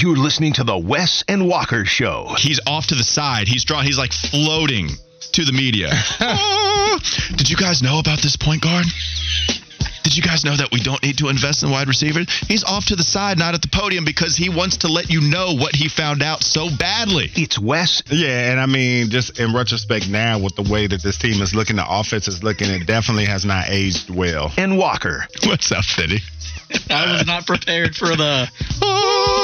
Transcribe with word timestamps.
You're 0.00 0.16
listening 0.16 0.54
to 0.54 0.64
the 0.64 0.78
Wes 0.78 1.24
and 1.28 1.46
Walker 1.46 1.84
Show. 1.84 2.34
He's 2.38 2.58
off 2.66 2.86
to 2.86 2.94
the 2.94 3.04
side. 3.04 3.48
He's 3.48 3.64
drawn. 3.64 3.84
He's 3.84 3.98
like 3.98 4.12
floating 4.12 4.88
to 5.32 5.44
the 5.44 5.52
media. 5.52 5.90
oh, 6.20 6.98
did 7.36 7.50
you 7.50 7.56
guys 7.56 7.82
know 7.82 7.98
about 7.98 8.22
this 8.22 8.34
point 8.34 8.62
guard? 8.62 8.86
Did 10.02 10.16
you 10.16 10.22
guys 10.22 10.42
know 10.42 10.56
that 10.56 10.70
we 10.72 10.80
don't 10.80 11.02
need 11.02 11.18
to 11.18 11.28
invest 11.28 11.62
in 11.62 11.70
wide 11.70 11.86
receivers? 11.86 12.26
He's 12.48 12.64
off 12.64 12.86
to 12.86 12.96
the 12.96 13.02
side, 13.02 13.38
not 13.38 13.52
at 13.52 13.60
the 13.60 13.68
podium, 13.68 14.06
because 14.06 14.36
he 14.36 14.48
wants 14.48 14.78
to 14.78 14.88
let 14.88 15.10
you 15.10 15.20
know 15.20 15.52
what 15.54 15.74
he 15.74 15.90
found 15.90 16.22
out 16.22 16.42
so 16.42 16.68
badly. 16.78 17.30
It's 17.34 17.58
Wes. 17.58 18.02
Yeah, 18.10 18.52
and 18.52 18.58
I 18.58 18.64
mean, 18.64 19.10
just 19.10 19.38
in 19.38 19.54
retrospect 19.54 20.08
now, 20.08 20.38
with 20.38 20.56
the 20.56 20.62
way 20.62 20.86
that 20.86 21.02
this 21.02 21.18
team 21.18 21.42
is 21.42 21.54
looking, 21.54 21.76
the 21.76 21.84
offense 21.86 22.26
is 22.26 22.42
looking, 22.42 22.70
it 22.70 22.86
definitely 22.86 23.26
has 23.26 23.44
not 23.44 23.68
aged 23.68 24.08
well. 24.08 24.50
And 24.56 24.78
Walker. 24.78 25.26
What's 25.44 25.70
up, 25.70 25.84
Fitty? 25.84 26.20
I 26.88 27.12
was 27.12 27.26
not 27.26 27.46
prepared 27.46 27.94
for 27.94 28.16
the. 28.16 28.48
Ah. 28.82 29.39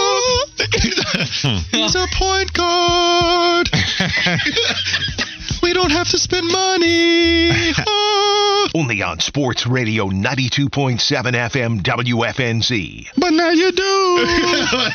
Hmm. 1.42 1.58
He's 1.70 1.94
a 1.94 2.06
point 2.12 2.52
guard. 2.52 3.68
we 5.62 5.72
don't 5.72 5.90
have 5.90 6.08
to 6.08 6.18
spend 6.18 6.46
money. 6.46 7.50
Only 8.74 9.02
on 9.02 9.20
Sports 9.20 9.66
Radio 9.66 10.08
92.7 10.08 10.98
FM 10.98 11.82
WFNZ. 11.82 13.08
But 13.16 13.30
now 13.30 13.50
you 13.50 13.72
do. 13.72 14.26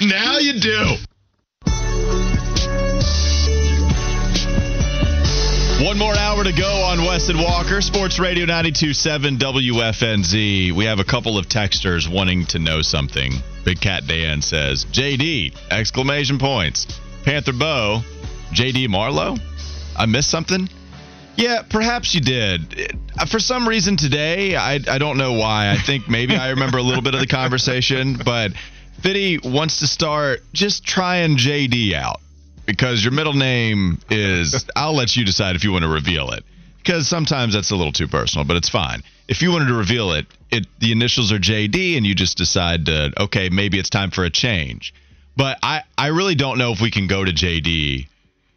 now 0.07 0.37
you 0.37 0.59
do. 0.59 0.95
One 5.85 5.97
more 5.97 6.15
hour 6.15 6.43
to 6.43 6.53
go 6.53 6.83
on 6.83 7.05
Wes 7.05 7.29
and 7.29 7.39
Walker, 7.39 7.81
Sports 7.81 8.19
Radio 8.19 8.45
92.7 8.45 9.39
WFNZ. 9.39 10.71
We 10.73 10.85
have 10.85 10.99
a 10.99 11.03
couple 11.03 11.39
of 11.39 11.47
texters 11.47 12.07
wanting 12.07 12.45
to 12.47 12.59
know 12.59 12.81
something. 12.81 13.33
Big 13.63 13.79
Cat 13.79 14.07
Dan 14.07 14.41
says, 14.41 14.85
JD, 14.85 15.55
exclamation 15.69 16.39
points. 16.39 16.99
Panther 17.23 17.53
Bo, 17.53 18.01
JD 18.51 18.89
Marlowe? 18.89 19.37
I 19.95 20.05
missed 20.05 20.29
something? 20.29 20.67
Yeah, 21.35 21.63
perhaps 21.63 22.13
you 22.13 22.21
did. 22.21 22.97
Uh, 23.17 23.25
for 23.25 23.39
some 23.39 23.67
reason 23.67 23.97
today, 23.97 24.55
I, 24.55 24.75
I 24.75 24.97
don't 24.97 25.17
know 25.17 25.33
why. 25.33 25.71
I 25.71 25.77
think 25.77 26.09
maybe 26.09 26.35
I 26.35 26.49
remember 26.49 26.77
a 26.77 26.83
little 26.83 27.01
bit 27.01 27.13
of 27.13 27.21
the 27.21 27.27
conversation, 27.27 28.17
but 28.25 28.51
Fitty 29.01 29.39
wants 29.43 29.79
to 29.79 29.87
start 29.87 30.41
just 30.53 30.83
trying 30.83 31.37
JD 31.37 31.93
out 31.93 32.19
because 32.65 33.03
your 33.03 33.13
middle 33.13 33.33
name 33.33 33.99
is. 34.09 34.65
I'll 34.75 34.95
let 34.95 35.15
you 35.15 35.25
decide 35.25 35.55
if 35.55 35.63
you 35.63 35.71
want 35.71 35.83
to 35.83 35.89
reveal 35.89 36.31
it 36.31 36.43
because 36.83 37.07
sometimes 37.07 37.53
that's 37.53 37.71
a 37.71 37.75
little 37.75 37.93
too 37.93 38.07
personal, 38.07 38.45
but 38.45 38.57
it's 38.57 38.69
fine. 38.69 39.01
If 39.27 39.41
you 39.41 39.51
wanted 39.51 39.67
to 39.67 39.75
reveal 39.75 40.13
it, 40.13 40.25
it 40.49 40.67
the 40.79 40.91
initials 40.91 41.31
are 41.31 41.39
JD, 41.39 41.97
and 41.97 42.05
you 42.05 42.15
just 42.15 42.37
decide 42.37 42.85
to 42.87 43.11
okay, 43.23 43.49
maybe 43.49 43.79
it's 43.79 43.89
time 43.89 44.11
for 44.11 44.23
a 44.23 44.29
change. 44.29 44.93
But 45.35 45.57
I 45.63 45.83
I 45.97 46.07
really 46.07 46.35
don't 46.35 46.57
know 46.57 46.71
if 46.71 46.81
we 46.81 46.91
can 46.91 47.07
go 47.07 47.23
to 47.23 47.31
JD 47.31 48.07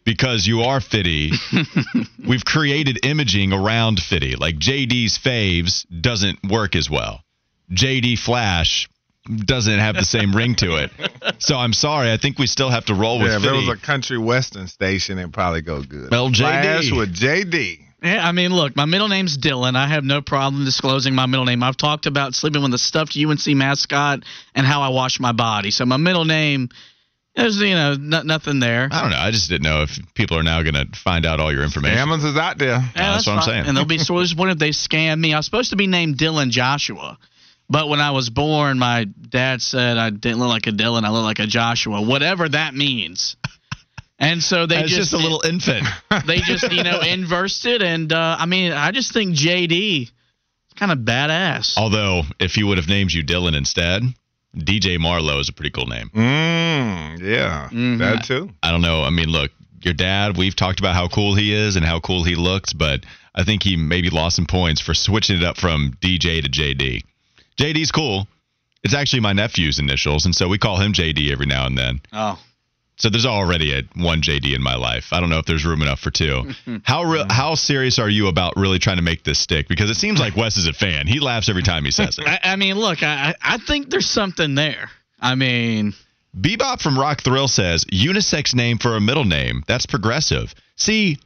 because 0.03 0.45
you 0.47 0.61
are 0.61 0.81
Fitty. 0.81 1.31
We've 2.27 2.45
created 2.45 3.05
imaging 3.05 3.53
around 3.53 3.99
Fitty. 3.99 4.35
Like 4.35 4.55
JD's 4.55 5.17
faves 5.17 5.85
doesn't 6.01 6.39
work 6.43 6.75
as 6.75 6.89
well. 6.89 7.21
JD 7.71 8.19
Flash 8.19 8.89
doesn't 9.25 9.79
have 9.79 9.95
the 9.95 10.05
same 10.05 10.35
ring 10.35 10.55
to 10.55 10.75
it. 10.75 10.91
So 11.39 11.57
I'm 11.57 11.73
sorry. 11.73 12.11
I 12.11 12.17
think 12.17 12.37
we 12.37 12.45
still 12.45 12.69
have 12.69 12.85
to 12.85 12.93
roll 12.93 13.19
with 13.19 13.29
yeah, 13.29 13.37
if 13.37 13.41
Fitty. 13.41 13.55
it 13.55 13.67
was 13.67 13.77
a 13.77 13.81
country 13.81 14.17
western 14.17 14.67
station, 14.67 15.17
it'd 15.17 15.33
probably 15.33 15.61
go 15.61 15.81
good. 15.81 16.11
Well, 16.11 16.29
JD. 16.29 16.37
Flash 16.37 16.91
with 16.91 17.15
JD. 17.15 17.84
Yeah, 18.03 18.27
I 18.27 18.31
mean, 18.33 18.53
look, 18.53 18.75
my 18.75 18.85
middle 18.85 19.07
name's 19.07 19.37
Dylan. 19.37 19.75
I 19.75 19.87
have 19.87 20.03
no 20.03 20.21
problem 20.21 20.63
disclosing 20.65 21.15
my 21.15 21.25
middle 21.25 21.45
name. 21.45 21.63
I've 21.63 21.77
talked 21.77 22.05
about 22.05 22.35
sleeping 22.35 22.61
with 22.61 22.73
a 22.73 22.77
stuffed 22.77 23.17
UNC 23.17 23.47
mascot 23.55 24.23
and 24.53 24.65
how 24.67 24.81
I 24.81 24.89
wash 24.89 25.19
my 25.19 25.31
body. 25.31 25.71
So 25.71 25.85
my 25.85 25.97
middle 25.97 26.25
name, 26.25 26.69
there's 27.35 27.57
you 27.57 27.73
know 27.73 27.93
n- 27.93 28.27
nothing 28.27 28.59
there. 28.59 28.89
I 28.91 29.01
don't 29.01 29.09
know. 29.11 29.17
I 29.17 29.31
just 29.31 29.49
didn't 29.49 29.63
know 29.63 29.81
if 29.81 29.97
people 30.13 30.37
are 30.37 30.43
now 30.43 30.61
going 30.61 30.75
to 30.75 30.87
find 30.99 31.25
out 31.25 31.39
all 31.39 31.51
your 31.51 31.63
information. 31.63 31.97
Ammons 31.97 32.23
is 32.25 32.37
out 32.37 32.57
there. 32.57 32.77
Yeah, 32.77 32.91
that's 32.95 33.25
what 33.27 33.37
I'm 33.37 33.41
saying. 33.43 33.65
And 33.65 33.75
they'll 33.77 33.85
be 33.85 33.97
sort 33.97 34.19
of 34.21 34.25
disappointed 34.25 34.51
if 34.53 34.59
they 34.59 34.69
scam 34.69 35.19
me. 35.19 35.33
I 35.33 35.37
was 35.37 35.45
supposed 35.45 35.71
to 35.71 35.75
be 35.75 35.87
named 35.87 36.17
Dylan 36.17 36.49
Joshua. 36.49 37.17
But 37.67 37.89
when 37.89 37.99
I 37.99 38.11
was 38.11 38.29
born, 38.29 38.77
my 38.77 39.05
dad 39.05 39.59
said 39.61 39.97
I 39.97 40.11
didn't 40.11 40.37
look 40.37 40.49
like 40.49 40.67
a 40.67 40.71
Dylan. 40.71 41.03
I 41.03 41.09
look 41.09 41.23
like 41.23 41.39
a 41.39 41.47
Joshua, 41.47 41.99
whatever 42.01 42.47
that 42.47 42.75
means. 42.75 43.35
And 44.17 44.41
so 44.41 44.65
they 44.65 44.79
It's 44.79 44.89
just, 44.89 45.11
just 45.11 45.13
a 45.13 45.17
little 45.17 45.41
infant. 45.45 45.85
they 46.25 46.37
just 46.37 46.71
you 46.71 46.83
know 46.83 46.99
inversed 47.01 47.65
it, 47.65 47.81
and 47.81 48.11
uh, 48.13 48.37
I 48.39 48.45
mean 48.45 48.71
I 48.71 48.91
just 48.91 49.11
think 49.13 49.35
JD 49.35 50.03
is 50.03 50.11
kind 50.75 50.91
of 50.91 50.99
badass. 50.99 51.77
Although, 51.77 52.23
if 52.39 52.55
he 52.55 52.63
would 52.63 52.77
have 52.77 52.87
named 52.87 53.11
you 53.11 53.23
Dylan 53.23 53.55
instead, 53.57 54.03
DJ 54.55 54.97
Marlowe 54.99 55.39
is 55.39 55.49
a 55.49 55.53
pretty 55.53 55.71
cool 55.71 55.85
name. 55.87 56.09
Mm, 56.13 57.19
yeah, 57.21 57.69
Mhm. 57.71 57.97
that 57.99 58.23
too. 58.23 58.49
I 58.63 58.71
don't 58.71 58.81
know. 58.81 59.03
I 59.03 59.09
mean, 59.09 59.27
look, 59.29 59.51
your 59.81 59.93
dad, 59.93 60.37
we've 60.37 60.55
talked 60.55 60.79
about 60.79 60.95
how 60.95 61.07
cool 61.09 61.35
he 61.35 61.53
is 61.53 61.75
and 61.75 61.85
how 61.85 61.99
cool 61.99 62.23
he 62.23 62.35
looks, 62.35 62.71
but 62.73 63.05
I 63.35 63.43
think 63.43 63.63
he 63.63 63.75
maybe 63.75 64.09
lost 64.09 64.37
some 64.37 64.45
points 64.45 64.79
for 64.79 64.93
switching 64.93 65.35
it 65.37 65.43
up 65.43 65.57
from 65.57 65.97
DJ 65.99 66.41
to 66.41 66.49
JD. 66.49 67.03
JD's 67.57 67.91
cool. 67.91 68.27
It's 68.83 68.93
actually 68.93 69.19
my 69.21 69.33
nephew's 69.33 69.77
initials, 69.79 70.25
and 70.25 70.33
so 70.33 70.47
we 70.47 70.57
call 70.57 70.77
him 70.77 70.93
JD 70.93 71.31
every 71.31 71.47
now 71.47 71.65
and 71.65 71.77
then. 71.77 71.99
Oh, 72.13 72.39
So 72.97 73.09
there's 73.09 73.25
already 73.25 73.73
a 73.73 73.81
one 73.95 74.21
JD 74.21 74.55
in 74.55 74.63
my 74.63 74.75
life. 74.75 75.07
I 75.11 75.19
don't 75.19 75.29
know 75.29 75.39
if 75.39 75.45
there's 75.45 75.65
room 75.65 75.81
enough 75.81 75.99
for 75.99 76.11
two. 76.11 76.51
how 76.83 77.03
re- 77.03 77.25
how 77.29 77.55
serious 77.55 77.99
are 77.99 78.09
you 78.09 78.27
about 78.27 78.55
really 78.55 78.79
trying 78.79 78.97
to 78.97 79.03
make 79.03 79.23
this 79.23 79.39
stick? 79.39 79.67
Because 79.67 79.89
it 79.89 79.95
seems 79.95 80.19
like 80.19 80.35
Wes 80.37 80.57
is 80.57 80.67
a 80.67 80.73
fan. 80.73 81.07
He 81.07 81.19
laughs 81.19 81.49
every 81.49 81.63
time 81.63 81.83
he 81.83 81.91
says 81.91 82.17
it. 82.17 82.27
I, 82.27 82.39
I 82.43 82.55
mean, 82.55 82.75
look, 82.75 83.03
I 83.03 83.35
I 83.41 83.55
I 83.55 83.57
think 83.57 83.89
there's 83.89 84.09
something 84.09 84.55
there. 84.55 84.89
I 85.19 85.35
mean, 85.35 85.93
Bebop 86.39 86.81
from 86.81 86.97
Rock 86.97 87.23
Hill 87.23 87.47
says 87.47 87.85
unisex 87.85 88.53
name 88.55 88.77
for 88.77 88.95
a 88.95 89.01
middle 89.01 89.25
name. 89.25 89.63
That's 89.67 89.85
progressive. 89.85 90.53
See, 90.75 91.17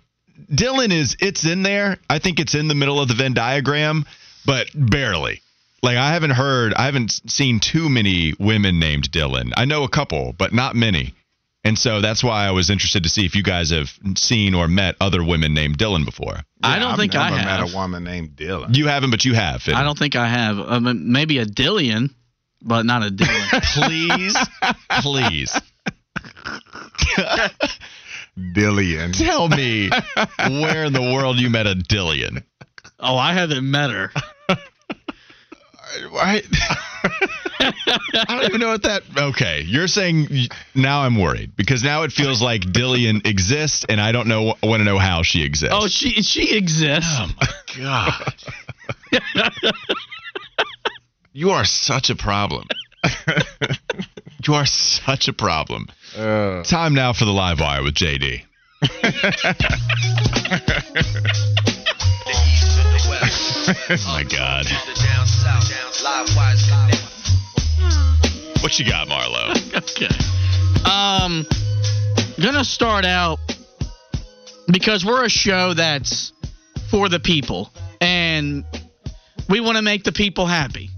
Dylan 0.51 0.91
is 0.91 1.17
it's 1.19 1.45
in 1.45 1.63
there. 1.63 1.97
I 2.09 2.19
think 2.19 2.39
it's 2.39 2.55
in 2.55 2.67
the 2.67 2.75
middle 2.75 2.99
of 2.99 3.07
the 3.07 3.15
Venn 3.15 3.33
diagram, 3.33 4.05
but 4.45 4.67
barely. 4.73 5.41
Like 5.81 5.97
I 5.97 6.13
haven't 6.13 6.31
heard, 6.31 6.73
I 6.73 6.85
haven't 6.85 7.21
seen 7.27 7.59
too 7.59 7.89
many 7.89 8.33
women 8.39 8.79
named 8.79 9.11
Dylan. 9.11 9.51
I 9.55 9.65
know 9.65 9.83
a 9.83 9.89
couple, 9.89 10.33
but 10.37 10.53
not 10.53 10.75
many. 10.75 11.13
And 11.63 11.77
so 11.77 11.99
that's 11.99 12.23
why 12.23 12.45
I 12.47 12.51
was 12.51 12.69
interested 12.69 13.03
to 13.03 13.09
see 13.09 13.25
if 13.25 13.35
you 13.35 13.43
guys 13.43 13.71
have 13.71 13.89
seen 14.15 14.53
or 14.55 14.67
met 14.69 14.95
other 15.01 15.21
women 15.23 15.53
named 15.53 15.77
Dylan 15.77 16.05
before. 16.05 16.37
I 16.63 16.79
don't 16.79 16.95
think 16.97 17.15
I've 17.15 17.31
think 17.33 17.43
I 17.45 17.49
have. 17.51 17.61
met 17.65 17.73
a 17.73 17.75
woman 17.75 18.03
named 18.05 18.29
Dylan. 18.37 18.75
You 18.75 18.87
haven't, 18.87 19.11
but 19.11 19.25
you 19.25 19.33
have. 19.33 19.61
Fitty. 19.61 19.75
I 19.75 19.83
don't 19.83 19.97
think 19.97 20.15
I 20.15 20.27
have. 20.29 20.57
Uh, 20.57 20.65
I 20.67 20.79
mean, 20.79 21.11
maybe 21.11 21.37
a 21.39 21.45
Dillion, 21.45 22.11
but 22.61 22.85
not 22.85 23.03
a 23.05 23.09
Dylan. 23.09 23.61
Please, 23.73 24.37
please 25.01 25.51
Dillian. 28.37 29.17
tell 29.17 29.49
me 29.49 29.89
where 30.61 30.85
in 30.85 30.93
the 30.93 31.01
world 31.01 31.37
you 31.39 31.49
met 31.49 31.67
a 31.67 31.75
Dillion. 31.75 32.43
oh, 32.99 33.17
I 33.17 33.33
haven't 33.33 33.69
met 33.69 33.89
her. 33.91 34.11
Right. 36.13 36.45
I 37.89 38.25
don't 38.27 38.45
even 38.45 38.61
know 38.61 38.69
what 38.69 38.83
that. 38.83 39.03
Okay, 39.17 39.61
you're 39.61 39.87
saying 39.87 40.27
now 40.75 41.01
I'm 41.01 41.19
worried 41.19 41.55
because 41.55 41.83
now 41.83 42.03
it 42.03 42.11
feels 42.11 42.41
like 42.41 42.61
Dillian 42.61 43.25
exists, 43.25 43.85
and 43.87 43.99
I 43.99 44.11
don't 44.11 44.27
know 44.27 44.55
want 44.63 44.79
to 44.81 44.83
know 44.83 44.99
how 44.99 45.23
she 45.23 45.43
exists. 45.43 45.75
Oh, 45.77 45.87
she 45.87 46.21
she 46.21 46.55
exists. 46.55 47.09
Oh 47.09 47.31
my 47.39 47.47
god! 47.77 48.33
you 51.33 51.51
are 51.51 51.65
such 51.65 52.09
a 52.09 52.15
problem. 52.15 52.67
you 54.45 54.53
are 54.53 54.65
such 54.65 55.27
a 55.27 55.33
problem. 55.33 55.87
Uh, 56.17 56.63
Time 56.63 56.93
now 56.93 57.13
for 57.13 57.25
the 57.25 57.31
live 57.31 57.59
wire 57.59 57.83
with 57.83 57.95
JD. 57.95 58.43
oh 63.71 63.97
my 64.07 64.23
god! 64.23 64.65
What 68.63 68.77
you 68.77 68.85
got, 68.85 69.07
Marlo? 69.07 69.55
Okay. 69.79 70.09
Um, 70.89 71.45
gonna 72.41 72.65
start 72.65 73.05
out 73.05 73.39
because 74.69 75.05
we're 75.05 75.23
a 75.23 75.29
show 75.29 75.73
that's 75.73 76.33
for 76.89 77.07
the 77.07 77.19
people, 77.19 77.71
and 78.01 78.65
we 79.49 79.61
want 79.61 79.77
to 79.77 79.81
make 79.81 80.03
the 80.03 80.11
people 80.11 80.45
happy, 80.45 80.89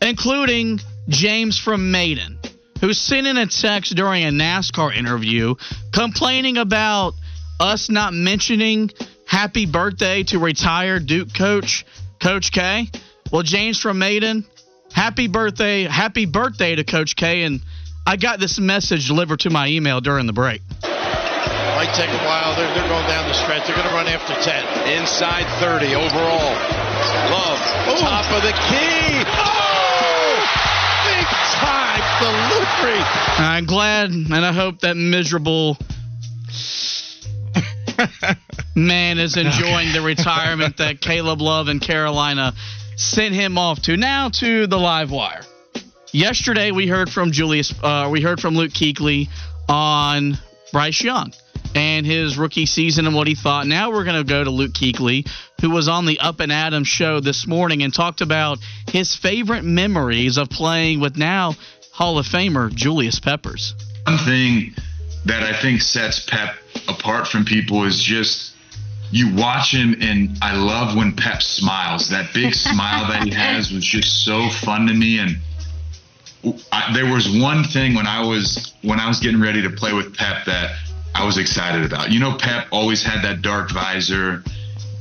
including 0.00 0.80
James 1.08 1.58
from 1.58 1.90
Maiden, 1.90 2.38
who 2.80 2.94
sent 2.94 3.26
in 3.26 3.36
a 3.36 3.46
text 3.46 3.94
during 3.94 4.24
a 4.24 4.30
NASCAR 4.30 4.96
interview 4.96 5.54
complaining 5.92 6.56
about 6.56 7.12
us 7.60 7.90
not 7.90 8.14
mentioning 8.14 8.90
happy 9.26 9.66
birthday 9.66 10.22
to 10.24 10.38
retired 10.38 11.06
Duke 11.06 11.34
coach, 11.34 11.84
Coach 12.22 12.50
K. 12.50 12.88
Well, 13.30 13.42
James 13.42 13.80
from 13.80 13.98
Maiden, 13.98 14.46
happy 14.94 15.26
birthday, 15.26 15.84
happy 15.84 16.24
birthday 16.24 16.76
to 16.76 16.84
Coach 16.84 17.16
K. 17.16 17.42
And 17.42 17.60
I 18.06 18.16
got 18.16 18.40
this 18.40 18.58
message 18.58 19.08
delivered 19.08 19.40
to 19.40 19.50
my 19.50 19.68
email 19.68 20.00
during 20.00 20.26
the 20.26 20.32
break. 20.32 20.62
Might 20.82 21.92
take 21.94 22.08
a 22.08 22.24
while. 22.24 22.54
They're, 22.56 22.72
they're 22.74 22.88
going 22.88 23.06
down 23.08 23.28
the 23.28 23.34
stretch. 23.34 23.66
They're 23.66 23.76
going 23.76 23.88
to 23.88 23.94
run 23.94 24.06
after 24.06 24.32
10. 24.32 25.00
Inside 25.00 25.44
30 25.60 25.94
overall. 25.94 26.54
Love, 27.28 27.60
Ooh. 27.90 27.98
top 28.00 28.24
of 28.32 28.42
the 28.42 28.54
key. 28.70 29.24
Oh! 29.26 30.38
Big 31.04 31.26
time 31.58 31.84
delivery. 32.22 33.02
I'm 33.38 33.66
glad 33.66 34.10
and 34.10 34.32
I 34.34 34.52
hope 34.52 34.80
that 34.80 34.96
miserable 34.96 35.76
man 38.74 39.18
is 39.18 39.36
enjoying 39.36 39.92
the 39.92 40.00
retirement 40.02 40.78
that 40.78 41.00
Caleb 41.02 41.40
Love 41.40 41.68
and 41.68 41.80
Carolina 41.80 42.54
sent 42.96 43.34
him 43.34 43.58
off 43.58 43.82
to. 43.82 43.96
Now 43.96 44.28
to 44.28 44.66
the 44.66 44.78
live 44.78 45.10
wire. 45.10 45.42
Yesterday 46.12 46.70
we 46.70 46.86
heard 46.86 47.10
from 47.10 47.32
Julius. 47.32 47.74
Uh, 47.82 48.08
we 48.10 48.20
heard 48.20 48.40
from 48.40 48.54
Luke 48.54 48.72
Kuechly 48.72 49.28
on 49.68 50.38
Bryce 50.72 51.02
Young 51.02 51.32
and 51.74 52.06
his 52.06 52.38
rookie 52.38 52.66
season 52.66 53.06
and 53.06 53.14
what 53.14 53.26
he 53.26 53.34
thought. 53.34 53.66
Now 53.66 53.90
we're 53.90 54.04
going 54.04 54.24
to 54.24 54.28
go 54.28 54.44
to 54.44 54.50
Luke 54.50 54.72
Kuechly, 54.72 55.28
who 55.60 55.70
was 55.70 55.88
on 55.88 56.06
the 56.06 56.20
Up 56.20 56.40
and 56.40 56.52
Adams 56.52 56.88
show 56.88 57.20
this 57.20 57.46
morning 57.46 57.82
and 57.82 57.92
talked 57.92 58.20
about 58.20 58.58
his 58.88 59.16
favorite 59.16 59.64
memories 59.64 60.36
of 60.36 60.50
playing 60.50 61.00
with 61.00 61.16
now 61.16 61.54
Hall 61.92 62.18
of 62.18 62.26
Famer 62.26 62.72
Julius 62.72 63.18
Peppers. 63.18 63.74
One 64.06 64.18
thing 64.18 64.74
that 65.24 65.42
I 65.42 65.60
think 65.60 65.80
sets 65.80 66.24
Pep 66.28 66.54
apart 66.88 67.26
from 67.26 67.44
people 67.44 67.84
is 67.84 68.00
just 68.02 68.53
you 69.14 69.32
watch 69.36 69.72
him 69.72 69.94
and 70.00 70.36
I 70.42 70.56
love 70.56 70.96
when 70.96 71.14
Pep 71.14 71.40
smiles. 71.40 72.08
That 72.08 72.34
big 72.34 72.52
smile 72.66 73.06
that 73.08 73.22
he 73.22 73.30
has 73.30 73.70
was 73.70 73.84
just 73.84 74.24
so 74.24 74.48
fun 74.48 74.86
to 74.88 74.94
me 74.94 75.20
and 75.20 75.36
I, 76.72 76.92
there 76.92 77.10
was 77.10 77.28
one 77.28 77.64
thing 77.64 77.94
when 77.94 78.06
I 78.06 78.26
was 78.26 78.74
when 78.82 79.00
I 79.00 79.08
was 79.08 79.20
getting 79.20 79.40
ready 79.40 79.62
to 79.62 79.70
play 79.70 79.92
with 79.92 80.16
Pep 80.16 80.44
that 80.46 80.76
I 81.14 81.24
was 81.24 81.38
excited 81.38 81.86
about. 81.86 82.10
You 82.10 82.20
know, 82.20 82.36
Pep 82.36 82.66
always 82.70 83.02
had 83.02 83.22
that 83.22 83.40
dark 83.40 83.70
visor, 83.70 84.42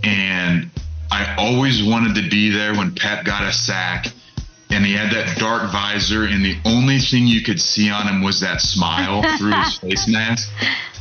and 0.03 0.69
I 1.11 1.35
always 1.37 1.83
wanted 1.83 2.15
to 2.21 2.29
be 2.29 2.49
there 2.49 2.73
when 2.73 2.95
Pep 2.95 3.25
got 3.25 3.43
a 3.43 3.51
sack. 3.51 4.07
And 4.69 4.83
he 4.83 4.93
had 4.93 5.11
that 5.11 5.37
dark 5.37 5.71
visor, 5.71 6.23
and 6.23 6.43
the 6.43 6.57
only 6.65 6.97
thing 6.97 7.27
you 7.27 7.43
could 7.43 7.61
see 7.61 7.91
on 7.91 8.07
him 8.07 8.23
was 8.23 8.39
that 8.39 8.59
smile 8.59 9.21
through 9.37 9.51
his 9.51 9.77
face 9.81 10.07
mask. 10.07 10.49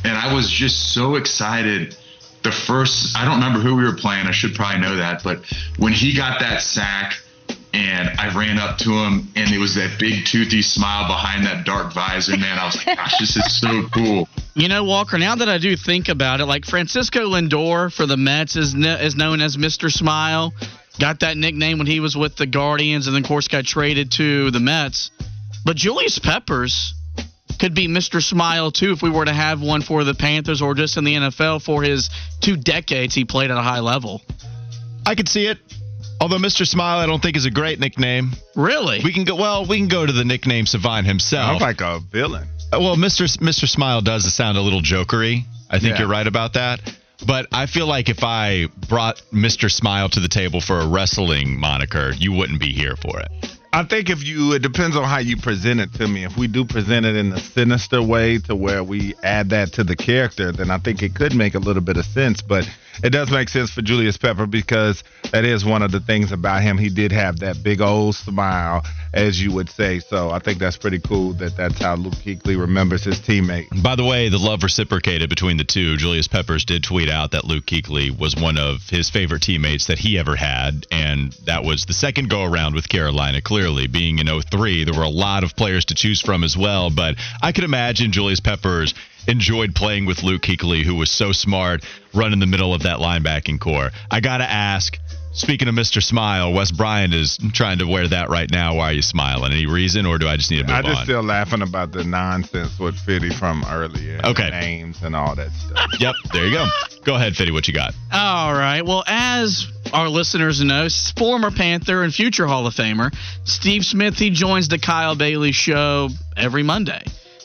And 0.03 0.15
I 0.15 0.31
was 0.33 0.49
just 0.49 0.93
so 0.93 1.15
excited. 1.15 1.95
The 2.43 2.51
first, 2.51 3.17
I 3.17 3.25
don't 3.25 3.35
remember 3.35 3.59
who 3.59 3.75
we 3.75 3.83
were 3.83 3.95
playing. 3.95 4.27
I 4.27 4.31
should 4.31 4.53
probably 4.53 4.81
know 4.81 4.97
that. 4.97 5.23
But 5.23 5.45
when 5.77 5.93
he 5.93 6.13
got 6.15 6.39
that 6.41 6.61
sack, 6.61 7.15
and 7.73 8.09
I 8.19 8.35
ran 8.35 8.59
up 8.59 8.77
to 8.79 8.91
him, 8.91 9.27
and 9.35 9.51
it 9.51 9.57
was 9.57 9.75
that 9.75 9.97
big 9.97 10.25
toothy 10.25 10.61
smile 10.61 11.07
behind 11.07 11.45
that 11.47 11.65
dark 11.65 11.91
visor. 11.91 12.37
Man, 12.37 12.59
I 12.59 12.65
was 12.65 12.75
like, 12.75 12.97
"Gosh, 12.97 13.17
this 13.17 13.35
is 13.35 13.59
so 13.59 13.87
cool." 13.93 14.27
You 14.53 14.67
know, 14.67 14.83
Walker. 14.83 15.17
Now 15.17 15.35
that 15.35 15.49
I 15.49 15.57
do 15.57 15.75
think 15.75 16.07
about 16.07 16.39
it, 16.39 16.45
like 16.45 16.65
Francisco 16.65 17.21
Lindor 17.29 17.91
for 17.91 18.05
the 18.05 18.17
Mets 18.17 18.55
is 18.55 18.75
is 18.75 19.15
known 19.15 19.41
as 19.41 19.57
Mister 19.57 19.89
Smile. 19.89 20.53
Got 20.99 21.21
that 21.21 21.37
nickname 21.37 21.79
when 21.79 21.87
he 21.87 21.99
was 21.99 22.15
with 22.15 22.35
the 22.35 22.45
Guardians, 22.45 23.07
and 23.07 23.15
then 23.15 23.23
of 23.23 23.27
course 23.27 23.47
got 23.47 23.65
traded 23.65 24.11
to 24.11 24.51
the 24.51 24.59
Mets. 24.59 25.09
But 25.65 25.75
Julius 25.75 26.19
Peppers 26.19 26.93
could 27.59 27.73
be 27.73 27.87
Mr. 27.87 28.21
Smile 28.21 28.71
too 28.71 28.91
if 28.91 29.01
we 29.01 29.09
were 29.09 29.25
to 29.25 29.33
have 29.33 29.61
one 29.61 29.81
for 29.81 30.03
the 30.03 30.13
Panthers 30.13 30.61
or 30.61 30.73
just 30.73 30.97
in 30.97 31.03
the 31.03 31.15
NFL 31.15 31.63
for 31.63 31.83
his 31.83 32.09
two 32.41 32.57
decades 32.57 33.15
he 33.15 33.25
played 33.25 33.51
at 33.51 33.57
a 33.57 33.61
high 33.61 33.79
level. 33.79 34.21
I 35.05 35.15
could 35.15 35.27
see 35.27 35.47
it. 35.47 35.57
Although 36.21 36.37
Mr. 36.37 36.65
Smile, 36.65 36.99
I 36.99 37.05
don't 37.05 37.21
think 37.21 37.35
is 37.35 37.45
a 37.45 37.51
great 37.51 37.79
nickname. 37.79 38.31
Really? 38.55 39.01
We 39.03 39.11
can 39.11 39.25
go. 39.25 39.35
Well, 39.35 39.65
we 39.65 39.77
can 39.77 39.89
go 39.89 40.05
to 40.05 40.13
the 40.13 40.23
nickname 40.23 40.65
Savant 40.65 41.05
himself. 41.05 41.59
Sounds 41.59 41.61
like 41.61 41.81
a 41.81 41.99
villain. 41.99 42.47
Uh, 42.71 42.79
well, 42.79 42.95
Mr. 42.95 43.25
Mr. 43.39 43.67
Smile 43.67 44.01
does 44.01 44.31
sound 44.33 44.57
a 44.57 44.61
little 44.61 44.81
jokery. 44.81 45.43
I 45.69 45.79
think 45.79 45.95
yeah. 45.95 45.99
you're 45.99 46.07
right 46.07 46.25
about 46.25 46.53
that. 46.53 46.79
But 47.25 47.47
I 47.51 47.65
feel 47.65 47.87
like 47.87 48.09
if 48.09 48.23
I 48.23 48.67
brought 48.87 49.21
Mr. 49.33 49.71
Smile 49.71 50.09
to 50.09 50.19
the 50.19 50.27
table 50.27 50.61
for 50.61 50.79
a 50.79 50.87
wrestling 50.87 51.59
moniker, 51.59 52.13
you 52.17 52.31
wouldn't 52.31 52.59
be 52.59 52.71
here 52.73 52.95
for 52.95 53.19
it. 53.19 53.57
I 53.73 53.83
think 53.83 54.11
if 54.11 54.23
you, 54.23 54.53
it 54.53 54.61
depends 54.61 54.95
on 54.95 55.03
how 55.03 55.17
you 55.17 55.35
present 55.35 55.79
it 55.79 55.93
to 55.95 56.07
me. 56.07 56.25
If 56.25 56.37
we 56.37 56.47
do 56.47 56.63
present 56.63 57.07
it 57.07 57.15
in 57.15 57.33
a 57.33 57.39
sinister 57.39 58.03
way 58.03 58.37
to 58.41 58.55
where 58.55 58.83
we 58.83 59.15
add 59.23 59.49
that 59.49 59.73
to 59.73 59.83
the 59.83 59.95
character, 59.95 60.51
then 60.51 60.69
I 60.69 60.77
think 60.77 61.01
it 61.01 61.15
could 61.15 61.33
make 61.33 61.55
a 61.55 61.59
little 61.59 61.81
bit 61.81 61.97
of 61.97 62.05
sense. 62.05 62.43
But 62.43 62.69
it 63.01 63.09
does 63.09 63.31
make 63.31 63.49
sense 63.49 63.71
for 63.71 63.81
Julius 63.81 64.17
Pepper 64.17 64.45
because 64.45 65.03
that 65.31 65.45
is 65.45 65.65
one 65.65 65.81
of 65.81 65.91
the 65.91 65.99
things 65.99 66.31
about 66.31 66.61
him. 66.61 66.77
He 66.77 66.89
did 66.89 67.11
have 67.11 67.39
that 67.39 67.63
big 67.63 67.81
old 67.81 68.15
smile, 68.15 68.83
as 69.13 69.41
you 69.41 69.51
would 69.53 69.69
say. 69.69 69.99
So 69.99 70.29
I 70.29 70.39
think 70.39 70.59
that's 70.59 70.77
pretty 70.77 70.99
cool 70.99 71.33
that 71.33 71.57
that's 71.57 71.79
how 71.81 71.95
Luke 71.95 72.13
Kuechly 72.15 72.59
remembers 72.59 73.03
his 73.03 73.19
teammate. 73.19 73.81
By 73.81 73.95
the 73.95 74.03
way, 74.03 74.29
the 74.29 74.37
love 74.37 74.63
reciprocated 74.63 75.29
between 75.29 75.57
the 75.57 75.63
two. 75.63 75.97
Julius 75.97 76.27
Peppers 76.27 76.65
did 76.65 76.83
tweet 76.83 77.09
out 77.09 77.31
that 77.31 77.45
Luke 77.45 77.65
Kuechly 77.65 78.17
was 78.17 78.35
one 78.35 78.57
of 78.57 78.89
his 78.89 79.09
favorite 79.09 79.41
teammates 79.41 79.87
that 79.87 79.99
he 79.99 80.17
ever 80.17 80.35
had, 80.35 80.85
and 80.91 81.31
that 81.45 81.63
was 81.63 81.85
the 81.85 81.93
second 81.93 82.29
go 82.29 82.43
around 82.43 82.75
with 82.75 82.89
Carolina. 82.89 83.41
Clearly, 83.41 83.87
being 83.87 84.19
in 84.19 84.27
03, 84.27 84.83
there 84.83 84.93
were 84.93 85.03
a 85.03 85.09
lot 85.09 85.43
of 85.43 85.55
players 85.55 85.85
to 85.85 85.95
choose 85.95 86.21
from 86.21 86.43
as 86.43 86.57
well. 86.57 86.89
But 86.89 87.15
I 87.41 87.51
could 87.51 87.63
imagine 87.63 88.11
Julius 88.11 88.39
Peppers 88.39 88.93
enjoyed 89.27 89.75
playing 89.75 90.05
with 90.05 90.23
Luke 90.23 90.41
Kuechly, 90.41 90.83
who 90.83 90.95
was 90.95 91.11
so 91.11 91.31
smart, 91.31 91.83
running 92.13 92.39
the 92.39 92.45
middle 92.45 92.73
of 92.73 92.83
that 92.83 92.97
linebacking 92.99 93.59
core. 93.59 93.91
I 94.11 94.19
got 94.19 94.37
to 94.37 94.49
ask, 94.49 94.97
speaking 95.33 95.67
of 95.67 95.75
Mr. 95.75 96.01
Smile, 96.01 96.53
Wes 96.53 96.71
Bryant 96.71 97.13
is 97.13 97.37
trying 97.53 97.79
to 97.79 97.85
wear 97.85 98.07
that 98.07 98.29
right 98.29 98.49
now. 98.49 98.75
Why 98.75 98.89
are 98.89 98.93
you 98.93 99.01
smiling? 99.01 99.51
Any 99.51 99.65
reason, 99.65 100.05
or 100.05 100.17
do 100.17 100.27
I 100.27 100.37
just 100.37 100.51
need 100.51 100.57
to 100.57 100.63
move 100.63 100.71
on? 100.71 100.85
I 100.85 100.87
just 100.87 100.99
on? 100.99 101.05
still 101.05 101.23
laughing 101.23 101.61
about 101.61 101.91
the 101.91 102.03
nonsense 102.03 102.79
with 102.79 102.95
Fitty 102.99 103.29
from 103.31 103.63
earlier. 103.67 104.19
Okay. 104.23 104.49
Names 104.49 105.01
and 105.03 105.15
all 105.15 105.35
that 105.35 105.51
stuff. 105.51 105.89
yep, 105.99 106.15
there 106.31 106.45
you 106.47 106.53
go. 106.53 106.65
Go 107.03 107.15
ahead, 107.15 107.35
Fitty, 107.35 107.51
what 107.51 107.67
you 107.67 107.73
got? 107.73 107.93
All 108.11 108.53
right. 108.53 108.81
Well, 108.81 109.03
as 109.07 109.67
our 109.91 110.09
listeners 110.09 110.61
know, 110.61 110.87
former 111.17 111.51
Panther 111.51 112.03
and 112.03 112.13
future 112.13 112.47
Hall 112.47 112.65
of 112.67 112.73
Famer 112.73 113.13
Steve 113.43 113.83
Smith, 113.83 114.15
he 114.15 114.29
joins 114.29 114.67
the 114.67 114.79
Kyle 114.79 115.15
Bailey 115.15 115.51
show 115.51 116.09
every 116.37 116.63
Monday 116.63 117.03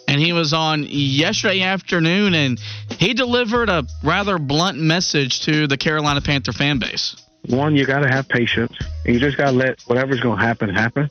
and 0.08 0.18
he 0.18 0.32
was 0.32 0.54
on 0.54 0.84
yesterday 0.88 1.60
afternoon 1.60 2.34
and 2.34 2.58
he 2.98 3.12
delivered 3.12 3.68
a 3.68 3.86
rather 4.02 4.38
blunt 4.38 4.78
message 4.78 5.40
to 5.40 5.66
the 5.66 5.76
Carolina 5.76 6.22
Panther 6.22 6.52
fan 6.52 6.78
base. 6.78 7.14
One, 7.46 7.76
you 7.76 7.84
got 7.84 8.00
to 8.00 8.08
have 8.08 8.26
patience. 8.26 8.72
And 9.04 9.14
you 9.14 9.20
just 9.20 9.36
got 9.36 9.50
to 9.50 9.52
let 9.52 9.80
whatever's 9.82 10.20
going 10.20 10.38
to 10.38 10.44
happen 10.44 10.70
happen. 10.70 11.10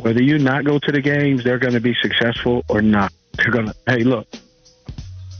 Whether 0.00 0.22
you 0.22 0.38
not 0.38 0.64
go 0.64 0.78
to 0.78 0.92
the 0.92 1.00
games, 1.00 1.42
they're 1.42 1.58
going 1.58 1.74
to 1.74 1.80
be 1.80 1.94
successful 2.00 2.64
or 2.68 2.80
not. 2.80 3.12
They're 3.32 3.50
going 3.50 3.66
to, 3.66 3.74
hey, 3.88 4.04
look, 4.04 4.28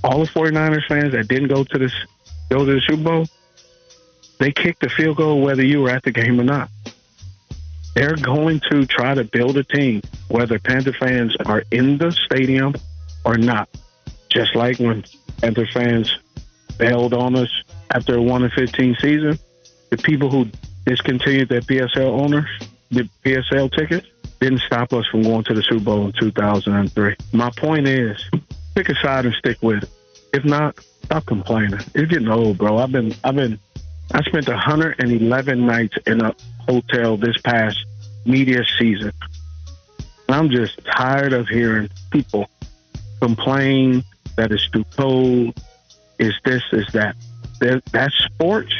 all 0.02 0.18
the 0.18 0.26
49ers 0.26 0.86
fans 0.88 1.12
that 1.12 1.28
didn't 1.28 1.48
go 1.48 1.62
to 1.62 1.78
this 1.78 1.94
go 2.50 2.64
to 2.64 2.72
the 2.72 2.80
Super 2.80 3.02
Bowl, 3.02 3.26
they 4.40 4.50
kicked 4.50 4.80
the 4.80 4.88
field 4.88 5.18
goal 5.18 5.40
whether 5.40 5.64
you 5.64 5.82
were 5.82 5.90
at 5.90 6.02
the 6.02 6.10
game 6.10 6.40
or 6.40 6.44
not. 6.44 6.68
They're 7.94 8.16
going 8.16 8.60
to 8.70 8.86
try 8.86 9.14
to 9.14 9.24
build 9.24 9.56
a 9.56 9.64
team, 9.64 10.02
whether 10.28 10.58
Panther 10.58 10.92
fans 10.92 11.36
are 11.46 11.62
in 11.70 11.98
the 11.98 12.10
stadium 12.12 12.74
or 13.24 13.36
not. 13.36 13.68
Just 14.30 14.54
like 14.54 14.78
when 14.78 15.04
Panther 15.40 15.66
fans 15.72 16.16
bailed 16.78 17.14
on 17.14 17.36
us 17.36 17.50
after 17.90 18.16
a 18.16 18.22
1 18.22 18.50
15 18.50 18.96
season, 19.00 19.38
the 19.90 19.96
people 19.96 20.30
who 20.30 20.46
discontinued 20.86 21.48
their 21.48 21.60
PSL 21.60 22.20
owners, 22.20 22.48
the 22.90 23.08
PSL 23.24 23.70
tickets, 23.72 24.06
didn't 24.40 24.60
stop 24.60 24.92
us 24.92 25.06
from 25.06 25.22
going 25.22 25.44
to 25.44 25.54
the 25.54 25.62
Super 25.62 25.84
Bowl 25.84 26.06
in 26.06 26.12
2003. 26.12 27.16
My 27.32 27.50
point 27.56 27.88
is, 27.88 28.22
pick 28.74 28.88
a 28.88 28.94
side 28.96 29.26
and 29.26 29.34
stick 29.34 29.58
with 29.62 29.82
it. 29.82 29.90
If 30.32 30.44
not, 30.44 30.78
stop 31.04 31.26
complaining. 31.26 31.80
It's 31.94 32.10
getting 32.10 32.28
old, 32.28 32.58
bro. 32.58 32.78
I've 32.78 32.92
been, 32.92 33.14
I've 33.24 33.34
been, 33.34 33.58
I 34.12 34.22
spent 34.22 34.46
111 34.46 35.66
nights 35.66 35.96
in 36.06 36.20
a 36.20 36.34
hotel 36.68 37.16
this 37.16 37.38
past 37.38 37.78
media 38.24 38.62
season. 38.78 39.12
I'm 40.28 40.50
just 40.50 40.78
tired 40.84 41.32
of 41.32 41.48
hearing 41.48 41.88
people 42.10 42.48
complain 43.20 44.04
that 44.36 44.52
it's 44.52 44.68
too 44.70 44.84
cold, 44.96 45.60
is 46.18 46.34
this, 46.44 46.62
is 46.72 46.86
that. 46.92 47.16
That's 47.92 48.14
sports, 48.24 48.72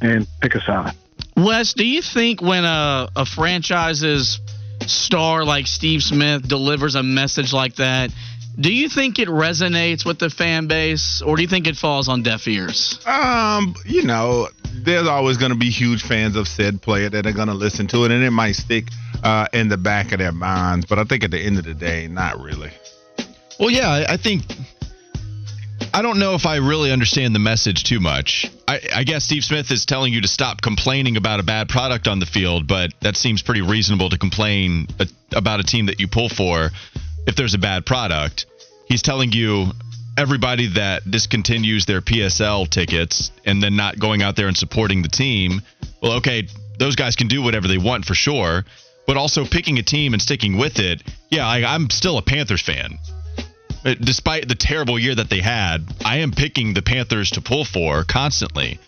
and 0.00 0.26
pick 0.40 0.54
a 0.54 0.60
side. 0.60 0.94
Wes, 1.36 1.72
do 1.72 1.86
you 1.86 2.02
think 2.02 2.42
when 2.42 2.64
a, 2.64 3.08
a 3.16 3.24
franchise's 3.24 4.40
star 4.86 5.44
like 5.44 5.66
Steve 5.66 6.02
Smith 6.02 6.46
delivers 6.46 6.94
a 6.94 7.02
message 7.02 7.52
like 7.52 7.76
that, 7.76 8.10
do 8.60 8.72
you 8.74 8.88
think 8.88 9.18
it 9.20 9.28
resonates 9.28 10.04
with 10.04 10.18
the 10.18 10.30
fan 10.30 10.66
base, 10.66 11.22
or 11.22 11.36
do 11.36 11.42
you 11.42 11.48
think 11.48 11.68
it 11.68 11.76
falls 11.76 12.08
on 12.08 12.22
deaf 12.22 12.48
ears? 12.48 12.98
Um, 13.06 13.74
you 13.86 14.02
know, 14.02 14.48
there's 14.72 15.06
always 15.06 15.36
going 15.36 15.52
to 15.52 15.58
be 15.58 15.70
huge 15.70 16.02
fans 16.02 16.34
of 16.34 16.48
said 16.48 16.82
player 16.82 17.08
that 17.08 17.24
are 17.24 17.32
going 17.32 17.48
to 17.48 17.54
listen 17.54 17.86
to 17.88 18.04
it, 18.04 18.10
and 18.10 18.24
it 18.24 18.32
might 18.32 18.56
stick 18.56 18.88
uh, 19.22 19.46
in 19.52 19.68
the 19.68 19.76
back 19.76 20.10
of 20.10 20.18
their 20.18 20.32
minds. 20.32 20.86
But 20.86 20.98
I 20.98 21.04
think 21.04 21.22
at 21.22 21.30
the 21.30 21.38
end 21.38 21.58
of 21.58 21.64
the 21.64 21.74
day, 21.74 22.08
not 22.08 22.40
really. 22.40 22.72
Well, 23.58 23.70
yeah, 23.70 24.06
I 24.08 24.16
think 24.16 24.42
I 25.92 26.02
don't 26.02 26.18
know 26.18 26.34
if 26.34 26.46
I 26.46 26.56
really 26.56 26.92
understand 26.92 27.34
the 27.34 27.40
message 27.40 27.84
too 27.84 27.98
much. 27.98 28.46
I, 28.68 28.80
I, 28.94 29.04
guess 29.04 29.24
Steve 29.24 29.42
Smith 29.42 29.70
is 29.70 29.84
telling 29.84 30.12
you 30.12 30.20
to 30.20 30.28
stop 30.28 30.60
complaining 30.60 31.16
about 31.16 31.40
a 31.40 31.42
bad 31.42 31.68
product 31.68 32.06
on 32.06 32.20
the 32.20 32.26
field, 32.26 32.68
but 32.68 32.92
that 33.00 33.16
seems 33.16 33.42
pretty 33.42 33.62
reasonable 33.62 34.10
to 34.10 34.18
complain 34.18 34.86
about 35.32 35.60
a 35.60 35.62
team 35.62 35.86
that 35.86 35.98
you 35.98 36.06
pull 36.06 36.28
for 36.28 36.70
if 37.26 37.36
there's 37.36 37.54
a 37.54 37.58
bad 37.58 37.86
product. 37.86 38.46
He's 38.86 39.02
telling 39.02 39.32
you 39.32 39.72
everybody 40.16 40.68
that 40.74 41.04
discontinues 41.04 41.86
their 41.86 42.00
PSL 42.00 42.68
tickets 42.68 43.30
and 43.44 43.62
then 43.62 43.76
not 43.76 43.98
going 43.98 44.22
out 44.22 44.36
there 44.36 44.48
and 44.48 44.56
supporting 44.56 45.02
the 45.02 45.08
team. 45.08 45.62
Well, 46.02 46.12
okay, 46.14 46.48
those 46.78 46.96
guys 46.96 47.16
can 47.16 47.28
do 47.28 47.42
whatever 47.42 47.66
they 47.66 47.78
want 47.78 48.04
for 48.04 48.14
sure, 48.14 48.64
but 49.06 49.16
also 49.16 49.44
picking 49.44 49.78
a 49.78 49.82
team 49.82 50.12
and 50.12 50.20
sticking 50.20 50.58
with 50.58 50.78
it. 50.78 51.02
Yeah, 51.30 51.46
I, 51.46 51.64
I'm 51.74 51.88
still 51.90 52.18
a 52.18 52.22
Panthers 52.22 52.62
fan. 52.62 52.98
Uh, 53.84 53.94
despite 54.00 54.48
the 54.48 54.54
terrible 54.54 54.98
year 54.98 55.14
that 55.14 55.30
they 55.30 55.40
had, 55.40 55.78
I 56.04 56.18
am 56.18 56.32
picking 56.32 56.74
the 56.74 56.82
Panthers 56.82 57.30
to 57.32 57.40
pull 57.40 57.64
for 57.64 58.04
constantly. 58.04 58.78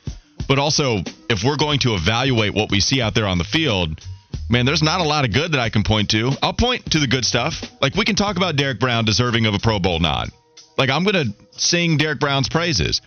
But 0.49 0.59
also, 0.59 0.99
if 1.29 1.45
we're 1.45 1.57
going 1.57 1.79
to 1.81 1.95
evaluate 1.95 2.55
what 2.55 2.71
we 2.71 2.81
see 2.81 3.01
out 3.01 3.15
there 3.15 3.27
on 3.27 3.39
the 3.39 3.45
field, 3.45 4.01
man, 4.49 4.67
there's 4.67 4.83
not 4.83 5.01
a 5.01 5.05
lot 5.05 5.25
of 5.25 5.33
good 5.33 5.53
that 5.53 5.61
I 5.61 5.71
can 5.71 5.85
point 5.85 6.11
to. 6.11 6.33
I'll 6.43 6.53
point 6.53 6.91
to 6.93 6.99
the 6.99 7.07
good 7.07 7.25
stuff. 7.25 7.63
Like 7.81 7.95
we 7.95 8.05
can 8.05 8.17
talk 8.17 8.37
about 8.37 8.57
Derrick 8.57 8.81
Brown 8.81 9.05
deserving 9.05 9.47
of 9.47 9.55
a 9.55 9.59
Pro 9.59 9.79
Bowl 9.79 10.01
nod. 10.01 10.31
Like 10.77 10.91
I'm 10.91 11.05
going 11.05 11.27
to 11.27 11.35
sing 11.53 11.97
Derrick 11.97 12.19
Brown's 12.19 12.49
praises. 12.49 13.01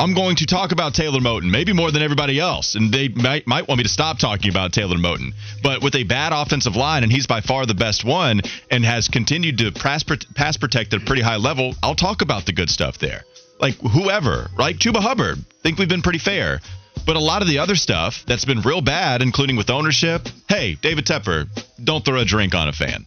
I'm 0.00 0.14
going 0.14 0.36
to 0.36 0.46
talk 0.46 0.70
about 0.70 0.94
Taylor 0.94 1.18
Moton, 1.18 1.50
maybe 1.50 1.72
more 1.72 1.90
than 1.90 2.02
everybody 2.02 2.38
else. 2.38 2.76
And 2.76 2.92
they 2.92 3.08
might, 3.08 3.48
might 3.48 3.66
want 3.66 3.78
me 3.78 3.82
to 3.82 3.88
stop 3.88 4.18
talking 4.18 4.48
about 4.48 4.72
Taylor 4.72 4.96
Moton. 4.96 5.32
But 5.60 5.82
with 5.82 5.96
a 5.96 6.04
bad 6.04 6.32
offensive 6.32 6.76
line, 6.76 7.02
and 7.02 7.10
he's 7.10 7.26
by 7.26 7.40
far 7.40 7.66
the 7.66 7.74
best 7.74 8.04
one, 8.04 8.40
and 8.70 8.84
has 8.84 9.08
continued 9.08 9.58
to 9.58 9.72
pass, 9.72 10.04
pass 10.36 10.56
protect 10.56 10.94
at 10.94 11.02
a 11.02 11.04
pretty 11.04 11.22
high 11.22 11.36
level, 11.36 11.74
I'll 11.82 11.96
talk 11.96 12.22
about 12.22 12.46
the 12.46 12.52
good 12.52 12.70
stuff 12.70 12.98
there. 12.98 13.24
Like 13.60 13.74
whoever, 13.78 14.48
like 14.56 14.76
Chuba 14.76 15.00
Hubbard, 15.00 15.38
think 15.64 15.78
we've 15.78 15.88
been 15.88 16.02
pretty 16.02 16.20
fair. 16.20 16.60
But 17.04 17.16
a 17.16 17.20
lot 17.20 17.42
of 17.42 17.48
the 17.48 17.58
other 17.58 17.74
stuff 17.74 18.24
that's 18.24 18.44
been 18.44 18.60
real 18.60 18.80
bad, 18.80 19.20
including 19.20 19.56
with 19.56 19.68
ownership, 19.68 20.28
hey, 20.48 20.76
David 20.76 21.06
Tepper, 21.06 21.48
don't 21.82 22.04
throw 22.04 22.20
a 22.20 22.24
drink 22.24 22.54
on 22.54 22.68
a 22.68 22.72
fan. 22.72 23.04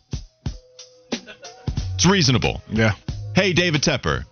It's 1.95 2.05
reasonable. 2.05 2.61
Yeah. 2.69 2.95
Hey, 3.33 3.53
David 3.53 3.81
Tepper, 3.81 4.25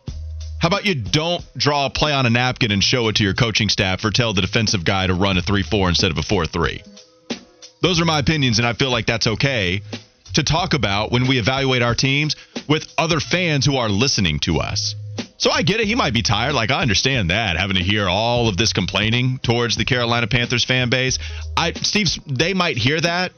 how 0.59 0.67
about 0.67 0.85
you 0.85 0.95
don't 0.95 1.43
draw 1.57 1.85
a 1.85 1.89
play 1.89 2.11
on 2.11 2.25
a 2.25 2.29
napkin 2.29 2.71
and 2.71 2.83
show 2.83 3.07
it 3.07 3.15
to 3.17 3.23
your 3.23 3.33
coaching 3.33 3.69
staff 3.69 4.03
or 4.03 4.11
tell 4.11 4.33
the 4.33 4.41
defensive 4.41 4.83
guy 4.83 5.07
to 5.07 5.13
run 5.13 5.37
a 5.37 5.41
3 5.41 5.63
4 5.63 5.89
instead 5.89 6.11
of 6.11 6.17
a 6.17 6.23
4 6.23 6.45
3? 6.45 6.83
Those 7.81 8.01
are 8.01 8.05
my 8.05 8.19
opinions, 8.19 8.59
and 8.59 8.67
I 8.67 8.73
feel 8.73 8.91
like 8.91 9.05
that's 9.05 9.27
okay 9.27 9.81
to 10.33 10.43
talk 10.43 10.73
about 10.73 11.11
when 11.11 11.27
we 11.27 11.39
evaluate 11.39 11.81
our 11.81 11.95
teams 11.95 12.35
with 12.67 12.93
other 12.97 13.19
fans 13.19 13.65
who 13.65 13.77
are 13.77 13.89
listening 13.89 14.39
to 14.39 14.59
us. 14.59 14.95
So 15.37 15.51
I 15.51 15.63
get 15.63 15.79
it. 15.79 15.87
He 15.87 15.95
might 15.95 16.13
be 16.13 16.21
tired. 16.21 16.53
Like 16.53 16.71
I 16.71 16.81
understand 16.81 17.29
that 17.29 17.57
having 17.57 17.77
to 17.77 17.83
hear 17.83 18.07
all 18.07 18.49
of 18.49 18.57
this 18.57 18.73
complaining 18.73 19.39
towards 19.41 19.77
the 19.77 19.85
Carolina 19.85 20.27
Panthers 20.27 20.65
fan 20.65 20.89
base. 20.89 21.17
I 21.55 21.71
Steve, 21.73 22.09
they 22.27 22.53
might 22.53 22.77
hear 22.77 22.99
that 22.99 23.31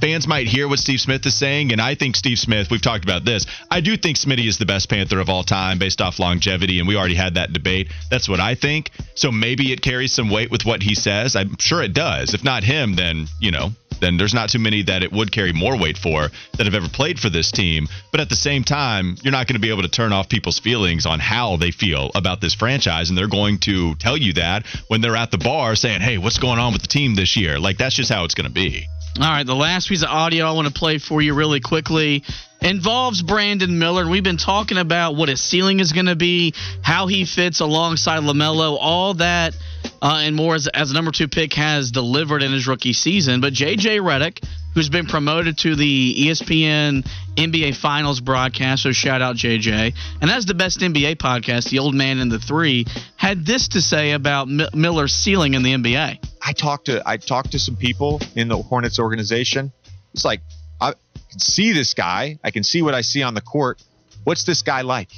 fans 0.00 0.26
might 0.26 0.46
hear 0.46 0.68
what 0.68 0.78
Steve 0.78 1.00
Smith 1.00 1.24
is 1.26 1.34
saying, 1.34 1.72
and 1.72 1.80
I 1.80 1.94
think 1.94 2.16
Steve 2.16 2.38
Smith, 2.38 2.70
we've 2.70 2.82
talked 2.82 3.04
about 3.04 3.24
this. 3.24 3.46
I 3.70 3.80
do 3.80 3.96
think 3.96 4.16
Smitty 4.16 4.46
is 4.46 4.58
the 4.58 4.66
best 4.66 4.88
Panther 4.88 5.20
of 5.20 5.28
all 5.28 5.44
time 5.44 5.78
based 5.78 6.00
off 6.00 6.18
longevity, 6.18 6.78
and 6.78 6.88
we 6.88 6.96
already 6.96 7.14
had 7.14 7.34
that 7.34 7.52
debate. 7.52 7.88
That's 8.10 8.28
what 8.28 8.40
I 8.40 8.54
think. 8.54 8.90
So 9.14 9.30
maybe 9.32 9.72
it 9.72 9.82
carries 9.82 10.12
some 10.12 10.30
weight 10.30 10.50
with 10.50 10.64
what 10.64 10.82
he 10.82 10.94
says. 10.94 11.36
I'm 11.36 11.56
sure 11.58 11.82
it 11.82 11.94
does. 11.94 12.34
If 12.34 12.44
not 12.44 12.64
him, 12.64 12.94
then, 12.94 13.26
you 13.40 13.50
know, 13.50 13.70
then 14.00 14.16
there's 14.16 14.34
not 14.34 14.50
too 14.50 14.58
many 14.58 14.82
that 14.82 15.02
it 15.02 15.12
would 15.12 15.32
carry 15.32 15.52
more 15.52 15.76
weight 15.76 15.98
for 15.98 16.28
that 16.56 16.66
have 16.66 16.74
ever 16.74 16.88
played 16.88 17.18
for 17.18 17.30
this 17.30 17.50
team. 17.50 17.88
But 18.12 18.20
at 18.20 18.28
the 18.28 18.36
same 18.36 18.64
time, 18.64 19.16
you're 19.22 19.32
not 19.32 19.46
going 19.46 19.56
to 19.56 19.60
be 19.60 19.70
able 19.70 19.82
to 19.82 19.88
turn 19.88 20.12
off 20.12 20.28
people's 20.28 20.58
feelings 20.58 21.06
on 21.06 21.18
how 21.18 21.56
they 21.56 21.70
feel 21.70 22.10
about 22.14 22.40
this 22.40 22.54
franchise. 22.54 23.08
And 23.08 23.18
they're 23.18 23.28
going 23.28 23.58
to 23.60 23.94
tell 23.96 24.16
you 24.16 24.34
that 24.34 24.66
when 24.88 25.00
they're 25.00 25.16
at 25.16 25.30
the 25.30 25.38
bar 25.38 25.74
saying, 25.74 26.00
hey, 26.00 26.18
what's 26.18 26.38
going 26.38 26.58
on 26.58 26.72
with 26.72 26.82
the 26.82 26.88
team 26.88 27.14
this 27.14 27.36
year? 27.36 27.58
Like, 27.58 27.78
that's 27.78 27.96
just 27.96 28.10
how 28.10 28.24
it's 28.24 28.34
going 28.34 28.46
to 28.46 28.52
be. 28.52 28.86
All 29.16 29.24
right, 29.24 29.44
the 29.44 29.54
last 29.54 29.88
piece 29.88 30.02
of 30.02 30.08
audio 30.10 30.44
I 30.44 30.52
want 30.52 30.68
to 30.68 30.74
play 30.74 30.98
for 30.98 31.20
you 31.20 31.34
really 31.34 31.60
quickly 31.60 32.22
involves 32.60 33.20
Brandon 33.22 33.78
Miller. 33.78 34.08
We've 34.08 34.22
been 34.22 34.36
talking 34.36 34.78
about 34.78 35.16
what 35.16 35.28
his 35.28 35.42
ceiling 35.42 35.80
is 35.80 35.92
going 35.92 36.06
to 36.06 36.16
be, 36.16 36.54
how 36.82 37.08
he 37.08 37.24
fits 37.24 37.60
alongside 37.60 38.22
LaMelo, 38.22 38.76
all 38.80 39.14
that 39.14 39.54
uh, 40.00 40.20
and 40.22 40.36
more 40.36 40.54
as, 40.54 40.68
as 40.68 40.90
a 40.90 40.94
number 40.94 41.10
two 41.10 41.28
pick 41.28 41.54
has 41.54 41.90
delivered 41.90 42.42
in 42.42 42.52
his 42.52 42.66
rookie 42.66 42.92
season. 42.92 43.40
But 43.40 43.52
J.J. 43.52 43.98
Redick, 43.98 44.42
who's 44.78 44.88
been 44.88 45.06
promoted 45.06 45.58
to 45.58 45.74
the 45.74 46.14
ESPN 46.28 47.04
NBA 47.34 47.74
Finals 47.74 48.20
broadcast, 48.20 48.84
so 48.84 48.92
shout 48.92 49.20
out 49.20 49.34
J.J. 49.34 49.92
And 50.20 50.30
as 50.30 50.46
the 50.46 50.54
best 50.54 50.78
NBA 50.78 51.16
podcast, 51.16 51.68
the 51.70 51.80
Old 51.80 51.96
Man 51.96 52.20
and 52.20 52.30
the 52.30 52.38
Three, 52.38 52.86
had 53.16 53.44
this 53.44 53.66
to 53.70 53.80
say 53.80 54.12
about 54.12 54.46
M- 54.46 54.68
Miller's 54.74 55.12
ceiling 55.12 55.54
in 55.54 55.64
the 55.64 55.72
NBA. 55.72 56.24
I 56.40 56.52
talked 56.52 56.84
to 56.86 57.02
I 57.04 57.16
talked 57.16 57.50
to 57.52 57.58
some 57.58 57.74
people 57.74 58.20
in 58.36 58.46
the 58.46 58.56
Hornets 58.56 59.00
organization. 59.00 59.72
It's 60.14 60.24
like 60.24 60.42
I 60.80 60.94
can 61.28 61.40
see 61.40 61.72
this 61.72 61.94
guy. 61.94 62.38
I 62.44 62.52
can 62.52 62.62
see 62.62 62.80
what 62.80 62.94
I 62.94 63.00
see 63.00 63.24
on 63.24 63.34
the 63.34 63.40
court. 63.40 63.82
What's 64.22 64.44
this 64.44 64.62
guy 64.62 64.82
like? 64.82 65.10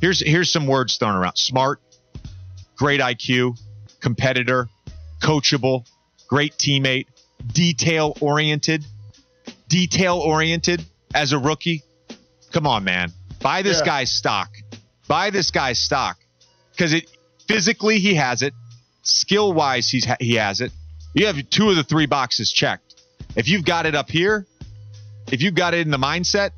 Here's 0.00 0.18
here's 0.18 0.50
some 0.50 0.66
words 0.66 0.96
thrown 0.96 1.14
around: 1.14 1.36
smart, 1.36 1.80
great 2.76 3.00
IQ, 3.00 3.60
competitor, 4.00 4.68
coachable, 5.22 5.86
great 6.28 6.54
teammate, 6.54 7.06
detail 7.46 8.16
oriented. 8.20 8.84
Detail 9.68 10.16
oriented 10.16 10.84
as 11.14 11.32
a 11.32 11.38
rookie. 11.38 11.82
Come 12.52 12.66
on, 12.66 12.84
man. 12.84 13.12
Buy 13.40 13.62
this 13.62 13.80
yeah. 13.80 13.86
guy's 13.86 14.10
stock. 14.10 14.50
Buy 15.06 15.30
this 15.30 15.50
guy's 15.50 15.78
stock 15.78 16.18
because 16.72 16.92
it 16.92 17.10
physically 17.46 17.98
he 17.98 18.14
has 18.14 18.42
it 18.42 18.52
skill 19.08 19.52
wise, 19.52 19.88
he's 19.88 20.06
he 20.20 20.34
has 20.34 20.60
it. 20.60 20.72
You 21.14 21.26
have 21.26 21.50
two 21.50 21.70
of 21.70 21.76
the 21.76 21.84
three 21.84 22.06
boxes 22.06 22.52
checked. 22.52 23.02
If 23.34 23.48
you've 23.48 23.64
got 23.64 23.86
it 23.86 23.94
up 23.94 24.10
here, 24.10 24.46
if 25.32 25.42
you've 25.42 25.54
got 25.54 25.74
it 25.74 25.80
in 25.80 25.90
the 25.90 25.98
mindset, 25.98 26.52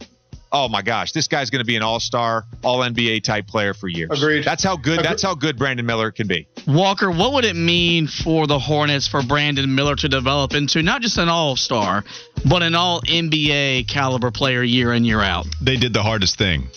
oh 0.53 0.69
my 0.69 0.83
gosh, 0.83 1.13
this 1.13 1.29
guy's 1.29 1.51
going 1.51 1.61
to 1.61 1.67
be 1.67 1.77
an 1.77 1.83
all-star, 1.83 2.45
all 2.63 2.81
NBA 2.81 3.23
type 3.23 3.47
player 3.47 3.75
for 3.75 3.89
years. 3.89 4.11
Agreed. 4.11 4.45
That's 4.45 4.65
how 4.65 4.77
good. 4.77 4.95
Agreed. 4.99 5.07
That's 5.07 5.23
how 5.23 5.35
good 5.35 5.59
Brandon 5.59 5.87
Miller 5.87 6.11
can 6.11 6.27
be. 6.27 6.47
Walker, 6.67 7.11
what 7.11 7.33
would 7.35 7.45
it 7.45 7.57
mean 7.57 8.07
for 8.07 8.47
the 8.47 8.59
Hornets 8.59 9.07
for 9.07 9.23
Brandon 9.23 9.75
Miller 9.75 9.97
to 9.97 10.09
develop 10.09 10.55
into 10.55 10.83
not 10.83 11.03
just 11.03 11.19
an 11.19 11.29
all-star, 11.29 12.05
but 12.49 12.63
an 12.63 12.75
all 12.75 13.01
NBA 13.03 13.89
caliber 13.89 14.31
player 14.31 14.63
year 14.63 14.93
in 14.93 15.05
year 15.05 15.21
out? 15.21 15.47
They 15.61 15.77
did 15.77 15.93
the 15.93 16.03
hardest 16.03 16.37
thing. 16.39 16.69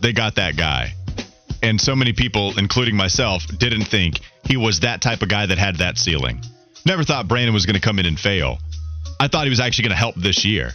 They 0.00 0.12
got 0.12 0.36
that 0.36 0.56
guy. 0.56 0.94
And 1.62 1.80
so 1.80 1.94
many 1.94 2.12
people, 2.12 2.58
including 2.58 2.96
myself, 2.96 3.46
didn't 3.58 3.84
think 3.84 4.20
he 4.44 4.56
was 4.56 4.80
that 4.80 5.02
type 5.02 5.22
of 5.22 5.28
guy 5.28 5.46
that 5.46 5.58
had 5.58 5.76
that 5.76 5.98
ceiling. 5.98 6.40
Never 6.86 7.04
thought 7.04 7.28
Brandon 7.28 7.52
was 7.52 7.66
going 7.66 7.74
to 7.74 7.80
come 7.80 7.98
in 7.98 8.06
and 8.06 8.18
fail. 8.18 8.58
I 9.20 9.28
thought 9.28 9.44
he 9.44 9.50
was 9.50 9.60
actually 9.60 9.82
going 9.82 9.90
to 9.90 9.98
help 9.98 10.14
this 10.14 10.46
year. 10.46 10.72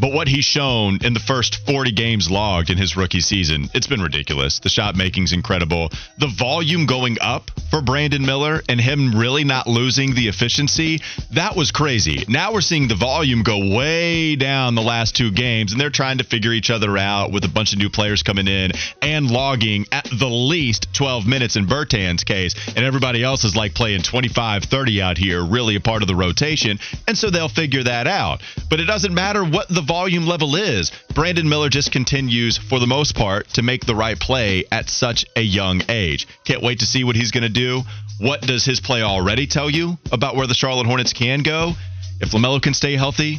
But 0.00 0.12
what 0.12 0.28
he's 0.28 0.44
shown 0.44 0.98
in 1.02 1.12
the 1.12 1.20
first 1.20 1.66
40 1.66 1.92
games 1.92 2.30
logged 2.30 2.70
in 2.70 2.78
his 2.78 2.96
rookie 2.96 3.20
season, 3.20 3.68
it's 3.74 3.86
been 3.86 4.00
ridiculous. 4.00 4.60
The 4.60 4.68
shot 4.68 4.96
making's 4.96 5.32
incredible. 5.32 5.90
The 6.18 6.28
volume 6.28 6.86
going 6.86 7.18
up 7.20 7.50
for 7.70 7.82
Brandon 7.82 8.24
Miller 8.24 8.62
and 8.68 8.80
him 8.80 9.14
really 9.14 9.44
not 9.44 9.66
losing 9.66 10.14
the 10.14 10.28
efficiency, 10.28 11.00
that 11.32 11.56
was 11.56 11.70
crazy. 11.70 12.24
Now 12.28 12.52
we're 12.52 12.60
seeing 12.60 12.88
the 12.88 12.94
volume 12.94 13.42
go 13.42 13.74
way 13.74 14.36
down 14.36 14.74
the 14.74 14.82
last 14.82 15.16
two 15.16 15.30
games, 15.32 15.72
and 15.72 15.80
they're 15.80 15.90
trying 15.90 16.18
to 16.18 16.24
figure 16.24 16.52
each 16.52 16.70
other 16.70 16.96
out 16.96 17.32
with 17.32 17.44
a 17.44 17.48
bunch 17.48 17.72
of 17.72 17.78
new 17.78 17.90
players 17.90 18.22
coming 18.22 18.46
in 18.46 18.72
and 19.02 19.30
logging 19.30 19.86
at 19.90 20.04
the 20.04 20.28
least 20.28 20.94
12 20.94 21.26
minutes 21.26 21.56
in 21.56 21.66
Bertan's 21.66 22.24
case, 22.24 22.54
and 22.68 22.84
everybody 22.84 23.22
else 23.22 23.44
is 23.44 23.56
like 23.56 23.74
playing 23.74 24.02
25, 24.02 24.64
30 24.64 25.02
out 25.02 25.18
here, 25.18 25.44
really 25.44 25.76
a 25.76 25.80
part 25.80 26.02
of 26.02 26.08
the 26.08 26.14
rotation, 26.14 26.78
and 27.06 27.18
so 27.18 27.30
they'll 27.30 27.48
figure 27.48 27.82
that 27.82 28.06
out. 28.06 28.42
But 28.70 28.80
it 28.80 28.84
doesn't 28.84 29.12
matter 29.12 29.44
what 29.44 29.68
the 29.68 29.82
volume 29.88 30.26
level 30.26 30.54
is. 30.54 30.92
Brandon 31.14 31.48
Miller 31.48 31.70
just 31.70 31.90
continues, 31.90 32.58
for 32.58 32.78
the 32.78 32.86
most 32.86 33.16
part, 33.16 33.48
to 33.54 33.62
make 33.62 33.86
the 33.86 33.94
right 33.94 34.20
play 34.20 34.64
at 34.70 34.90
such 34.90 35.24
a 35.34 35.40
young 35.40 35.82
age. 35.88 36.28
Can't 36.44 36.62
wait 36.62 36.80
to 36.80 36.86
see 36.86 37.02
what 37.02 37.16
he's 37.16 37.30
going 37.32 37.42
to 37.42 37.48
do. 37.48 37.82
What 38.20 38.42
does 38.42 38.64
his 38.64 38.80
play 38.80 39.02
already 39.02 39.46
tell 39.46 39.70
you 39.70 39.96
about 40.12 40.36
where 40.36 40.46
the 40.46 40.54
Charlotte 40.54 40.86
Hornets 40.86 41.12
can 41.12 41.42
go? 41.42 41.72
If 42.20 42.32
LaMelo 42.32 42.60
can 42.60 42.74
stay 42.74 42.96
healthy, 42.96 43.38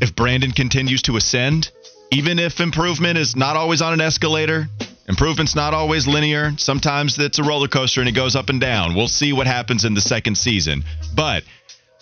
if 0.00 0.16
Brandon 0.16 0.52
continues 0.52 1.02
to 1.02 1.16
ascend, 1.16 1.70
even 2.10 2.38
if 2.38 2.60
improvement 2.60 3.18
is 3.18 3.36
not 3.36 3.56
always 3.56 3.82
on 3.82 3.92
an 3.92 4.00
escalator, 4.00 4.68
improvement's 5.08 5.54
not 5.54 5.74
always 5.74 6.06
linear. 6.06 6.52
Sometimes 6.56 7.18
it's 7.18 7.38
a 7.38 7.42
roller 7.42 7.68
coaster 7.68 8.00
and 8.00 8.08
it 8.08 8.12
goes 8.12 8.34
up 8.34 8.48
and 8.48 8.60
down. 8.60 8.94
We'll 8.94 9.08
see 9.08 9.32
what 9.32 9.46
happens 9.46 9.84
in 9.84 9.94
the 9.94 10.00
second 10.00 10.36
season. 10.38 10.84
But 11.14 11.44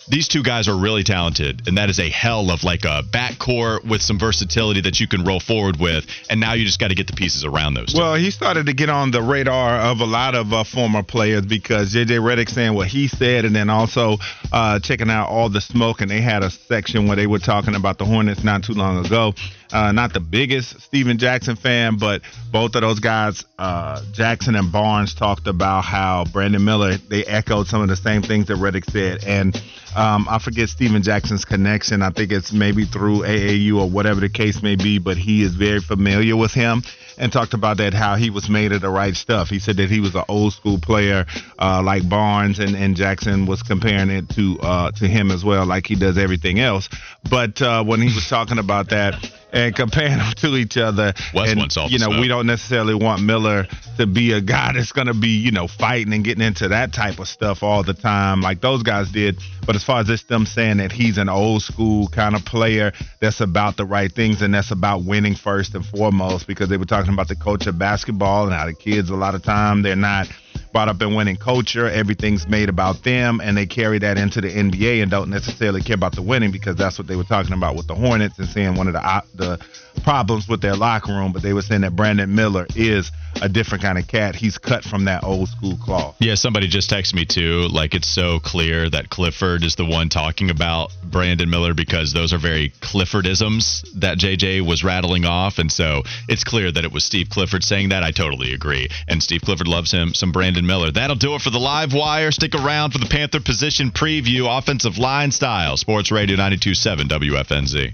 these 0.07 0.27
two 0.27 0.43
guys 0.43 0.67
are 0.67 0.77
really 0.77 1.03
talented, 1.03 1.67
and 1.67 1.77
that 1.77 1.89
is 1.89 1.99
a 1.99 2.09
hell 2.09 2.51
of 2.51 2.63
like 2.63 2.85
a 2.85 3.01
backcourt 3.03 3.85
with 3.85 4.01
some 4.01 4.19
versatility 4.19 4.81
that 4.81 4.99
you 4.99 5.07
can 5.07 5.23
roll 5.23 5.39
forward 5.39 5.79
with. 5.79 6.05
And 6.29 6.39
now 6.39 6.53
you 6.53 6.65
just 6.65 6.79
got 6.79 6.89
to 6.89 6.95
get 6.95 7.07
the 7.07 7.13
pieces 7.13 7.43
around 7.43 7.73
those. 7.73 7.93
Two. 7.93 7.99
Well, 7.99 8.15
he 8.15 8.31
started 8.31 8.67
to 8.67 8.73
get 8.73 8.89
on 8.89 9.11
the 9.11 9.21
radar 9.21 9.79
of 9.79 9.99
a 9.99 10.05
lot 10.05 10.35
of 10.35 10.53
uh, 10.53 10.63
former 10.63 11.03
players 11.03 11.45
because 11.45 11.93
JJ 11.93 12.19
Redick 12.19 12.49
saying 12.49 12.73
what 12.73 12.87
he 12.87 13.07
said, 13.07 13.45
and 13.45 13.55
then 13.55 13.69
also 13.69 14.17
uh, 14.51 14.79
checking 14.79 15.09
out 15.09 15.29
all 15.29 15.49
the 15.49 15.61
smoke. 15.61 16.01
And 16.01 16.09
they 16.09 16.21
had 16.21 16.43
a 16.43 16.49
section 16.49 17.07
where 17.07 17.15
they 17.15 17.27
were 17.27 17.39
talking 17.39 17.75
about 17.75 17.97
the 17.97 18.05
Hornets 18.05 18.43
not 18.43 18.63
too 18.63 18.73
long 18.73 19.05
ago. 19.05 19.33
Uh, 19.75 19.91
not 19.91 20.13
the 20.13 20.21
biggest 20.21 20.79
Stephen 20.79 21.17
Jackson 21.17 21.57
fan, 21.57 21.97
but 21.97 22.21
both 22.49 22.75
of 22.75 22.81
those 22.81 23.01
guys, 23.01 23.43
uh, 23.59 24.01
Jackson 24.13 24.55
and 24.55 24.71
Barnes, 24.71 25.13
talked 25.13 25.47
about 25.47 25.81
how 25.81 26.23
Brandon 26.31 26.63
Miller. 26.63 26.95
They 26.95 27.25
echoed 27.25 27.67
some 27.67 27.81
of 27.81 27.89
the 27.89 27.97
same 27.97 28.21
things 28.21 28.47
that 28.47 28.55
Redick 28.55 28.89
said, 28.89 29.25
and 29.25 29.53
um, 29.93 30.27
I 30.29 30.39
forget 30.39 30.69
Stephen 30.69 31.03
Jackson's 31.03 31.43
connection. 31.43 32.01
I 32.01 32.11
think 32.11 32.31
it's 32.31 32.53
maybe 32.53 32.85
through 32.85 33.23
AAU 33.23 33.81
or 33.81 33.89
whatever 33.89 34.21
the 34.21 34.29
case 34.29 34.63
may 34.63 34.77
be, 34.77 34.97
but 34.97 35.17
he 35.17 35.43
is 35.43 35.55
very 35.55 35.81
familiar 35.81 36.37
with 36.37 36.53
him 36.53 36.81
and 37.17 37.31
talked 37.31 37.53
about 37.53 37.77
that 37.77 37.93
how 37.93 38.15
he 38.15 38.29
was 38.29 38.49
made 38.49 38.71
of 38.71 38.81
the 38.81 38.89
right 38.89 39.15
stuff. 39.15 39.49
He 39.49 39.59
said 39.59 39.77
that 39.77 39.89
he 39.89 39.99
was 39.99 40.15
an 40.15 40.23
old 40.29 40.53
school 40.53 40.79
player 40.79 41.25
uh, 41.59 41.81
like 41.83 42.07
Barnes, 42.07 42.59
and, 42.59 42.77
and 42.77 42.95
Jackson 42.95 43.45
was 43.45 43.61
comparing 43.61 44.09
it 44.09 44.29
to 44.29 44.57
uh, 44.61 44.91
to 44.91 45.07
him 45.07 45.31
as 45.31 45.43
well, 45.43 45.65
like 45.65 45.85
he 45.85 45.95
does 45.95 46.17
everything 46.17 46.61
else. 46.61 46.87
But 47.29 47.61
uh, 47.61 47.83
when 47.83 48.01
he 48.01 48.13
was 48.13 48.27
talking 48.29 48.57
about 48.57 48.89
that 48.89 49.15
and 49.55 49.73
comparing 49.73 50.17
them 50.17 50.33
to 50.35 50.55
each 50.57 50.77
other, 50.77 51.13
and 51.33 51.59
wants 51.59 51.77
all 51.77 51.89
you 51.89 51.97
know 51.97 52.09
we 52.19 52.27
don't 52.27 52.45
necessarily 52.45 52.93
want 52.93 53.23
Miller 53.23 53.65
to 53.97 54.05
be 54.05 54.33
a 54.33 54.41
guy 54.41 54.73
that's 54.73 54.91
going 54.91 55.07
to 55.07 55.13
be 55.13 55.29
you 55.29 55.51
know 55.51 55.67
fighting 55.67 56.13
and 56.13 56.23
getting 56.23 56.43
into 56.43 56.67
that 56.67 56.93
type 56.93 57.19
of 57.19 57.27
stuff 57.27 57.63
all 57.63 57.81
the 57.81 57.93
time 57.93 58.41
like 58.41 58.61
those 58.61 58.83
guys 58.83 59.09
did. 59.11 59.37
But 59.65 59.75
as 59.75 59.83
far 59.83 60.01
as 60.01 60.07
this 60.07 60.23
them 60.23 60.45
saying 60.45 60.77
that 60.77 60.91
he's 60.91 61.17
an 61.17 61.29
old 61.29 61.63
school 61.63 62.07
kind 62.09 62.35
of 62.35 62.45
player 62.45 62.91
that's 63.19 63.41
about 63.41 63.77
the 63.77 63.85
right 63.85 64.11
things 64.11 64.41
and 64.41 64.53
that's 64.53 64.71
about 64.71 65.05
winning 65.05 65.35
first 65.35 65.73
and 65.73 65.85
foremost 65.85 66.45
because 66.45 66.69
they 66.69 66.77
were 66.77 66.85
talking 66.85 67.13
about 67.13 67.29
the 67.29 67.35
culture 67.35 67.69
of 67.69 67.79
basketball 67.79 68.43
and 68.45 68.53
how 68.53 68.65
the 68.65 68.73
kids 68.73 69.09
a 69.09 69.15
lot 69.15 69.33
of 69.33 69.41
time 69.41 69.81
they're 69.81 69.95
not 69.95 70.27
brought 70.75 70.89
up 70.89 71.01
in 71.01 71.15
winning 71.15 71.37
culture. 71.37 71.87
Everything's 71.87 72.49
made 72.49 72.67
about 72.67 73.01
them, 73.03 73.39
and 73.41 73.55
they 73.55 73.65
carry 73.65 73.97
that 73.97 74.17
into 74.17 74.41
the 74.41 74.49
NBA 74.49 75.01
and 75.01 75.09
don't 75.09 75.29
necessarily 75.29 75.81
care 75.81 75.93
about 75.93 76.13
the 76.13 76.21
winning 76.21 76.51
because 76.51 76.75
that's 76.75 76.99
what 76.99 77.07
they 77.07 77.15
were 77.15 77.23
talking 77.23 77.53
about 77.53 77.77
with 77.77 77.87
the 77.87 77.95
Hornets 77.95 78.37
and 78.39 78.49
seeing 78.49 78.75
one 78.75 78.87
of 78.87 78.93
the 78.93 79.23
the 79.35 79.65
problems 80.03 80.47
with 80.47 80.61
their 80.61 80.75
locker 80.75 81.11
room. 81.11 81.31
But 81.31 81.41
they 81.41 81.53
were 81.53 81.61
saying 81.61 81.81
that 81.81 81.95
Brandon 81.95 82.33
Miller 82.33 82.67
is 82.75 83.11
a 83.41 83.49
different 83.49 83.83
kind 83.83 83.97
of 83.97 84.07
cat. 84.07 84.35
He's 84.35 84.57
cut 84.57 84.83
from 84.83 85.05
that 85.05 85.23
old 85.23 85.49
school 85.49 85.77
cloth. 85.77 86.15
Yeah, 86.19 86.35
somebody 86.35 86.67
just 86.67 86.89
texted 86.89 87.15
me 87.15 87.25
too. 87.25 87.67
Like 87.71 87.93
it's 87.93 88.07
so 88.07 88.39
clear 88.39 88.89
that 88.89 89.09
Clifford 89.09 89.63
is 89.63 89.75
the 89.75 89.85
one 89.85 90.09
talking 90.09 90.49
about 90.49 90.91
Brandon 91.03 91.49
Miller 91.49 91.73
because 91.73 92.13
those 92.13 92.33
are 92.33 92.37
very 92.37 92.69
Cliffordisms 92.81 93.85
that 93.99 94.17
JJ 94.17 94.65
was 94.65 94.83
rattling 94.83 95.25
off, 95.25 95.59
and 95.59 95.71
so 95.71 96.03
it's 96.27 96.43
clear 96.43 96.71
that 96.71 96.85
it 96.85 96.91
was 96.91 97.03
Steve 97.03 97.29
Clifford 97.29 97.63
saying 97.63 97.89
that. 97.89 98.03
I 98.03 98.11
totally 98.11 98.53
agree, 98.53 98.89
and 99.07 99.21
Steve 99.21 99.41
Clifford 99.41 99.67
loves 99.67 99.91
him 99.91 100.13
some 100.13 100.31
Brandon 100.31 100.65
Miller. 100.65 100.91
That'll 100.91 101.15
do 101.15 101.35
it 101.35 101.41
for 101.41 101.49
the 101.49 101.59
live 101.59 101.93
wire. 101.93 102.31
Stick 102.31 102.55
around 102.55 102.91
for 102.91 102.99
the 102.99 103.07
Panther 103.07 103.39
position 103.39 103.91
preview, 103.91 104.57
offensive 104.57 104.97
line 104.97 105.31
style, 105.31 105.77
Sports 105.77 106.11
Radio 106.11 106.37
92.7 106.37 107.07
WFNZ. 107.09 107.93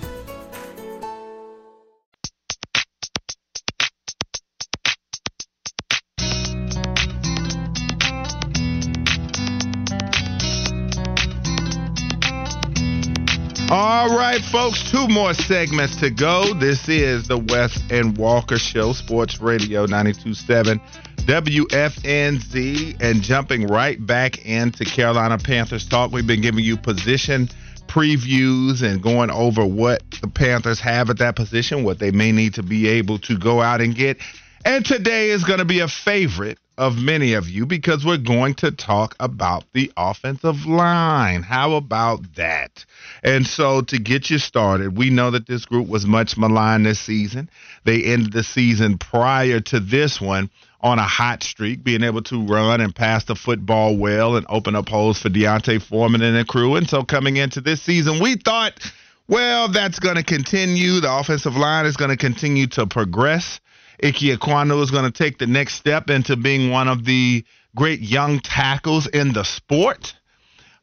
All 14.11 14.17
right, 14.17 14.43
folks, 14.43 14.91
two 14.91 15.07
more 15.07 15.33
segments 15.33 15.95
to 16.01 16.09
go. 16.09 16.53
This 16.55 16.89
is 16.89 17.29
the 17.29 17.37
Wes 17.37 17.81
and 17.89 18.17
Walker 18.17 18.57
Show, 18.57 18.91
Sports 18.91 19.39
Radio 19.39 19.85
927 19.85 20.81
WFNZ, 21.15 23.01
and 23.01 23.21
jumping 23.21 23.67
right 23.67 24.05
back 24.05 24.45
into 24.45 24.83
Carolina 24.83 25.37
Panthers 25.37 25.87
talk. 25.87 26.11
We've 26.11 26.27
been 26.27 26.41
giving 26.41 26.65
you 26.65 26.75
position 26.75 27.47
previews 27.87 28.83
and 28.83 29.01
going 29.01 29.31
over 29.31 29.65
what 29.65 30.03
the 30.19 30.27
Panthers 30.27 30.81
have 30.81 31.09
at 31.09 31.19
that 31.19 31.37
position, 31.37 31.85
what 31.85 31.99
they 31.99 32.11
may 32.11 32.33
need 32.33 32.55
to 32.55 32.63
be 32.63 32.89
able 32.89 33.17
to 33.19 33.37
go 33.37 33.61
out 33.61 33.79
and 33.79 33.95
get. 33.95 34.17
And 34.65 34.85
today 34.85 35.29
is 35.29 35.45
going 35.45 35.59
to 35.59 35.65
be 35.65 35.79
a 35.79 35.87
favorite 35.87 36.59
of 36.77 36.97
many 36.97 37.33
of 37.33 37.49
you 37.49 37.65
because 37.65 38.05
we're 38.05 38.17
going 38.17 38.55
to 38.55 38.71
talk 38.71 39.15
about 39.19 39.63
the 39.73 39.91
offensive 39.97 40.65
line. 40.65 41.43
How 41.43 41.73
about 41.73 42.35
that? 42.35 42.85
And 43.23 43.45
so, 43.45 43.81
to 43.81 43.99
get 43.99 44.29
you 44.29 44.37
started, 44.37 44.97
we 44.97 45.09
know 45.09 45.31
that 45.31 45.47
this 45.47 45.65
group 45.65 45.87
was 45.87 46.05
much 46.05 46.37
maligned 46.37 46.85
this 46.85 46.99
season. 46.99 47.49
They 47.83 48.03
ended 48.03 48.33
the 48.33 48.43
season 48.43 48.97
prior 48.97 49.59
to 49.59 49.79
this 49.79 50.21
one 50.21 50.49
on 50.81 50.97
a 50.97 51.03
hot 51.03 51.43
streak, 51.43 51.83
being 51.83 52.03
able 52.03 52.23
to 52.23 52.45
run 52.45 52.81
and 52.81 52.95
pass 52.95 53.25
the 53.25 53.35
football 53.35 53.95
well 53.97 54.35
and 54.35 54.45
open 54.49 54.75
up 54.75 54.89
holes 54.89 55.21
for 55.21 55.29
D'Onta 55.29 55.79
Foreman 55.81 56.21
and 56.21 56.35
the 56.35 56.45
crew. 56.45 56.75
And 56.75 56.89
so, 56.89 57.03
coming 57.03 57.37
into 57.37 57.61
this 57.61 57.81
season, 57.81 58.19
we 58.21 58.35
thought, 58.35 58.79
well, 59.27 59.67
that's 59.67 59.99
going 59.99 60.15
to 60.15 60.23
continue. 60.23 60.99
The 60.99 61.13
offensive 61.13 61.55
line 61.55 61.85
is 61.85 61.97
going 61.97 62.11
to 62.11 62.17
continue 62.17 62.67
to 62.67 62.87
progress. 62.87 63.59
Ike 64.03 64.37
Ekwonu 64.37 64.81
is 64.81 64.91
going 64.91 65.11
to 65.11 65.11
take 65.11 65.37
the 65.37 65.47
next 65.47 65.75
step 65.75 66.09
into 66.09 66.35
being 66.35 66.71
one 66.71 66.87
of 66.87 67.05
the 67.05 67.45
great 67.75 68.01
young 68.01 68.39
tackles 68.39 69.07
in 69.07 69.33
the 69.33 69.43
sport. 69.43 70.13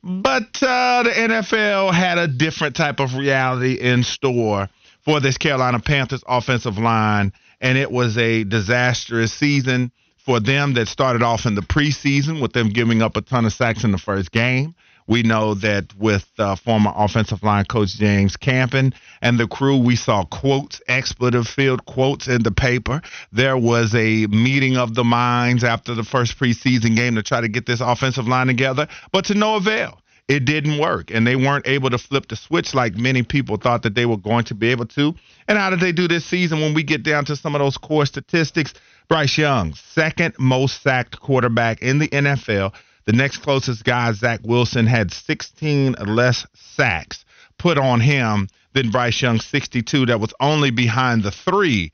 But 0.03 0.63
uh, 0.63 1.03
the 1.03 1.11
NFL 1.11 1.93
had 1.93 2.19
a 2.19 2.29
different 2.29 2.77
type 2.77 3.01
of 3.01 3.15
reality 3.17 3.75
in 3.75 4.05
store 4.05 4.69
for 5.05 5.21
this 5.21 5.37
Carolina 5.37 5.81
Panthers 5.81 6.23
offensive 6.27 6.79
line, 6.79 7.33
and 7.61 7.77
it 7.77 7.91
was 7.91 8.17
a 8.17 8.45
disastrous 8.45 9.33
season 9.33 9.91
for 10.17 10.39
them 10.39 10.75
that 10.75 10.87
started 10.87 11.23
off 11.23 11.47
in 11.47 11.55
the 11.55 11.63
preseason 11.63 12.41
with 12.41 12.53
them 12.53 12.69
giving 12.69 13.03
up 13.03 13.17
a 13.17 13.23
ton 13.23 13.45
of 13.45 13.53
sacks 13.53 13.83
in 13.83 13.91
the 13.91 13.99
first 13.99 14.31
game. 14.31 14.75
We 15.09 15.23
know 15.23 15.55
that 15.55 15.95
with 15.99 16.29
uh, 16.39 16.55
former 16.55 16.93
offensive 16.95 17.43
line 17.43 17.65
coach 17.65 17.95
James 17.97 18.37
Campen 18.37 18.93
and 19.23 19.41
the 19.41 19.49
crew, 19.49 19.79
we 19.79 19.97
saw 19.97 20.25
quotes, 20.25 20.83
expletive 20.87 21.49
filled 21.49 21.87
quotes 21.87 22.29
in 22.29 22.43
the 22.43 22.53
paper. 22.53 23.01
There 23.33 23.57
was 23.57 23.95
a 23.95 24.27
meeting 24.27 24.77
of 24.77 24.95
the 24.95 25.05
minds 25.05 25.65
after 25.65 25.95
the 25.95 26.05
first 26.05 26.39
preseason 26.39 26.95
game 26.95 27.15
to 27.15 27.23
try 27.23 27.41
to 27.41 27.49
get 27.49 27.65
this 27.65 27.81
offensive 27.81 28.29
line 28.29 28.49
together, 28.49 28.87
but 29.11 29.25
to 29.27 29.35
no 29.35 29.57
avail. 29.57 29.99
It 30.29 30.45
didn't 30.45 30.79
work, 30.79 31.11
and 31.11 31.27
they 31.27 31.37
weren't 31.37 31.67
able 31.67 31.89
to 31.89 31.97
flip 31.97 32.29
the 32.29 32.37
switch 32.37 32.75
like 32.75 32.95
many 32.95 33.23
people 33.23 33.57
thought 33.57 33.83
that 33.85 33.95
they 33.95 34.05
were 34.05 34.19
going 34.19 34.45
to 34.45 34.55
be 34.55 34.69
able 34.69 34.85
to. 34.89 35.15
And 35.49 35.57
how 35.57 35.71
did 35.71 35.81
they 35.81 35.91
do 35.91 36.07
this 36.07 36.27
season 36.27 36.61
when 36.61 36.75
we 36.75 36.83
get 36.83 37.03
down 37.03 37.25
to 37.25 37.37
some 37.37 37.55
of 37.55 37.61
those 37.61 37.79
core 37.79 38.05
statistics? 38.05 38.75
Bryce 39.09 39.39
Young, 39.39 39.73
second 39.73 40.35
most 40.39 40.83
sacked 40.83 41.19
quarterback 41.19 41.81
in 41.81 41.99
the 41.99 42.09
NFL. 42.09 42.75
The 43.09 43.17
next 43.17 43.39
closest 43.39 43.85
guy, 43.85 44.13
Zach 44.13 44.41
Wilson, 44.43 44.87
had 44.87 45.11
16 45.11 45.95
less 45.95 46.47
sacks 46.53 47.25
put 47.59 47.79
on 47.79 48.01
him 48.01 48.49
than 48.75 48.91
Bryce 48.91 49.23
Young, 49.23 49.41
62. 49.41 50.05
That 50.05 50.21
was 50.21 50.35
only 50.41 50.71
behind 50.71 51.23
the 51.23 51.31
three 51.31 51.91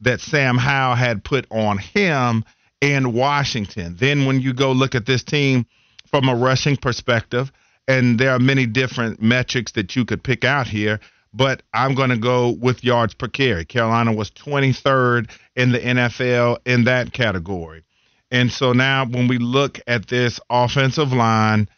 that 0.00 0.20
Sam 0.20 0.58
Howell 0.58 0.96
had 0.96 1.22
put 1.22 1.46
on 1.52 1.78
him 1.78 2.44
in 2.80 3.12
Washington. 3.12 3.94
Then 3.96 4.26
when 4.26 4.40
you 4.40 4.52
go 4.52 4.72
look 4.72 4.96
at 4.96 5.06
this 5.06 5.22
team 5.22 5.66
from 6.08 6.28
a 6.28 6.34
rushing 6.34 6.76
perspective. 6.76 7.52
And 7.86 8.18
there 8.18 8.32
are 8.32 8.40
many 8.40 8.66
different 8.66 9.22
metrics 9.22 9.70
that 9.72 9.94
you 9.94 10.04
could 10.04 10.24
pick 10.24 10.44
out 10.44 10.66
here, 10.66 10.98
but 11.32 11.62
I'm 11.72 11.94
going 11.94 12.10
to 12.10 12.18
go 12.18 12.50
with 12.50 12.82
yards 12.82 13.14
per 13.14 13.28
carry. 13.28 13.64
Carolina 13.64 14.12
was 14.12 14.32
23rd 14.32 15.30
in 15.54 15.70
the 15.70 15.78
NFL 15.78 16.58
in 16.66 16.82
that 16.86 17.12
category. 17.12 17.84
And 18.30 18.50
so 18.52 18.72
now 18.72 19.06
when 19.06 19.28
we 19.28 19.38
look 19.38 19.80
at 19.86 20.06
this 20.06 20.38
offensive 20.48 21.12
line 21.12 21.68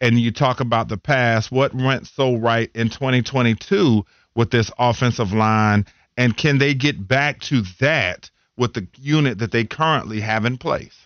and 0.00 0.20
you 0.20 0.30
talk 0.30 0.60
about 0.60 0.88
the 0.88 0.98
past, 0.98 1.50
what 1.50 1.74
went 1.74 2.06
so 2.06 2.36
right 2.36 2.70
in 2.74 2.90
2022 2.90 4.04
with 4.34 4.50
this 4.50 4.70
offensive 4.78 5.32
line? 5.32 5.86
And 6.16 6.36
can 6.36 6.58
they 6.58 6.74
get 6.74 7.08
back 7.08 7.40
to 7.42 7.62
that 7.80 8.30
with 8.56 8.74
the 8.74 8.86
unit 8.98 9.38
that 9.38 9.52
they 9.52 9.64
currently 9.64 10.20
have 10.20 10.44
in 10.44 10.58
place? 10.58 10.98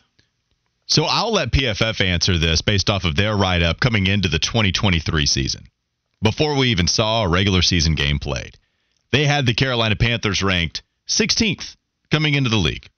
So 0.87 1.05
I'll 1.05 1.33
let 1.33 1.53
PFF 1.53 2.01
answer 2.01 2.39
this 2.39 2.63
based 2.63 2.91
off 2.91 3.05
of 3.05 3.17
their 3.17 3.37
write 3.37 3.63
up 3.63 3.81
coming 3.81 4.07
into 4.07 4.29
the 4.29 4.39
2023 4.39 5.27
season. 5.27 5.67
Before 6.23 6.57
we 6.57 6.69
even 6.69 6.89
saw 6.89 7.23
a 7.23 7.29
regular 7.29 7.63
season 7.63 7.95
game 7.95 8.19
played, 8.19 8.57
they 9.11 9.25
had 9.25 9.47
the 9.47 9.55
Carolina 9.55 9.97
Panthers 9.97 10.43
ranked 10.43 10.83
16th 11.09 11.77
coming 12.11 12.35
into 12.35 12.51
the 12.51 12.57
league. 12.57 12.89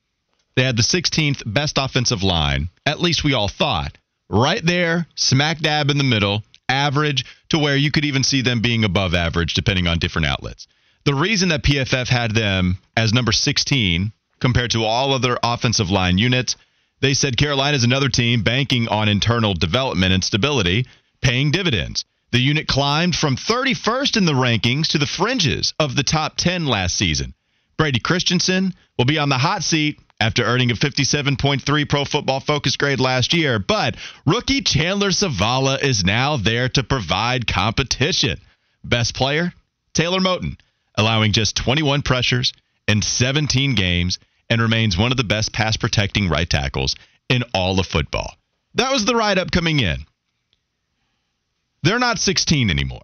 They 0.58 0.64
had 0.64 0.76
the 0.76 0.82
16th 0.82 1.44
best 1.46 1.78
offensive 1.78 2.24
line, 2.24 2.68
at 2.84 3.00
least 3.00 3.22
we 3.22 3.32
all 3.32 3.46
thought, 3.46 3.96
right 4.28 4.60
there, 4.60 5.06
smack 5.14 5.60
dab 5.60 5.88
in 5.88 5.98
the 5.98 6.02
middle, 6.02 6.42
average 6.68 7.24
to 7.50 7.60
where 7.60 7.76
you 7.76 7.92
could 7.92 8.04
even 8.04 8.24
see 8.24 8.40
them 8.40 8.60
being 8.60 8.82
above 8.82 9.14
average 9.14 9.54
depending 9.54 9.86
on 9.86 10.00
different 10.00 10.26
outlets. 10.26 10.66
The 11.04 11.14
reason 11.14 11.50
that 11.50 11.62
PFF 11.62 12.08
had 12.08 12.32
them 12.34 12.78
as 12.96 13.14
number 13.14 13.30
16 13.30 14.10
compared 14.40 14.72
to 14.72 14.82
all 14.82 15.12
other 15.12 15.38
offensive 15.44 15.90
line 15.90 16.18
units, 16.18 16.56
they 16.98 17.14
said 17.14 17.36
Carolina 17.36 17.76
is 17.76 17.84
another 17.84 18.08
team 18.08 18.42
banking 18.42 18.88
on 18.88 19.08
internal 19.08 19.54
development 19.54 20.12
and 20.12 20.24
stability, 20.24 20.86
paying 21.20 21.52
dividends. 21.52 22.04
The 22.32 22.40
unit 22.40 22.66
climbed 22.66 23.14
from 23.14 23.36
31st 23.36 24.16
in 24.16 24.24
the 24.24 24.32
rankings 24.32 24.88
to 24.88 24.98
the 24.98 25.06
fringes 25.06 25.72
of 25.78 25.94
the 25.94 26.02
top 26.02 26.36
10 26.36 26.66
last 26.66 26.96
season. 26.96 27.32
Brady 27.76 28.00
Christensen 28.00 28.74
will 28.98 29.04
be 29.04 29.20
on 29.20 29.28
the 29.28 29.38
hot 29.38 29.62
seat 29.62 30.00
after 30.20 30.44
earning 30.44 30.70
a 30.70 30.74
57.3 30.74 31.88
Pro 31.88 32.04
Football 32.04 32.40
Focus 32.40 32.76
grade 32.76 33.00
last 33.00 33.32
year, 33.32 33.58
but 33.58 33.96
rookie 34.26 34.62
Chandler 34.62 35.10
Zavala 35.10 35.80
is 35.82 36.04
now 36.04 36.36
there 36.36 36.68
to 36.70 36.82
provide 36.82 37.46
competition. 37.46 38.40
Best 38.82 39.14
player, 39.14 39.52
Taylor 39.94 40.20
Moton, 40.20 40.58
allowing 40.96 41.32
just 41.32 41.56
21 41.56 42.02
pressures 42.02 42.52
in 42.86 43.02
17 43.02 43.74
games 43.74 44.18
and 44.50 44.60
remains 44.60 44.96
one 44.96 45.12
of 45.12 45.16
the 45.16 45.24
best 45.24 45.52
pass 45.52 45.76
protecting 45.76 46.28
right 46.28 46.48
tackles 46.48 46.96
in 47.28 47.44
all 47.54 47.78
of 47.78 47.86
football. 47.86 48.34
That 48.74 48.92
was 48.92 49.04
the 49.04 49.14
write 49.14 49.38
up 49.38 49.50
coming 49.50 49.80
in. 49.80 49.98
They're 51.82 51.98
not 51.98 52.18
16 52.18 52.70
anymore. 52.70 53.02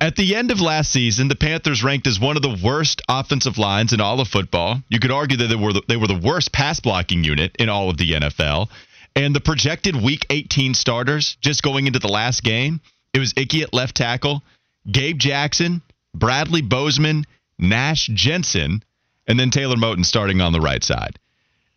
At 0.00 0.16
the 0.16 0.34
end 0.34 0.50
of 0.50 0.60
last 0.60 0.90
season, 0.90 1.28
the 1.28 1.36
Panthers 1.36 1.84
ranked 1.84 2.06
as 2.06 2.18
one 2.18 2.36
of 2.36 2.42
the 2.42 2.58
worst 2.62 3.02
offensive 3.08 3.58
lines 3.58 3.92
in 3.92 4.00
all 4.00 4.20
of 4.20 4.28
football. 4.28 4.82
You 4.88 4.98
could 4.98 5.10
argue 5.10 5.36
that 5.38 5.46
they 5.46 5.56
were 5.56 5.72
the, 5.72 5.82
they 5.88 5.96
were 5.96 6.06
the 6.06 6.18
worst 6.18 6.52
pass 6.52 6.80
blocking 6.80 7.22
unit 7.22 7.54
in 7.58 7.68
all 7.68 7.90
of 7.90 7.96
the 7.96 8.12
NFL. 8.12 8.68
And 9.14 9.34
the 9.34 9.40
projected 9.40 9.96
Week 9.96 10.24
18 10.30 10.74
starters, 10.74 11.36
just 11.40 11.62
going 11.62 11.86
into 11.86 11.98
the 11.98 12.08
last 12.08 12.42
game, 12.42 12.80
it 13.12 13.18
was 13.18 13.34
Icky 13.36 13.62
at 13.62 13.74
left 13.74 13.96
tackle, 13.96 14.42
Gabe 14.90 15.18
Jackson, 15.18 15.82
Bradley 16.14 16.62
Bozeman, 16.62 17.26
Nash 17.58 18.06
Jensen, 18.06 18.82
and 19.26 19.38
then 19.38 19.50
Taylor 19.50 19.76
Moton 19.76 20.04
starting 20.04 20.40
on 20.40 20.52
the 20.52 20.60
right 20.60 20.82
side. 20.82 21.18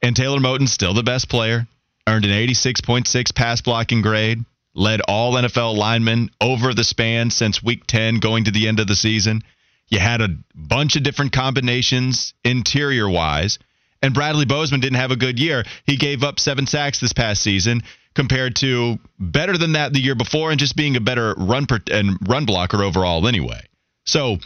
And 0.02 0.16
Taylor 0.16 0.40
Moton, 0.40 0.68
still 0.68 0.94
the 0.94 1.04
best 1.04 1.30
player, 1.30 1.68
earned 2.08 2.26
an 2.26 2.32
86.6 2.32 3.36
pass 3.36 3.62
blocking 3.62 4.02
grade, 4.02 4.44
led 4.76 5.02
all 5.02 5.34
NFL 5.34 5.76
linemen 5.76 6.30
over 6.42 6.74
the 6.74 6.84
span 6.84 7.30
since 7.30 7.64
week 7.64 7.86
10 7.88 8.20
going 8.20 8.46
to 8.46 8.52
the 8.52 8.68
end 8.68 8.80
of 8.80 8.88
the 8.88 8.96
season. 8.96 9.44
You 9.88 10.00
had 10.00 10.22
a 10.22 10.36
bunch 10.56 10.96
of 10.96 11.04
different 11.04 11.34
combinations 11.34 12.34
interior 12.44 13.08
wise. 13.08 13.60
And 14.02 14.14
Bradley 14.14 14.46
Bozeman 14.46 14.82
didn't 14.82 15.00
have 15.00 15.12
a 15.12 15.16
good 15.16 15.40
year. 15.40 15.64
He 15.86 15.96
gave 15.96 16.24
up 16.24 16.40
seven 16.40 16.68
sacks 16.68 17.00
this 17.00 17.14
past 17.14 17.42
season 17.42 17.84
compared 18.16 18.56
to 18.58 19.00
better 19.20 19.58
than 19.58 19.74
that 19.74 19.94
the 19.94 20.00
year 20.00 20.16
before 20.16 20.52
and 20.52 20.60
just 20.60 20.76
being 20.76 20.96
a 20.96 21.02
better 21.02 21.34
run 21.38 21.66
per- 21.66 21.84
and 21.92 22.18
run 22.28 22.46
blocker 22.46 22.84
overall 22.84 23.28
anyway. 23.28 23.62
So 24.06 24.38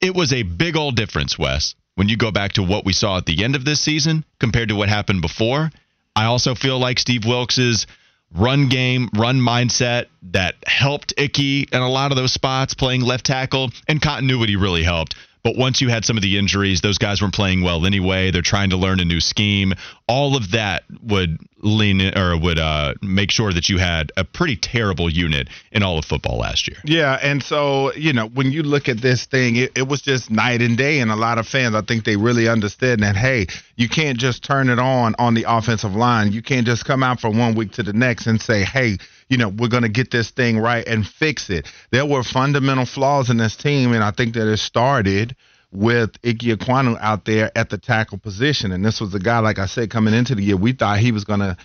it 0.00 0.14
was 0.14 0.32
a 0.32 0.42
big 0.42 0.76
old 0.76 0.96
difference, 0.96 1.38
Wes, 1.38 1.74
when 1.94 2.08
you 2.08 2.16
go 2.16 2.30
back 2.30 2.54
to 2.54 2.62
what 2.62 2.84
we 2.84 2.92
saw 2.92 3.18
at 3.18 3.26
the 3.26 3.44
end 3.44 3.54
of 3.54 3.64
this 3.64 3.80
season 3.80 4.24
compared 4.38 4.70
to 4.70 4.76
what 4.76 4.88
happened 4.88 5.22
before. 5.22 5.70
I 6.16 6.24
also 6.24 6.54
feel 6.54 6.78
like 6.78 6.98
Steve 6.98 7.24
Wilks's 7.24 7.86
run 8.34 8.68
game, 8.68 9.08
run 9.14 9.40
mindset 9.40 10.06
that 10.30 10.56
helped 10.66 11.14
Icky 11.16 11.68
in 11.72 11.82
a 11.82 11.88
lot 11.88 12.12
of 12.12 12.16
those 12.16 12.32
spots 12.32 12.74
playing 12.74 13.02
left 13.02 13.26
tackle, 13.26 13.70
and 13.88 14.00
continuity 14.00 14.56
really 14.56 14.82
helped. 14.82 15.14
But 15.42 15.56
once 15.56 15.80
you 15.80 15.88
had 15.88 16.04
some 16.04 16.16
of 16.16 16.22
the 16.22 16.38
injuries, 16.38 16.80
those 16.80 16.98
guys 16.98 17.22
weren't 17.22 17.34
playing 17.34 17.62
well 17.62 17.86
anyway. 17.86 18.30
They're 18.30 18.42
trying 18.42 18.70
to 18.70 18.76
learn 18.76 19.00
a 19.00 19.04
new 19.04 19.20
scheme. 19.20 19.72
All 20.06 20.36
of 20.36 20.50
that 20.50 20.84
would 21.02 21.38
lean 21.62 22.16
or 22.16 22.36
would 22.38 22.58
uh, 22.58 22.94
make 23.02 23.30
sure 23.30 23.52
that 23.52 23.68
you 23.68 23.78
had 23.78 24.12
a 24.16 24.24
pretty 24.24 24.56
terrible 24.56 25.10
unit 25.10 25.48
in 25.72 25.82
all 25.82 25.98
of 25.98 26.04
football 26.04 26.38
last 26.38 26.68
year. 26.68 26.78
Yeah, 26.84 27.18
and 27.22 27.42
so 27.42 27.92
you 27.94 28.12
know 28.12 28.26
when 28.28 28.52
you 28.52 28.62
look 28.62 28.88
at 28.88 28.98
this 28.98 29.24
thing, 29.26 29.56
it, 29.56 29.72
it 29.76 29.88
was 29.88 30.02
just 30.02 30.30
night 30.30 30.62
and 30.62 30.76
day, 30.76 31.00
and 31.00 31.10
a 31.10 31.16
lot 31.16 31.38
of 31.38 31.46
fans, 31.46 31.74
I 31.74 31.82
think 31.82 32.04
they 32.04 32.16
really 32.16 32.48
understood 32.48 33.00
that. 33.00 33.16
Hey, 33.16 33.46
you 33.76 33.88
can't 33.88 34.18
just 34.18 34.42
turn 34.42 34.68
it 34.68 34.78
on 34.78 35.14
on 35.18 35.34
the 35.34 35.44
offensive 35.48 35.94
line. 35.94 36.32
You 36.32 36.42
can't 36.42 36.66
just 36.66 36.84
come 36.84 37.02
out 37.02 37.20
from 37.20 37.38
one 37.38 37.54
week 37.54 37.72
to 37.72 37.82
the 37.82 37.92
next 37.92 38.26
and 38.26 38.40
say, 38.40 38.64
hey 38.64 38.98
you 39.30 39.38
know, 39.38 39.48
we're 39.48 39.68
going 39.68 39.84
to 39.84 39.88
get 39.88 40.10
this 40.10 40.30
thing 40.30 40.58
right 40.58 40.86
and 40.86 41.06
fix 41.06 41.48
it. 41.48 41.66
There 41.92 42.04
were 42.04 42.22
fundamental 42.22 42.84
flaws 42.84 43.30
in 43.30 43.38
this 43.38 43.56
team, 43.56 43.92
and 43.92 44.04
I 44.04 44.10
think 44.10 44.34
that 44.34 44.52
it 44.52 44.58
started 44.58 45.36
with 45.72 46.10
Ike 46.24 46.38
Ekwonu 46.38 46.98
out 47.00 47.24
there 47.24 47.56
at 47.56 47.70
the 47.70 47.78
tackle 47.78 48.18
position. 48.18 48.72
And 48.72 48.84
this 48.84 49.00
was 49.00 49.14
a 49.14 49.20
guy, 49.20 49.38
like 49.38 49.60
I 49.60 49.66
said, 49.66 49.88
coming 49.88 50.14
into 50.14 50.34
the 50.34 50.42
year, 50.42 50.56
we 50.56 50.72
thought 50.72 50.98
he 50.98 51.12
was 51.12 51.24
going 51.24 51.40
to 51.40 51.56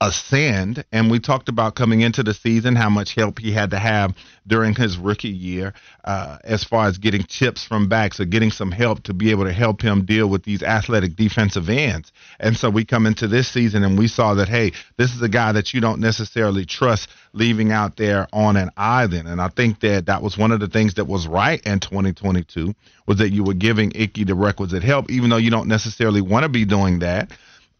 ascend. 0.00 0.84
And 0.92 1.10
we 1.10 1.18
talked 1.18 1.48
about 1.48 1.76
coming 1.76 2.00
into 2.00 2.22
the 2.22 2.34
season 2.34 2.76
how 2.76 2.90
much 2.90 3.14
help 3.14 3.38
he 3.38 3.52
had 3.52 3.70
to 3.70 3.78
have 3.78 4.14
during 4.46 4.74
his 4.74 4.98
rookie 4.98 5.28
year 5.28 5.72
uh, 6.04 6.38
as 6.44 6.64
far 6.64 6.86
as 6.86 6.98
getting 6.98 7.22
chips 7.22 7.64
from 7.64 7.88
backs 7.88 8.20
or 8.20 8.24
getting 8.24 8.50
some 8.50 8.70
help 8.70 9.02
to 9.04 9.14
be 9.14 9.30
able 9.30 9.44
to 9.44 9.52
help 9.52 9.80
him 9.80 10.04
deal 10.04 10.28
with 10.28 10.42
these 10.42 10.62
athletic 10.62 11.16
defensive 11.16 11.68
ends. 11.68 12.12
And 12.38 12.56
so 12.56 12.68
we 12.70 12.84
come 12.84 13.06
into 13.06 13.28
this 13.28 13.48
season 13.48 13.84
and 13.84 13.98
we 13.98 14.08
saw 14.08 14.34
that, 14.34 14.48
hey, 14.48 14.72
this 14.98 15.14
is 15.14 15.22
a 15.22 15.28
guy 15.28 15.52
that 15.52 15.72
you 15.72 15.80
don't 15.80 16.00
necessarily 16.00 16.66
trust 16.66 17.08
leaving 17.32 17.72
out 17.72 17.96
there 17.96 18.28
on 18.32 18.56
an 18.56 18.70
island. 18.76 19.28
And 19.28 19.40
I 19.40 19.48
think 19.48 19.80
that 19.80 20.06
that 20.06 20.22
was 20.22 20.36
one 20.36 20.52
of 20.52 20.60
the 20.60 20.68
things 20.68 20.94
that 20.94 21.06
was 21.06 21.26
right 21.26 21.62
in 21.64 21.80
2022 21.80 22.74
was 23.06 23.18
that 23.18 23.30
you 23.30 23.44
were 23.44 23.54
giving 23.54 23.92
Ickey 23.94 24.24
the 24.24 24.34
requisite 24.34 24.82
help, 24.82 25.10
even 25.10 25.30
though 25.30 25.36
you 25.36 25.50
don't 25.50 25.68
necessarily 25.68 26.20
want 26.20 26.42
to 26.42 26.48
be 26.48 26.64
doing 26.64 26.98
that 26.98 27.30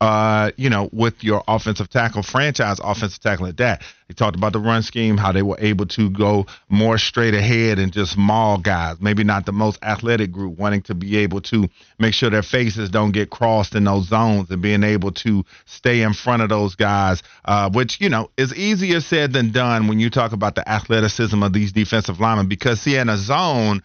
uh, 0.01 0.51
you 0.57 0.69
know, 0.69 0.91
with 0.93 1.23
your 1.23 1.43
offensive 1.49 1.89
tackle, 1.89 2.23
franchise 2.23 2.81
offensive 2.83 3.21
tackle 3.21 3.47
at 3.47 3.57
that. 3.57 3.83
They 4.09 4.15
talked 4.15 4.37
about 4.37 4.53
the 4.53 4.59
run 4.59 4.83
scheme, 4.83 5.17
how 5.17 5.33
they 5.33 5.43
were 5.43 5.57
able 5.59 5.87
to 5.87 6.11
go 6.11 6.47
more 6.69 6.99
straight 6.99 7.33
ahead 7.33 7.79
and 7.79 7.93
just 7.93 8.19
maul 8.19 8.59
guys. 8.59 8.97
Maybe 9.01 9.25
not 9.25 9.47
the 9.47 9.53
most 9.53 9.79
athletic 9.83 10.31
group, 10.31 10.59
wanting 10.59 10.83
to 10.83 10.95
be 10.95 11.17
able 11.19 11.41
to 11.43 11.69
make 11.99 12.13
sure 12.13 12.29
their 12.29 12.43
faces 12.43 12.91
don't 12.91 13.13
get 13.13 13.31
crossed 13.31 13.75
in 13.75 13.85
those 13.85 14.09
zones 14.09 14.51
and 14.51 14.61
being 14.61 14.83
able 14.83 15.13
to 15.13 15.45
stay 15.65 16.03
in 16.03 16.13
front 16.13 16.43
of 16.43 16.49
those 16.51 16.75
guys, 16.75 17.23
uh, 17.45 17.71
which, 17.71 18.01
you 18.01 18.09
know, 18.09 18.31
is 18.37 18.55
easier 18.55 19.01
said 19.01 19.33
than 19.33 19.53
done 19.53 19.89
when 19.89 20.01
you 20.01 20.11
talk 20.11 20.33
about 20.33 20.55
the 20.55 20.69
athleticism 20.69 21.43
of 21.43 21.53
these 21.53 21.73
defensive 21.73 22.21
linemen 22.21 22.49
because, 22.49 22.81
see, 22.81 22.97
in 22.97 23.09
a 23.09 23.17
zone, 23.17 23.83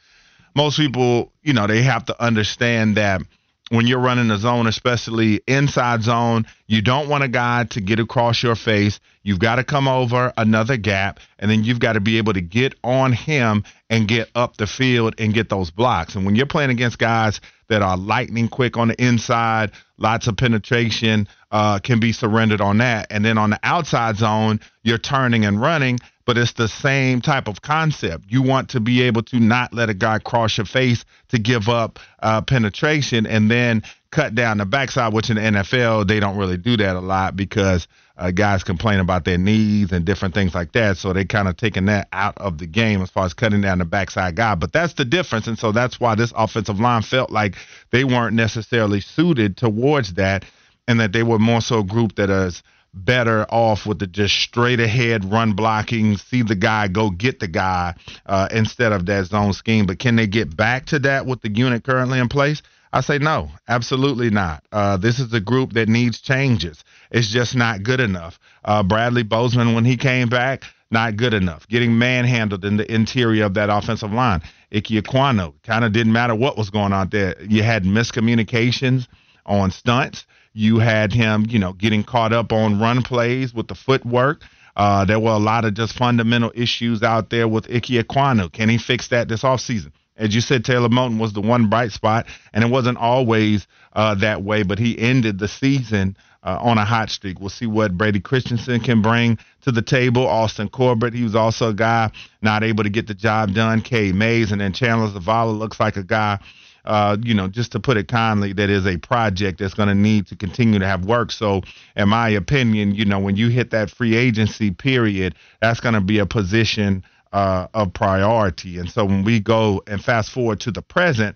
most 0.55 0.77
people, 0.77 1.31
you 1.43 1.53
know, 1.53 1.67
they 1.67 1.83
have 1.83 2.03
to 2.05 2.21
understand 2.21 2.97
that– 2.97 3.21
when 3.69 3.87
you're 3.87 3.99
running 3.99 4.29
a 4.31 4.37
zone, 4.37 4.67
especially 4.67 5.41
inside 5.47 6.03
zone, 6.03 6.45
you 6.67 6.81
don't 6.81 7.07
want 7.07 7.23
a 7.23 7.27
guy 7.27 7.65
to 7.65 7.81
get 7.81 7.99
across 7.99 8.43
your 8.43 8.55
face. 8.55 8.99
You've 9.23 9.39
got 9.39 9.55
to 9.55 9.63
come 9.63 9.87
over 9.87 10.33
another 10.37 10.77
gap, 10.77 11.19
and 11.37 11.49
then 11.49 11.63
you've 11.63 11.79
got 11.79 11.93
to 11.93 11.99
be 11.99 12.17
able 12.17 12.33
to 12.33 12.41
get 12.41 12.73
on 12.83 13.13
him 13.13 13.63
and 13.89 14.07
get 14.07 14.29
up 14.35 14.57
the 14.57 14.67
field 14.67 15.15
and 15.17 15.33
get 15.33 15.49
those 15.49 15.71
blocks. 15.71 16.15
And 16.15 16.25
when 16.25 16.35
you're 16.35 16.45
playing 16.45 16.71
against 16.71 16.97
guys 16.97 17.39
that 17.67 17.81
are 17.81 17.97
lightning 17.97 18.49
quick 18.49 18.77
on 18.77 18.89
the 18.89 19.03
inside, 19.03 19.71
lots 19.97 20.27
of 20.27 20.37
penetration 20.37 21.27
uh, 21.51 21.79
can 21.79 21.99
be 21.99 22.11
surrendered 22.11 22.61
on 22.61 22.77
that. 22.79 23.07
And 23.09 23.23
then 23.23 23.37
on 23.37 23.49
the 23.49 23.59
outside 23.63 24.17
zone, 24.17 24.59
you're 24.83 24.97
turning 24.97 25.45
and 25.45 25.61
running 25.61 25.99
but 26.29 26.37
it's 26.37 26.53
the 26.53 26.67
same 26.67 27.21
type 27.21 27.47
of 27.47 27.63
concept. 27.63 28.25
You 28.29 28.43
want 28.43 28.69
to 28.69 28.79
be 28.79 29.01
able 29.01 29.23
to 29.23 29.39
not 29.39 29.73
let 29.73 29.89
a 29.89 29.95
guy 29.95 30.19
cross 30.19 30.59
your 30.59 30.67
face 30.67 31.03
to 31.29 31.39
give 31.39 31.67
up 31.67 31.97
uh, 32.21 32.43
penetration 32.43 33.25
and 33.25 33.49
then 33.49 33.81
cut 34.11 34.35
down 34.35 34.59
the 34.59 34.65
backside, 34.67 35.11
which 35.11 35.31
in 35.31 35.37
the 35.37 35.41
NFL, 35.41 36.07
they 36.07 36.19
don't 36.19 36.37
really 36.37 36.57
do 36.57 36.77
that 36.77 36.95
a 36.95 36.99
lot 36.99 37.35
because 37.35 37.87
uh, 38.15 38.29
guys 38.29 38.63
complain 38.63 38.99
about 38.99 39.25
their 39.25 39.39
knees 39.39 39.91
and 39.91 40.05
different 40.05 40.35
things 40.35 40.53
like 40.53 40.71
that. 40.73 40.97
So 40.97 41.13
they 41.13 41.25
kind 41.25 41.47
of 41.47 41.57
taking 41.57 41.85
that 41.85 42.07
out 42.11 42.37
of 42.37 42.59
the 42.59 42.67
game 42.67 43.01
as 43.01 43.09
far 43.09 43.25
as 43.25 43.33
cutting 43.33 43.61
down 43.61 43.79
the 43.79 43.85
backside 43.85 44.35
guy. 44.35 44.53
But 44.53 44.71
that's 44.71 44.93
the 44.93 45.05
difference. 45.05 45.47
And 45.47 45.57
so 45.57 45.71
that's 45.71 45.99
why 45.99 46.13
this 46.13 46.31
offensive 46.35 46.79
line 46.79 47.01
felt 47.01 47.31
like 47.31 47.55
they 47.89 48.03
weren't 48.03 48.35
necessarily 48.35 49.01
suited 49.01 49.57
towards 49.57 50.13
that 50.13 50.45
and 50.89 50.99
that 50.99 51.13
they 51.13 51.21
were 51.21 51.37
more 51.37 51.61
so 51.61 51.79
a 51.79 51.83
group 51.83 52.15
that 52.15 52.31
is 52.31 52.63
better 52.95 53.45
off 53.51 53.85
with 53.85 53.99
the 53.99 54.07
just 54.07 54.35
straight 54.35 54.79
ahead 54.79 55.23
run 55.23 55.53
blocking, 55.53 56.17
see 56.17 56.41
the 56.41 56.55
guy, 56.55 56.87
go 56.87 57.11
get 57.11 57.39
the 57.39 57.47
guy 57.47 57.93
uh, 58.25 58.47
instead 58.51 58.91
of 58.91 59.05
that 59.05 59.25
zone 59.25 59.53
scheme. 59.53 59.85
But 59.85 59.99
can 59.99 60.15
they 60.15 60.25
get 60.25 60.57
back 60.57 60.87
to 60.87 60.97
that 60.99 61.27
with 61.27 61.41
the 61.41 61.51
unit 61.51 61.83
currently 61.83 62.17
in 62.17 62.27
place? 62.27 62.63
I 62.91 63.01
say 63.01 63.19
no, 63.19 63.51
absolutely 63.67 64.31
not. 64.31 64.63
Uh, 64.71 64.97
this 64.97 65.19
is 65.19 65.31
a 65.31 65.39
group 65.39 65.73
that 65.73 65.87
needs 65.87 66.21
changes. 66.21 66.83
It's 67.11 67.27
just 67.29 67.55
not 67.55 67.83
good 67.83 67.99
enough. 67.99 68.39
Uh, 68.65 68.81
Bradley 68.81 69.21
Bozeman, 69.21 69.75
when 69.75 69.85
he 69.85 69.95
came 69.95 70.27
back, 70.27 70.63
not 70.89 71.17
good 71.17 71.35
enough. 71.35 71.67
Getting 71.67 71.99
manhandled 71.99 72.65
in 72.65 72.77
the 72.77 72.91
interior 72.91 73.45
of 73.45 73.53
that 73.53 73.69
offensive 73.69 74.11
line. 74.11 74.41
Ike 74.73 74.85
Ekwonu, 74.85 75.53
kind 75.61 75.85
of 75.85 75.91
didn't 75.91 76.13
matter 76.13 76.33
what 76.33 76.57
was 76.57 76.71
going 76.71 76.93
on 76.93 77.09
there. 77.09 77.35
You 77.47 77.61
had 77.61 77.83
miscommunications 77.83 79.05
on 79.45 79.69
stunts. 79.69 80.25
You 80.53 80.79
had 80.79 81.13
him, 81.13 81.45
you 81.47 81.59
know, 81.59 81.73
getting 81.73 82.03
caught 82.03 82.33
up 82.33 82.51
on 82.51 82.79
run 82.79 83.03
plays 83.03 83.53
with 83.53 83.67
the 83.67 83.75
footwork. 83.75 84.43
Uh, 84.75 85.05
there 85.05 85.19
were 85.19 85.31
a 85.31 85.39
lot 85.39 85.65
of 85.65 85.73
just 85.73 85.93
fundamental 85.93 86.51
issues 86.55 87.03
out 87.03 87.29
there 87.29 87.47
with 87.47 87.69
Ike 87.69 87.83
Ekwonu. 87.83 88.51
Can 88.51 88.69
he 88.69 88.77
fix 88.77 89.09
that 89.09 89.27
this 89.27 89.43
offseason? 89.43 89.91
As 90.15 90.35
you 90.35 90.41
said, 90.41 90.65
Taylor 90.65 90.89
Moton 90.89 91.17
was 91.19 91.33
the 91.33 91.41
one 91.41 91.69
bright 91.69 91.91
spot, 91.91 92.27
and 92.53 92.63
it 92.63 92.69
wasn't 92.69 92.97
always 92.97 93.67
uh, 93.93 94.15
that 94.15 94.43
way, 94.43 94.63
but 94.63 94.77
he 94.77 94.99
ended 94.99 95.39
the 95.39 95.47
season 95.47 96.17
uh, 96.43 96.57
on 96.61 96.77
a 96.77 96.85
hot 96.85 97.09
streak. 97.09 97.39
We'll 97.39 97.49
see 97.49 97.67
what 97.67 97.97
Brady 97.97 98.19
Christensen 98.19 98.81
can 98.81 99.01
bring 99.01 99.37
to 99.61 99.71
the 99.71 99.81
table. 99.81 100.27
Austin 100.27 100.69
Corbett, 100.69 101.13
he 101.13 101.23
was 101.23 101.35
also 101.35 101.69
a 101.69 101.73
guy 101.73 102.11
not 102.41 102.63
able 102.63 102.83
to 102.83 102.89
get 102.89 103.07
the 103.07 103.13
job 103.13 103.53
done. 103.53 103.81
Cade 103.81 104.15
Mays, 104.15 104.51
and 104.51 104.59
then 104.59 104.73
Chandler 104.73 105.07
Zavala 105.09 105.57
looks 105.57 105.79
like 105.79 105.95
a 105.95 106.03
guy 106.03 106.39
uh, 106.89 107.17
you 107.21 107.35
know, 107.35 107.47
just 107.47 107.71
to 107.73 107.79
put 107.79 107.97
it 107.97 108.07
kindly, 108.07 108.51
that 108.51 108.71
is 108.71 108.87
a 108.87 108.97
project 108.97 109.59
that's 109.59 109.75
going 109.75 109.89
to 109.89 109.95
need 109.95 110.25
to 110.25 110.35
continue 110.35 110.79
to 110.79 110.87
have 110.87 111.05
work. 111.05 111.31
So, 111.31 111.61
in 111.95 112.09
my 112.09 112.29
opinion, 112.29 112.95
you 112.95 113.05
know, 113.05 113.19
when 113.19 113.35
you 113.35 113.49
hit 113.49 113.69
that 113.69 113.91
free 113.91 114.15
agency 114.15 114.71
period, 114.71 115.35
that's 115.61 115.79
going 115.79 115.93
to 115.93 116.01
be 116.01 116.17
a 116.17 116.25
position 116.25 117.03
uh, 117.31 117.67
of 117.75 117.93
priority. 117.93 118.79
And 118.79 118.89
so, 118.89 119.05
when 119.05 119.23
we 119.23 119.39
go 119.39 119.83
and 119.85 120.03
fast 120.03 120.31
forward 120.31 120.61
to 120.61 120.71
the 120.71 120.81
present, 120.81 121.35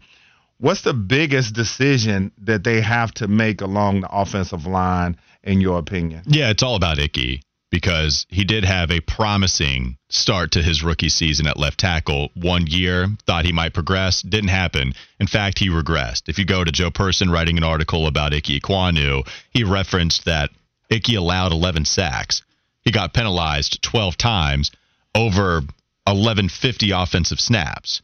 what's 0.58 0.82
the 0.82 0.94
biggest 0.96 1.54
decision 1.54 2.32
that 2.40 2.64
they 2.64 2.82
have 2.82 3.14
to 3.14 3.28
make 3.28 3.62
along 3.62 4.02
the 4.02 4.10
offensive 4.12 4.66
line, 4.66 5.18
in 5.44 5.62
your 5.62 5.78
opinion? 5.78 6.24
Yeah, 6.26 6.50
it's 6.50 6.64
all 6.64 6.76
about 6.76 6.98
Ickey 6.98 7.44
because 7.74 8.28
he 8.30 8.44
did 8.44 8.64
have 8.64 8.92
a 8.92 9.00
promising 9.00 9.98
start 10.08 10.52
to 10.52 10.62
his 10.62 10.84
rookie 10.84 11.10
season 11.10 11.48
at 11.48 11.58
left 11.58 11.80
tackle. 11.80 12.30
One 12.36 12.68
year, 12.68 13.08
thought 13.26 13.46
he 13.46 13.52
might 13.52 13.74
progress, 13.74 14.22
didn't 14.22 14.52
happen. 14.52 14.94
In 15.20 15.26
fact, 15.26 15.58
he 15.58 15.70
regressed. 15.70 16.30
If 16.30 16.38
you 16.38 16.46
go 16.46 16.64
to 16.64 16.72
Joe 16.72 16.92
Person 16.92 17.32
writing 17.32 17.58
an 17.58 17.64
article 17.64 18.06
about 18.06 18.32
Ike 18.32 18.44
Ekwonu, 18.44 19.28
he 19.50 19.64
referenced 19.64 20.26
that 20.26 20.52
Ickey 20.92 21.16
allowed 21.16 21.52
11 21.52 21.86
sacks. 21.86 22.44
He 22.84 22.92
got 22.92 23.12
penalized 23.12 23.82
12 23.82 24.18
times 24.18 24.70
over 25.16 25.62
1150 26.06 26.92
offensive 26.92 27.40
snaps. 27.40 28.04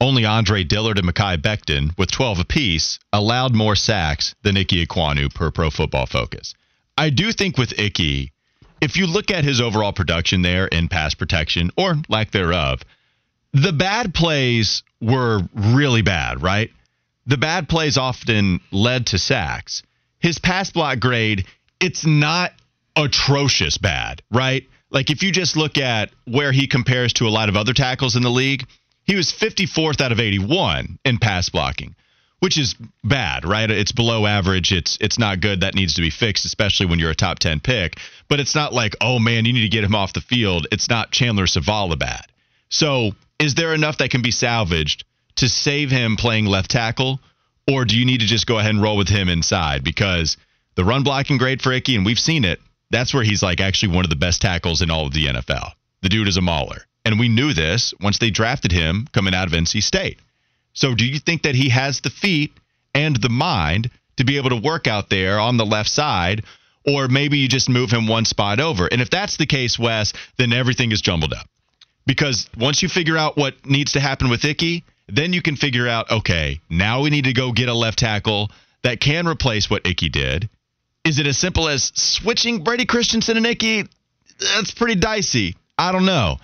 Only 0.00 0.26
Andre 0.26 0.62
Dillard 0.62 0.96
and 0.96 1.08
Mekhi 1.08 1.38
Becton, 1.38 1.98
with 1.98 2.12
12 2.12 2.38
apiece, 2.38 3.00
allowed 3.12 3.52
more 3.52 3.74
sacks 3.74 4.36
than 4.44 4.56
Ike 4.56 4.68
Ekwonu 4.68 5.34
per 5.34 5.50
Pro 5.50 5.70
Football 5.70 6.06
Focus. 6.06 6.54
I 6.96 7.10
do 7.10 7.32
think 7.32 7.58
with 7.58 7.76
Ickey, 7.76 8.30
if 8.80 8.96
you 8.96 9.06
look 9.06 9.30
at 9.30 9.44
his 9.44 9.60
overall 9.60 9.92
production 9.92 10.42
there 10.42 10.66
in 10.66 10.88
pass 10.88 11.14
protection 11.14 11.70
or 11.76 11.96
lack 12.08 12.30
thereof, 12.30 12.82
the 13.52 13.72
bad 13.72 14.14
plays 14.14 14.82
were 15.00 15.40
really 15.54 16.02
bad, 16.02 16.42
right? 16.42 16.70
The 17.26 17.36
bad 17.36 17.68
plays 17.68 17.96
often 17.96 18.60
led 18.70 19.06
to 19.08 19.18
sacks. 19.18 19.82
His 20.18 20.38
pass 20.38 20.70
block 20.70 20.98
grade, 21.00 21.46
it's 21.80 22.04
not 22.04 22.52
atrocious 22.96 23.78
bad, 23.78 24.22
right? 24.30 24.66
Like 24.90 25.10
if 25.10 25.22
you 25.22 25.30
just 25.30 25.56
look 25.56 25.78
at 25.78 26.10
where 26.24 26.52
he 26.52 26.66
compares 26.66 27.12
to 27.14 27.28
a 27.28 27.30
lot 27.30 27.48
of 27.48 27.56
other 27.56 27.74
tackles 27.74 28.16
in 28.16 28.22
the 28.22 28.30
league, 28.30 28.66
he 29.04 29.14
was 29.14 29.32
54th 29.32 30.00
out 30.00 30.12
of 30.12 30.20
81 30.20 30.98
in 31.04 31.18
pass 31.18 31.48
blocking 31.48 31.94
which 32.40 32.58
is 32.58 32.74
bad, 33.02 33.44
right? 33.44 33.70
It's 33.70 33.92
below 33.92 34.26
average. 34.26 34.72
It's 34.72 34.96
it's 35.00 35.18
not 35.18 35.40
good. 35.40 35.60
That 35.60 35.74
needs 35.74 35.94
to 35.94 36.00
be 36.00 36.10
fixed, 36.10 36.44
especially 36.44 36.86
when 36.86 36.98
you're 36.98 37.10
a 37.10 37.14
top 37.14 37.38
10 37.38 37.60
pick. 37.60 37.98
But 38.28 38.40
it's 38.40 38.54
not 38.54 38.72
like, 38.72 38.94
oh 39.00 39.18
man, 39.18 39.44
you 39.44 39.52
need 39.52 39.62
to 39.62 39.68
get 39.68 39.84
him 39.84 39.94
off 39.94 40.12
the 40.12 40.20
field. 40.20 40.66
It's 40.70 40.88
not 40.88 41.10
Chandler 41.10 41.46
Zavala 41.46 41.98
bad. 41.98 42.26
So 42.68 43.12
is 43.38 43.54
there 43.54 43.74
enough 43.74 43.98
that 43.98 44.10
can 44.10 44.22
be 44.22 44.30
salvaged 44.30 45.04
to 45.36 45.48
save 45.48 45.90
him 45.90 46.16
playing 46.16 46.46
left 46.46 46.70
tackle? 46.70 47.20
Or 47.70 47.84
do 47.84 47.98
you 47.98 48.06
need 48.06 48.20
to 48.20 48.26
just 48.26 48.46
go 48.46 48.58
ahead 48.58 48.70
and 48.70 48.82
roll 48.82 48.96
with 48.96 49.08
him 49.08 49.28
inside? 49.28 49.84
Because 49.84 50.36
the 50.74 50.84
run 50.84 51.02
blocking 51.02 51.38
grade 51.38 51.60
for 51.60 51.72
Icky, 51.72 51.96
and 51.96 52.06
we've 52.06 52.18
seen 52.18 52.44
it, 52.44 52.60
that's 52.90 53.12
where 53.12 53.24
he's 53.24 53.42
like 53.42 53.60
actually 53.60 53.94
one 53.94 54.04
of 54.04 54.10
the 54.10 54.16
best 54.16 54.40
tackles 54.40 54.80
in 54.80 54.90
all 54.90 55.06
of 55.06 55.12
the 55.12 55.26
NFL. 55.26 55.72
The 56.02 56.08
dude 56.08 56.28
is 56.28 56.36
a 56.36 56.40
mauler. 56.40 56.86
And 57.04 57.18
we 57.18 57.28
knew 57.28 57.52
this 57.52 57.94
once 58.00 58.18
they 58.18 58.30
drafted 58.30 58.72
him 58.72 59.06
coming 59.12 59.34
out 59.34 59.46
of 59.46 59.52
NC 59.52 59.82
State. 59.82 60.18
So 60.78 60.94
do 60.94 61.04
you 61.04 61.18
think 61.18 61.42
that 61.42 61.56
he 61.56 61.70
has 61.70 62.00
the 62.00 62.10
feet 62.10 62.52
and 62.94 63.16
the 63.16 63.28
mind 63.28 63.90
to 64.16 64.24
be 64.24 64.36
able 64.36 64.50
to 64.50 64.56
work 64.56 64.86
out 64.86 65.10
there 65.10 65.40
on 65.40 65.56
the 65.56 65.66
left 65.66 65.90
side? 65.90 66.44
Or 66.86 67.08
maybe 67.08 67.38
you 67.38 67.48
just 67.48 67.68
move 67.68 67.90
him 67.90 68.06
one 68.06 68.24
spot 68.24 68.60
over. 68.60 68.86
And 68.86 69.02
if 69.02 69.10
that's 69.10 69.36
the 69.38 69.46
case, 69.46 69.76
Wes, 69.76 70.12
then 70.36 70.52
everything 70.52 70.92
is 70.92 71.00
jumbled 71.00 71.32
up. 71.32 71.48
Because 72.06 72.48
once 72.56 72.80
you 72.80 72.88
figure 72.88 73.16
out 73.16 73.36
what 73.36 73.66
needs 73.66 73.92
to 73.92 74.00
happen 74.00 74.30
with 74.30 74.44
Icky, 74.44 74.84
then 75.08 75.32
you 75.32 75.42
can 75.42 75.56
figure 75.56 75.88
out, 75.88 76.12
okay, 76.12 76.60
now 76.70 77.02
we 77.02 77.10
need 77.10 77.24
to 77.24 77.32
go 77.32 77.50
get 77.50 77.68
a 77.68 77.74
left 77.74 77.98
tackle 77.98 78.52
that 78.84 79.00
can 79.00 79.26
replace 79.26 79.68
what 79.68 79.84
Icky 79.84 80.10
did. 80.10 80.48
Is 81.04 81.18
it 81.18 81.26
as 81.26 81.38
simple 81.38 81.68
as 81.68 81.90
switching 81.96 82.62
Brady 82.62 82.86
Christensen 82.86 83.36
and 83.36 83.46
Icky? 83.46 83.82
That's 84.38 84.70
pretty 84.70 84.94
dicey. 84.94 85.56
I 85.76 85.90
don't 85.90 86.06
know. 86.06 86.38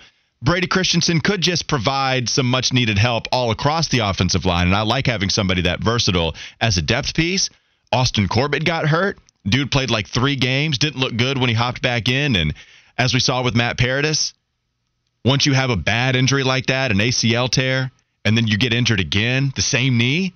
Brady 0.45 0.67
Christensen 0.67 1.21
could 1.21 1.41
just 1.41 1.67
provide 1.67 2.29
some 2.29 2.45
much 2.45 2.71
needed 2.71 2.99
help 2.99 3.27
all 3.31 3.49
across 3.49 3.87
the 3.87 3.99
offensive 3.99 4.45
line. 4.45 4.67
And 4.67 4.75
I 4.75 4.83
like 4.83 5.07
having 5.07 5.29
somebody 5.29 5.63
that 5.63 5.79
versatile 5.79 6.35
as 6.61 6.77
a 6.77 6.83
depth 6.83 7.15
piece. 7.15 7.49
Austin 7.91 8.27
Corbett 8.27 8.63
got 8.63 8.87
hurt. 8.87 9.17
Dude 9.43 9.71
played 9.71 9.89
like 9.89 10.07
three 10.07 10.35
games, 10.35 10.77
didn't 10.77 10.99
look 10.99 11.17
good 11.17 11.39
when 11.39 11.49
he 11.49 11.55
hopped 11.55 11.81
back 11.81 12.09
in. 12.09 12.35
And 12.35 12.53
as 12.95 13.11
we 13.11 13.19
saw 13.19 13.43
with 13.43 13.55
Matt 13.55 13.79
Paradis, 13.79 14.33
once 15.23 15.47
you 15.47 15.53
have 15.53 15.71
a 15.71 15.75
bad 15.75 16.15
injury 16.15 16.43
like 16.43 16.67
that, 16.67 16.91
an 16.91 16.97
ACL 16.97 17.49
tear, 17.49 17.91
and 18.23 18.37
then 18.37 18.45
you 18.45 18.59
get 18.59 18.73
injured 18.73 18.99
again, 18.99 19.51
the 19.55 19.63
same 19.63 19.97
knee, 19.97 20.33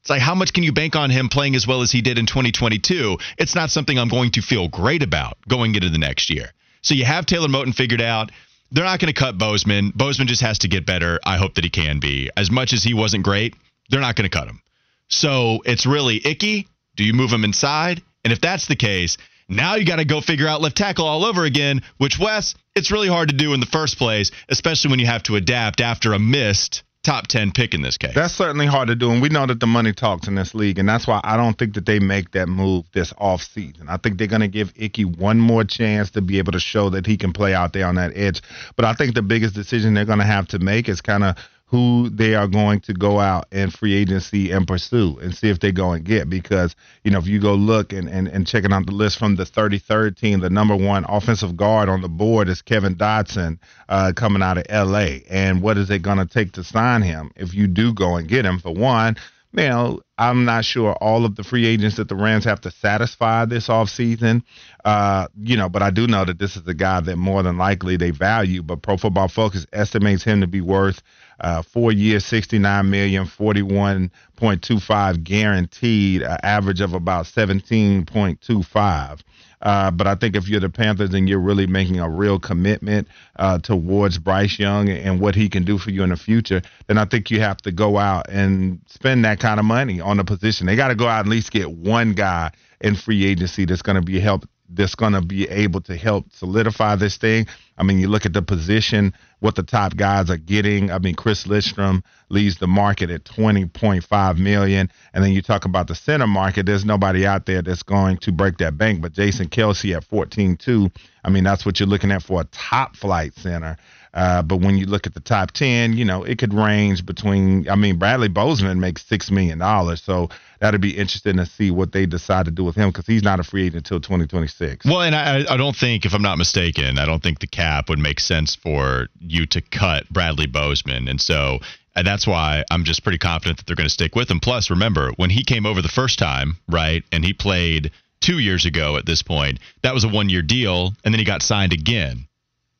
it's 0.00 0.10
like 0.10 0.20
how 0.22 0.34
much 0.34 0.52
can 0.52 0.64
you 0.64 0.72
bank 0.72 0.96
on 0.96 1.10
him 1.10 1.28
playing 1.28 1.54
as 1.54 1.68
well 1.68 1.82
as 1.82 1.92
he 1.92 2.02
did 2.02 2.18
in 2.18 2.26
2022? 2.26 3.16
It's 3.38 3.54
not 3.54 3.70
something 3.70 3.96
I'm 3.96 4.08
going 4.08 4.32
to 4.32 4.42
feel 4.42 4.66
great 4.66 5.04
about 5.04 5.38
going 5.46 5.76
into 5.76 5.88
the 5.88 5.98
next 5.98 6.30
year. 6.30 6.50
So 6.80 6.94
you 6.94 7.04
have 7.04 7.26
Taylor 7.26 7.46
Moton 7.46 7.72
figured 7.72 8.00
out 8.00 8.32
they're 8.72 8.84
not 8.84 8.98
going 8.98 9.12
to 9.12 9.18
cut 9.18 9.38
Bozeman. 9.38 9.92
Bozeman 9.94 10.28
just 10.28 10.42
has 10.42 10.58
to 10.60 10.68
get 10.68 10.86
better. 10.86 11.20
I 11.24 11.36
hope 11.36 11.54
that 11.54 11.64
he 11.64 11.70
can 11.70 12.00
be. 12.00 12.30
As 12.36 12.50
much 12.50 12.72
as 12.72 12.82
he 12.82 12.94
wasn't 12.94 13.24
great, 13.24 13.54
they're 13.90 14.00
not 14.00 14.16
going 14.16 14.28
to 14.28 14.36
cut 14.36 14.48
him. 14.48 14.62
So 15.08 15.62
it's 15.64 15.86
really 15.86 16.20
icky. 16.26 16.66
Do 16.96 17.04
you 17.04 17.12
move 17.12 17.30
him 17.30 17.44
inside? 17.44 18.02
And 18.24 18.32
if 18.32 18.40
that's 18.40 18.66
the 18.66 18.76
case, 18.76 19.18
now 19.48 19.74
you 19.74 19.84
got 19.84 19.96
to 19.96 20.04
go 20.04 20.20
figure 20.20 20.48
out 20.48 20.62
left 20.62 20.76
tackle 20.76 21.06
all 21.06 21.24
over 21.24 21.44
again, 21.44 21.82
which, 21.98 22.18
Wes, 22.18 22.54
it's 22.74 22.90
really 22.90 23.08
hard 23.08 23.28
to 23.28 23.36
do 23.36 23.52
in 23.52 23.60
the 23.60 23.66
first 23.66 23.98
place, 23.98 24.30
especially 24.48 24.90
when 24.90 25.00
you 25.00 25.06
have 25.06 25.22
to 25.24 25.36
adapt 25.36 25.80
after 25.80 26.14
a 26.14 26.18
missed 26.18 26.82
top 27.02 27.26
10 27.26 27.52
pick 27.52 27.74
in 27.74 27.82
this 27.82 27.98
case. 27.98 28.14
That's 28.14 28.34
certainly 28.34 28.66
hard 28.66 28.88
to 28.88 28.94
do. 28.94 29.10
And 29.10 29.20
we 29.20 29.28
know 29.28 29.46
that 29.46 29.60
the 29.60 29.66
money 29.66 29.92
talks 29.92 30.28
in 30.28 30.34
this 30.34 30.54
league. 30.54 30.78
And 30.78 30.88
that's 30.88 31.06
why 31.06 31.20
I 31.24 31.36
don't 31.36 31.58
think 31.58 31.74
that 31.74 31.86
they 31.86 31.98
make 31.98 32.32
that 32.32 32.48
move 32.48 32.84
this 32.92 33.12
off 33.18 33.42
season. 33.42 33.88
I 33.88 33.96
think 33.96 34.18
they're 34.18 34.28
going 34.28 34.40
to 34.40 34.48
give 34.48 34.72
Ickey 34.76 35.04
one 35.04 35.40
more 35.40 35.64
chance 35.64 36.10
to 36.12 36.20
be 36.20 36.38
able 36.38 36.52
to 36.52 36.60
show 36.60 36.90
that 36.90 37.06
he 37.06 37.16
can 37.16 37.32
play 37.32 37.54
out 37.54 37.72
there 37.72 37.86
on 37.86 37.96
that 37.96 38.12
edge. 38.16 38.42
But 38.76 38.84
I 38.84 38.94
think 38.94 39.14
the 39.14 39.22
biggest 39.22 39.54
decision 39.54 39.94
they're 39.94 40.04
going 40.04 40.20
to 40.20 40.24
have 40.24 40.48
to 40.48 40.58
make 40.58 40.88
is 40.88 41.00
kind 41.00 41.24
of 41.24 41.36
who 41.72 42.10
they 42.10 42.34
are 42.34 42.46
going 42.46 42.78
to 42.78 42.92
go 42.92 43.18
out 43.18 43.46
and 43.50 43.72
free 43.72 43.94
agency 43.94 44.50
and 44.50 44.66
pursue 44.66 45.18
and 45.22 45.34
see 45.34 45.48
if 45.48 45.58
they 45.58 45.72
go 45.72 45.92
and 45.92 46.04
get 46.04 46.28
because 46.28 46.76
you 47.02 47.10
know 47.10 47.18
if 47.18 47.26
you 47.26 47.40
go 47.40 47.54
look 47.54 47.94
and, 47.94 48.10
and, 48.10 48.28
and 48.28 48.46
checking 48.46 48.74
out 48.74 48.84
the 48.84 48.92
list 48.92 49.18
from 49.18 49.36
the 49.36 49.44
33rd 49.44 50.14
team 50.14 50.40
the 50.40 50.50
number 50.50 50.76
one 50.76 51.06
offensive 51.08 51.56
guard 51.56 51.88
on 51.88 52.02
the 52.02 52.10
board 52.10 52.46
is 52.50 52.60
kevin 52.60 52.94
dotson 52.94 53.58
uh, 53.88 54.12
coming 54.14 54.42
out 54.42 54.58
of 54.58 54.88
la 54.88 54.98
and 55.30 55.62
what 55.62 55.78
is 55.78 55.88
it 55.88 56.02
going 56.02 56.18
to 56.18 56.26
take 56.26 56.52
to 56.52 56.62
sign 56.62 57.00
him 57.00 57.32
if 57.36 57.54
you 57.54 57.66
do 57.66 57.94
go 57.94 58.16
and 58.16 58.28
get 58.28 58.44
him 58.44 58.58
for 58.58 58.74
one 58.74 59.16
you 59.54 59.68
know, 59.68 60.00
I'm 60.16 60.44
not 60.46 60.64
sure 60.64 60.94
all 60.94 61.26
of 61.26 61.36
the 61.36 61.44
free 61.44 61.66
agents 61.66 61.96
that 61.96 62.08
the 62.08 62.14
Rams 62.14 62.44
have 62.44 62.62
to 62.62 62.70
satisfy 62.70 63.44
this 63.44 63.68
offseason. 63.68 64.42
Uh, 64.84 65.28
you 65.38 65.56
know, 65.56 65.68
but 65.68 65.82
I 65.82 65.90
do 65.90 66.06
know 66.06 66.24
that 66.24 66.38
this 66.38 66.56
is 66.56 66.66
a 66.66 66.74
guy 66.74 67.00
that 67.00 67.16
more 67.16 67.42
than 67.42 67.58
likely 67.58 67.96
they 67.98 68.10
value. 68.10 68.62
But 68.62 68.80
Pro 68.80 68.96
Football 68.96 69.28
Focus 69.28 69.66
estimates 69.72 70.24
him 70.24 70.40
to 70.40 70.46
be 70.46 70.62
worth 70.62 71.02
uh, 71.42 71.60
four 71.62 71.92
years, 71.92 72.24
69 72.24 72.88
million, 72.88 73.26
41.25 73.26 75.24
guaranteed, 75.24 76.22
uh, 76.22 76.38
average 76.42 76.80
of 76.80 76.94
about 76.94 77.26
17.25. 77.26 79.20
Uh, 79.60 79.90
but 79.92 80.06
I 80.06 80.14
think 80.16 80.34
if 80.34 80.48
you're 80.48 80.60
the 80.60 80.70
Panthers 80.70 81.14
and 81.14 81.28
you're 81.28 81.38
really 81.38 81.66
making 81.66 82.00
a 82.00 82.08
real 82.08 82.38
commitment 82.38 83.06
uh, 83.36 83.58
towards 83.58 84.18
Bryce 84.18 84.58
Young 84.58 84.88
and 84.88 85.20
what 85.20 85.34
he 85.34 85.48
can 85.48 85.64
do 85.64 85.78
for 85.78 85.90
you 85.90 86.02
in 86.02 86.10
the 86.10 86.16
future, 86.16 86.62
then 86.88 86.98
I 86.98 87.04
think 87.04 87.30
you 87.30 87.40
have 87.40 87.58
to 87.58 87.72
go 87.72 87.98
out 87.98 88.26
and 88.28 88.80
spend 88.86 89.24
that 89.24 89.38
kind 89.38 89.60
of 89.60 89.66
money 89.66 90.00
on 90.00 90.16
the 90.16 90.24
position. 90.24 90.66
They 90.66 90.74
got 90.74 90.88
to 90.88 90.96
go 90.96 91.06
out 91.06 91.20
and 91.20 91.28
at 91.28 91.30
least 91.30 91.52
get 91.52 91.70
one 91.70 92.14
guy 92.14 92.50
in 92.80 92.96
free 92.96 93.24
agency 93.24 93.64
that's 93.64 93.82
going 93.82 93.96
to 93.96 94.02
be 94.02 94.18
help 94.18 94.44
that's 94.74 94.94
going 94.94 95.12
to 95.12 95.20
be 95.20 95.48
able 95.48 95.80
to 95.82 95.96
help 95.96 96.32
solidify 96.32 96.96
this 96.96 97.16
thing. 97.16 97.46
I 97.78 97.82
mean, 97.82 97.98
you 97.98 98.08
look 98.08 98.26
at 98.26 98.32
the 98.32 98.42
position, 98.42 99.14
what 99.40 99.56
the 99.56 99.62
top 99.62 99.96
guys 99.96 100.30
are 100.30 100.36
getting. 100.36 100.90
I 100.90 100.98
mean, 100.98 101.14
Chris 101.14 101.46
Lindstrom 101.46 102.04
leads 102.28 102.58
the 102.58 102.66
market 102.66 103.10
at 103.10 103.24
20.5 103.24 104.38
million, 104.38 104.90
and 105.12 105.24
then 105.24 105.32
you 105.32 105.42
talk 105.42 105.64
about 105.64 105.88
the 105.88 105.94
center 105.94 106.26
market. 106.26 106.66
There's 106.66 106.84
nobody 106.84 107.26
out 107.26 107.46
there 107.46 107.60
that's 107.60 107.82
going 107.82 108.18
to 108.18 108.32
break 108.32 108.58
that 108.58 108.78
bank, 108.78 109.02
but 109.02 109.12
Jason 109.12 109.48
Kelce 109.48 109.96
at 109.96 110.08
14.2. 110.08 110.94
I 111.24 111.30
mean, 111.30 111.44
that's 111.44 111.66
what 111.66 111.80
you're 111.80 111.88
looking 111.88 112.12
at 112.12 112.22
for 112.22 112.40
a 112.40 112.44
top 112.44 112.96
flight 112.96 113.34
center. 113.34 113.76
Uh, 114.14 114.42
but 114.42 114.58
when 114.58 114.76
you 114.76 114.84
look 114.84 115.06
at 115.06 115.14
the 115.14 115.20
top 115.20 115.52
10, 115.52 115.94
you 115.94 116.04
know, 116.04 116.22
it 116.22 116.38
could 116.38 116.52
range 116.52 117.06
between, 117.06 117.68
I 117.68 117.76
mean, 117.76 117.96
Bradley 117.96 118.28
Bozeman 118.28 118.78
makes 118.78 119.02
$6 119.04 119.30
million. 119.30 119.96
So 119.96 120.28
that'd 120.60 120.82
be 120.82 120.96
interesting 120.98 121.38
to 121.38 121.46
see 121.46 121.70
what 121.70 121.92
they 121.92 122.04
decide 122.04 122.44
to 122.44 122.50
do 122.50 122.62
with 122.62 122.76
him 122.76 122.90
because 122.90 123.06
he's 123.06 123.22
not 123.22 123.40
a 123.40 123.42
free 123.42 123.62
agent 123.66 123.90
until 123.90 124.00
2026. 124.00 124.84
Well, 124.84 125.00
and 125.00 125.14
I, 125.14 125.44
I 125.48 125.56
don't 125.56 125.74
think, 125.74 126.04
if 126.04 126.12
I'm 126.12 126.22
not 126.22 126.36
mistaken, 126.36 126.98
I 126.98 127.06
don't 127.06 127.22
think 127.22 127.40
the 127.40 127.46
cap 127.46 127.88
would 127.88 127.98
make 127.98 128.20
sense 128.20 128.54
for 128.54 129.08
you 129.18 129.46
to 129.46 129.62
cut 129.62 130.08
Bradley 130.10 130.46
Bozeman. 130.46 131.08
And 131.08 131.20
so 131.20 131.60
and 131.94 132.06
that's 132.06 132.26
why 132.26 132.64
I'm 132.70 132.84
just 132.84 133.02
pretty 133.02 133.18
confident 133.18 133.58
that 133.58 133.66
they're 133.66 133.76
going 133.76 133.88
to 133.88 133.92
stick 133.92 134.14
with 134.14 134.30
him. 134.30 134.40
Plus, 134.40 134.70
remember, 134.70 135.12
when 135.16 135.30
he 135.30 135.44
came 135.44 135.66
over 135.66 135.82
the 135.82 135.88
first 135.88 136.18
time, 136.18 136.56
right, 136.68 137.04
and 137.12 137.24
he 137.24 137.34
played 137.34 137.90
two 138.20 138.38
years 138.38 138.64
ago 138.64 138.96
at 138.96 139.04
this 139.04 139.22
point, 139.22 139.58
that 139.82 139.92
was 139.92 140.04
a 140.04 140.08
one 140.08 140.30
year 140.30 140.42
deal, 140.42 140.94
and 141.04 141.12
then 141.12 141.18
he 141.18 141.24
got 141.24 141.42
signed 141.42 141.72
again 141.72 142.26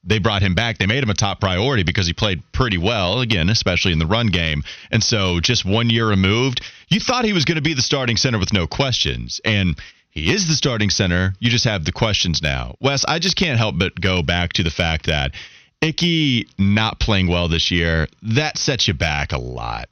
they 0.04 0.18
brought 0.18 0.42
him 0.42 0.54
back. 0.54 0.78
They 0.78 0.86
made 0.86 1.02
him 1.02 1.10
a 1.10 1.14
top 1.14 1.40
priority 1.40 1.84
because 1.84 2.06
he 2.06 2.12
played 2.12 2.42
pretty 2.52 2.78
well, 2.78 3.20
again, 3.20 3.48
especially 3.48 3.92
in 3.92 3.98
the 3.98 4.06
run 4.06 4.28
game. 4.28 4.62
And 4.90 5.02
so 5.02 5.40
just 5.40 5.64
one 5.64 5.90
year 5.90 6.08
removed, 6.08 6.60
you 6.88 7.00
thought 7.00 7.24
he 7.24 7.32
was 7.32 7.44
going 7.44 7.56
to 7.56 7.62
be 7.62 7.74
the 7.74 7.82
starting 7.82 8.16
center 8.16 8.38
with 8.38 8.52
no 8.52 8.66
questions. 8.66 9.40
And 9.44 9.78
he 10.10 10.32
is 10.32 10.48
the 10.48 10.54
starting 10.54 10.90
center. 10.90 11.34
You 11.38 11.50
just 11.50 11.64
have 11.64 11.84
the 11.84 11.92
questions 11.92 12.42
now. 12.42 12.74
Wes, 12.80 13.04
I 13.06 13.18
just 13.18 13.36
can't 13.36 13.58
help 13.58 13.78
but 13.78 14.00
go 14.00 14.22
back 14.22 14.54
to 14.54 14.62
the 14.62 14.70
fact 14.70 15.06
that 15.06 15.32
Ickey 15.80 16.48
not 16.58 17.00
playing 17.00 17.28
well 17.28 17.48
this 17.48 17.70
year, 17.70 18.08
that 18.22 18.58
sets 18.58 18.88
you 18.88 18.94
back 18.94 19.32
a 19.32 19.38
lot. 19.38 19.88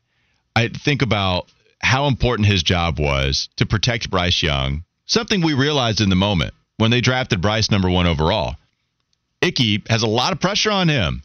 I 0.54 0.68
think 0.68 1.02
about 1.02 1.46
how 1.80 2.06
important 2.06 2.48
his 2.48 2.62
job 2.62 2.98
was 2.98 3.48
to 3.56 3.66
protect 3.66 4.10
Bryce 4.10 4.42
Young, 4.42 4.84
something 5.06 5.40
we 5.40 5.54
realized 5.54 6.00
in 6.00 6.10
the 6.10 6.16
moment 6.16 6.52
when 6.76 6.90
they 6.90 7.00
drafted 7.00 7.40
Bryce 7.40 7.70
number 7.70 7.88
one 7.88 8.06
overall. 8.06 8.56
Ickey 9.42 9.82
has 9.88 10.02
a 10.02 10.08
lot 10.08 10.32
of 10.32 10.40
pressure 10.40 10.70
on 10.70 10.88
him. 10.88 11.22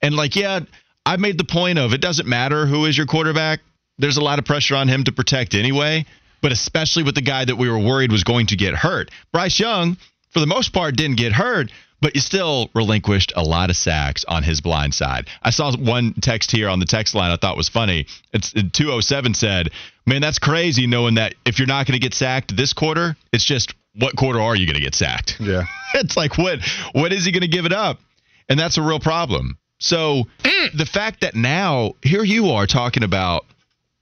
And 0.00 0.14
like, 0.16 0.36
yeah, 0.36 0.60
I 1.06 1.16
made 1.16 1.38
the 1.38 1.44
point 1.44 1.78
of 1.78 1.92
it 1.92 2.00
doesn't 2.00 2.28
matter 2.28 2.66
who 2.66 2.86
is 2.86 2.96
your 2.96 3.06
quarterback. 3.06 3.60
There's 3.98 4.16
a 4.16 4.24
lot 4.24 4.38
of 4.38 4.44
pressure 4.44 4.74
on 4.74 4.88
him 4.88 5.04
to 5.04 5.12
protect 5.12 5.54
anyway, 5.54 6.06
but 6.40 6.52
especially 6.52 7.02
with 7.02 7.14
the 7.14 7.22
guy 7.22 7.44
that 7.44 7.56
we 7.56 7.68
were 7.68 7.78
worried 7.78 8.10
was 8.10 8.24
going 8.24 8.46
to 8.46 8.56
get 8.56 8.74
hurt. 8.74 9.10
Bryce 9.32 9.60
Young, 9.60 9.96
for 10.30 10.40
the 10.40 10.46
most 10.46 10.72
part, 10.72 10.96
didn't 10.96 11.18
get 11.18 11.32
hurt, 11.32 11.70
but 12.02 12.16
you 12.16 12.20
still 12.20 12.68
relinquished 12.74 13.32
a 13.36 13.42
lot 13.42 13.70
of 13.70 13.76
sacks 13.76 14.24
on 14.26 14.42
his 14.42 14.60
blind 14.60 14.92
side. 14.92 15.28
I 15.42 15.50
saw 15.50 15.74
one 15.74 16.12
text 16.14 16.50
here 16.50 16.68
on 16.68 16.80
the 16.80 16.84
text 16.84 17.14
line 17.14 17.30
I 17.30 17.36
thought 17.36 17.56
was 17.56 17.68
funny. 17.68 18.06
It's 18.34 18.52
uh, 18.54 18.62
207 18.72 19.34
said, 19.34 19.70
"Man, 20.04 20.20
that's 20.20 20.40
crazy 20.40 20.86
knowing 20.86 21.14
that 21.14 21.34
if 21.46 21.58
you're 21.58 21.68
not 21.68 21.86
going 21.86 21.98
to 21.98 22.02
get 22.02 22.12
sacked 22.12 22.54
this 22.54 22.72
quarter, 22.72 23.16
it's 23.32 23.44
just 23.44 23.74
what 23.94 24.16
quarter 24.16 24.40
are 24.40 24.56
you 24.56 24.66
going 24.66 24.76
to 24.76 24.82
get 24.82 24.94
sacked? 24.94 25.36
Yeah. 25.40 25.64
it's 25.94 26.16
like 26.16 26.36
what 26.36 26.58
what 26.92 27.12
is 27.12 27.24
he 27.24 27.32
going 27.32 27.42
to 27.42 27.48
give 27.48 27.64
it 27.64 27.72
up? 27.72 28.00
And 28.48 28.58
that's 28.58 28.76
a 28.76 28.82
real 28.82 29.00
problem. 29.00 29.56
So 29.78 30.24
mm. 30.42 30.76
the 30.76 30.86
fact 30.86 31.20
that 31.20 31.34
now 31.34 31.94
here 32.02 32.24
you 32.24 32.50
are 32.50 32.66
talking 32.66 33.04
about 33.04 33.46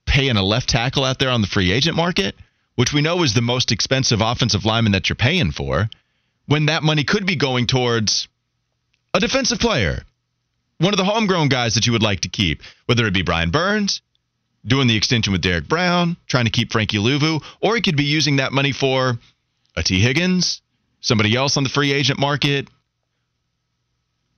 paying 0.06 0.36
a 0.36 0.42
left 0.42 0.68
tackle 0.68 1.04
out 1.04 1.18
there 1.18 1.30
on 1.30 1.42
the 1.42 1.46
free 1.46 1.70
agent 1.70 1.96
market, 1.96 2.34
which 2.76 2.92
we 2.92 3.02
know 3.02 3.22
is 3.22 3.34
the 3.34 3.42
most 3.42 3.70
expensive 3.70 4.20
offensive 4.20 4.64
lineman 4.64 4.92
that 4.92 5.08
you're 5.08 5.16
paying 5.16 5.52
for, 5.52 5.88
when 6.50 6.66
that 6.66 6.82
money 6.82 7.04
could 7.04 7.26
be 7.26 7.36
going 7.36 7.64
towards 7.64 8.26
a 9.14 9.20
defensive 9.20 9.60
player, 9.60 10.02
one 10.78 10.92
of 10.92 10.98
the 10.98 11.04
homegrown 11.04 11.48
guys 11.48 11.74
that 11.74 11.86
you 11.86 11.92
would 11.92 12.02
like 12.02 12.22
to 12.22 12.28
keep, 12.28 12.62
whether 12.86 13.06
it 13.06 13.14
be 13.14 13.22
Brian 13.22 13.52
Burns, 13.52 14.02
doing 14.66 14.88
the 14.88 14.96
extension 14.96 15.32
with 15.32 15.42
Derrick 15.42 15.68
Brown, 15.68 16.16
trying 16.26 16.46
to 16.46 16.50
keep 16.50 16.72
Frankie 16.72 16.98
Luvu, 16.98 17.40
or 17.60 17.76
he 17.76 17.80
could 17.80 17.96
be 17.96 18.02
using 18.02 18.36
that 18.36 18.52
money 18.52 18.72
for 18.72 19.16
a 19.76 19.82
Tee 19.84 20.00
Higgins, 20.00 20.60
somebody 21.00 21.36
else 21.36 21.56
on 21.56 21.62
the 21.62 21.68
free 21.68 21.92
agent 21.92 22.18
market, 22.18 22.66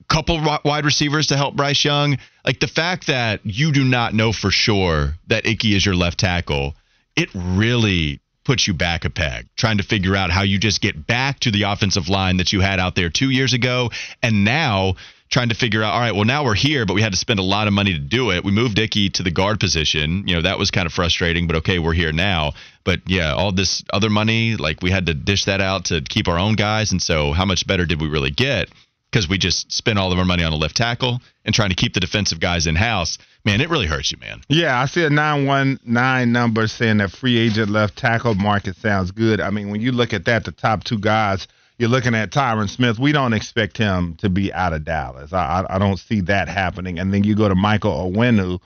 a 0.03 0.05
couple 0.13 0.39
wide 0.67 0.85
receivers 0.85 1.29
to 1.29 1.39
help 1.39 1.57
Bryce 1.57 1.83
Young. 1.83 2.19
Like 2.45 2.61
the 2.61 2.69
fact 2.69 3.07
that 3.07 3.41
you 3.45 3.73
do 3.73 3.85
not 3.85 4.13
know 4.13 4.35
for 4.35 4.51
sure 4.51 5.15
that 5.29 5.47
Icky 5.47 5.75
is 5.75 5.87
your 5.87 5.95
left 5.95 6.21
tackle, 6.21 6.75
it 7.17 7.31
really 7.35 8.21
puts 8.45 8.67
you 8.67 8.75
back 8.75 9.05
a 9.05 9.11
peg, 9.11 9.47
trying 9.57 9.79
to 9.79 9.85
figure 9.85 10.17
out 10.17 10.31
how 10.31 10.43
you 10.43 10.59
just 10.59 10.81
get 10.81 11.07
back 11.07 11.41
to 11.41 11.51
the 11.51 11.63
offensive 11.63 12.09
line 12.09 12.39
that 12.39 12.53
you 12.53 12.61
had 12.61 12.81
out 12.81 12.95
there 12.95 13.11
two 13.11 13.31
years 13.31 13.53
ago. 13.53 13.91
And 14.23 14.45
now 14.45 14.95
trying 15.31 15.49
to 15.49 15.55
figure 15.55 15.83
out, 15.83 15.95
all 15.95 16.01
right, 16.01 16.15
well, 16.15 16.25
now 16.25 16.45
we're 16.45 16.55
here, 16.55 16.85
but 16.85 16.95
we 16.95 17.01
had 17.03 17.13
to 17.13 17.19
spend 17.19 17.41
a 17.41 17.43
lot 17.43 17.67
of 17.67 17.73
money 17.73 17.95
to 17.95 17.99
do 17.99 18.31
it. 18.31 18.45
We 18.45 18.53
moved 18.53 18.79
Ickey 18.79 19.11
to 19.11 19.23
the 19.23 19.31
guard 19.31 19.59
position. 19.61 20.29
You 20.29 20.37
know, 20.37 20.43
that 20.43 20.59
was 20.59 20.71
kind 20.71 20.87
of 20.87 20.93
frustrating, 20.93 21.47
but 21.47 21.57
okay, 21.57 21.79
we're 21.79 21.95
here 21.95 22.13
now. 22.13 22.53
But 22.85 23.01
yeah, 23.07 23.33
all 23.33 23.51
this 23.51 23.83
other 23.93 24.11
money, 24.11 24.57
like 24.57 24.83
we 24.83 24.91
had 24.91 25.07
to 25.07 25.15
dish 25.15 25.47
that 25.47 25.61
out 25.61 25.87
to 25.87 26.03
keep 26.03 26.29
our 26.29 26.39
own 26.39 26.55
guys. 26.55 26.93
And 26.93 27.01
so 27.01 27.33
how 27.33 27.47
much 27.47 27.67
better 27.67 27.87
did 27.87 28.01
we 28.01 28.09
really 28.09 28.31
get? 28.31 28.69
Because 29.13 29.29
we 29.29 29.37
just 29.37 29.71
spent 29.71 29.99
all 29.99 30.11
of 30.11 30.19
our 30.19 30.25
money 30.25 30.43
on 30.43 30.53
a 30.53 30.57
left 30.57 30.77
tackle 30.77 31.21
and 31.45 31.55
trying 31.55 31.69
to 31.69 31.77
keep 31.77 31.93
the 31.93 32.01
defensive 32.01 32.41
guys 32.41 32.67
in 32.67 32.75
house. 32.75 33.19
Man, 33.45 33.61
it 33.61 33.69
really 33.69 33.87
hurts 33.87 34.11
you, 34.11 34.17
man. 34.19 34.41
Yeah, 34.49 34.81
I 34.81 34.87
see 34.87 35.05
a 35.05 35.11
919 35.11 36.33
number 36.33 36.67
saying 36.67 36.99
that 36.99 37.11
free 37.11 37.39
agent 37.39 37.71
left 37.71 37.99
tackle 37.99 38.35
market 38.35 38.77
sounds 38.77 39.11
good. 39.11 39.41
I 39.41 39.51
mean, 39.51 39.71
when 39.71 39.83
you 39.83 39.93
look 39.93 40.15
at 40.15 40.25
that, 40.25 40.45
the 40.45 40.53
top 40.53 40.85
two 40.85 40.99
guys– 40.99 41.47
you're 41.83 41.91
looking 41.91 42.15
at 42.15 42.31
Tyron 42.31 42.69
Smith. 42.69 43.01
We 43.01 43.11
don't 43.11 43.33
expect 43.33 43.77
him 43.77 44.15
to 44.19 44.29
be 44.29 44.53
out 44.53 44.73
of 44.73 44.85
Dallas. 44.85 45.33
I, 45.33 45.65
I, 45.69 45.77
I 45.77 45.79
don't 45.81 45.99
see 45.99 46.21
that 46.23 46.47
happening. 46.47 47.01
And 47.01 47.13
then 47.13 47.25
you 47.25 47.35
go 47.35 47.49
to 47.49 47.57
Michael 47.57 48.13
Onwenu 48.13 48.61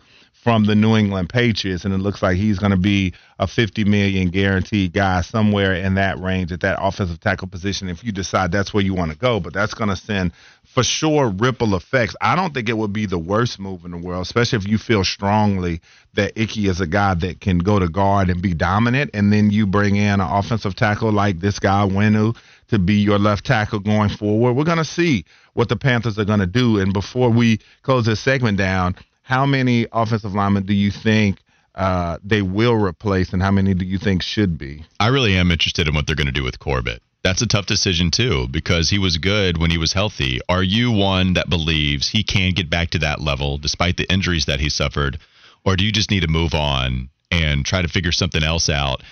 from 0.46 0.62
the 0.62 0.76
New 0.76 0.94
England 0.94 1.28
Patriots, 1.28 1.84
and 1.84 1.92
it 1.92 1.98
looks 1.98 2.22
like 2.22 2.36
he's 2.36 2.60
going 2.60 2.70
to 2.70 2.76
be 2.76 3.12
a 3.40 3.48
50 3.48 3.82
million 3.82 4.30
guaranteed 4.30 4.92
guy 4.92 5.20
somewhere 5.22 5.74
in 5.74 5.96
that 5.96 6.20
range 6.20 6.52
at 6.52 6.60
that 6.60 6.78
offensive 6.80 7.18
tackle 7.18 7.48
position. 7.48 7.88
If 7.88 8.04
you 8.04 8.12
decide 8.12 8.52
that's 8.52 8.72
where 8.72 8.84
you 8.84 8.94
want 8.94 9.10
to 9.10 9.18
go, 9.18 9.40
but 9.40 9.52
that's 9.52 9.74
going 9.74 9.90
to 9.90 9.96
send 9.96 10.30
for 10.62 10.84
sure 10.84 11.30
ripple 11.30 11.74
effects. 11.74 12.14
I 12.20 12.36
don't 12.36 12.54
think 12.54 12.68
it 12.68 12.78
would 12.78 12.92
be 12.92 13.06
the 13.06 13.18
worst 13.18 13.58
move 13.58 13.84
in 13.84 13.90
the 13.90 13.96
world, 13.96 14.22
especially 14.22 14.58
if 14.58 14.68
you 14.68 14.78
feel 14.78 15.02
strongly 15.02 15.80
that 16.14 16.38
Ickey 16.38 16.68
is 16.68 16.80
a 16.80 16.86
guy 16.86 17.14
that 17.14 17.40
can 17.40 17.58
go 17.58 17.80
to 17.80 17.88
guard 17.88 18.30
and 18.30 18.40
be 18.40 18.54
dominant, 18.54 19.10
and 19.14 19.32
then 19.32 19.50
you 19.50 19.66
bring 19.66 19.96
in 19.96 20.20
an 20.20 20.28
offensive 20.30 20.76
tackle 20.76 21.10
like 21.10 21.40
this 21.40 21.58
guy 21.58 21.88
Wenu 21.88 22.36
to 22.68 22.78
be 22.78 22.94
your 22.94 23.18
left 23.18 23.44
tackle 23.44 23.80
going 23.80 24.10
forward. 24.10 24.52
We're 24.52 24.62
going 24.62 24.78
to 24.78 24.84
see 24.84 25.24
what 25.54 25.68
the 25.68 25.76
Panthers 25.76 26.20
are 26.20 26.24
going 26.24 26.38
to 26.38 26.46
do. 26.46 26.78
And 26.78 26.92
before 26.92 27.30
we 27.30 27.58
close 27.82 28.06
this 28.06 28.20
segment 28.20 28.58
down, 28.58 28.94
how 29.26 29.44
many 29.44 29.88
offensive 29.92 30.34
linemen 30.34 30.66
do 30.66 30.72
you 30.72 30.92
think 30.92 31.40
uh, 31.74 32.16
they 32.22 32.42
will 32.42 32.76
replace, 32.76 33.32
and 33.32 33.42
how 33.42 33.50
many 33.50 33.74
do 33.74 33.84
you 33.84 33.98
think 33.98 34.22
should 34.22 34.56
be? 34.56 34.84
I 35.00 35.08
really 35.08 35.36
am 35.36 35.50
interested 35.50 35.88
in 35.88 35.96
what 35.96 36.06
they're 36.06 36.14
going 36.14 36.28
to 36.28 36.32
do 36.32 36.44
with 36.44 36.60
Corbett. 36.60 37.02
That's 37.24 37.42
a 37.42 37.46
tough 37.48 37.66
decision 37.66 38.12
too 38.12 38.46
because 38.52 38.88
he 38.88 39.00
was 39.00 39.18
good 39.18 39.58
when 39.58 39.72
he 39.72 39.78
was 39.78 39.92
healthy. 39.92 40.38
Are 40.48 40.62
you 40.62 40.92
one 40.92 41.32
that 41.32 41.50
believes 41.50 42.08
he 42.08 42.22
can 42.22 42.52
get 42.52 42.70
back 42.70 42.90
to 42.90 43.00
that 43.00 43.20
level 43.20 43.58
despite 43.58 43.96
the 43.96 44.10
injuries 44.10 44.46
that 44.46 44.60
he 44.60 44.68
suffered, 44.68 45.18
or 45.64 45.74
do 45.74 45.84
you 45.84 45.90
just 45.90 46.12
need 46.12 46.20
to 46.20 46.28
move 46.28 46.54
on 46.54 47.08
and 47.32 47.66
try 47.66 47.82
to 47.82 47.88
figure 47.88 48.12
something 48.12 48.44
else 48.44 48.70
out 48.70 49.02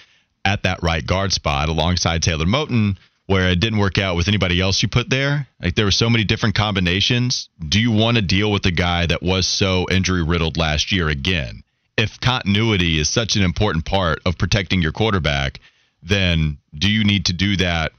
at 0.45 0.63
that 0.63 0.81
right 0.81 1.05
guard 1.05 1.33
spot 1.33 1.69
alongside 1.69 2.23
Taylor 2.23 2.47
Moton? 2.47 2.97
Where 3.27 3.49
it 3.49 3.61
didn't 3.61 3.79
work 3.79 3.99
out 3.99 4.17
with 4.17 4.29
anybody 4.29 4.61
else 4.61 4.83
you 4.83 4.89
put 4.89 5.09
there. 5.09 5.47
Like 5.61 5.75
there 5.75 5.87
were 5.87 5.91
so 5.91 6.11
many 6.11 6.25
different 6.25 6.55
combinations. 6.55 7.49
Do 7.67 7.81
you 7.81 7.91
want 7.91 8.17
to 8.17 8.23
deal 8.23 8.53
with 8.53 8.63
the 8.63 8.71
guy 8.71 9.07
that 9.07 9.23
was 9.23 9.47
so 9.47 9.87
injury 9.91 10.23
riddled 10.23 10.57
last 10.57 10.93
year 10.93 11.09
again? 11.09 11.63
If 11.97 12.21
continuity 12.21 12.99
is 12.99 13.09
such 13.09 13.37
an 13.37 13.43
important 13.43 13.85
part 13.85 14.21
of 14.27 14.37
protecting 14.37 14.83
your 14.83 14.93
quarterback, 14.93 15.61
then 16.03 16.59
do 16.77 16.91
you 16.91 17.05
need 17.05 17.27
to 17.27 17.33
do 17.33 17.57
that 17.57 17.93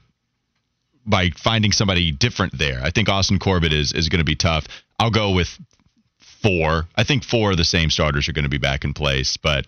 by 1.04 1.30
finding 1.30 1.72
somebody 1.72 2.12
different 2.12 2.56
there? 2.56 2.80
I 2.82 2.90
think 2.90 3.08
Austin 3.08 3.38
Corbett 3.38 3.72
is 3.72 3.92
is 3.92 4.08
going 4.08 4.20
to 4.20 4.24
be 4.24 4.36
tough. 4.36 4.66
I'll 4.98 5.10
go 5.10 5.32
with 5.32 5.48
four. 6.42 6.86
I 6.94 7.04
think 7.04 7.24
four 7.24 7.50
of 7.50 7.56
the 7.56 7.64
same 7.64 7.90
starters 7.90 8.28
are 8.28 8.32
going 8.32 8.44
to 8.44 8.48
be 8.48 8.58
back 8.58 8.84
in 8.84 8.92
place, 8.92 9.36
but 9.36 9.66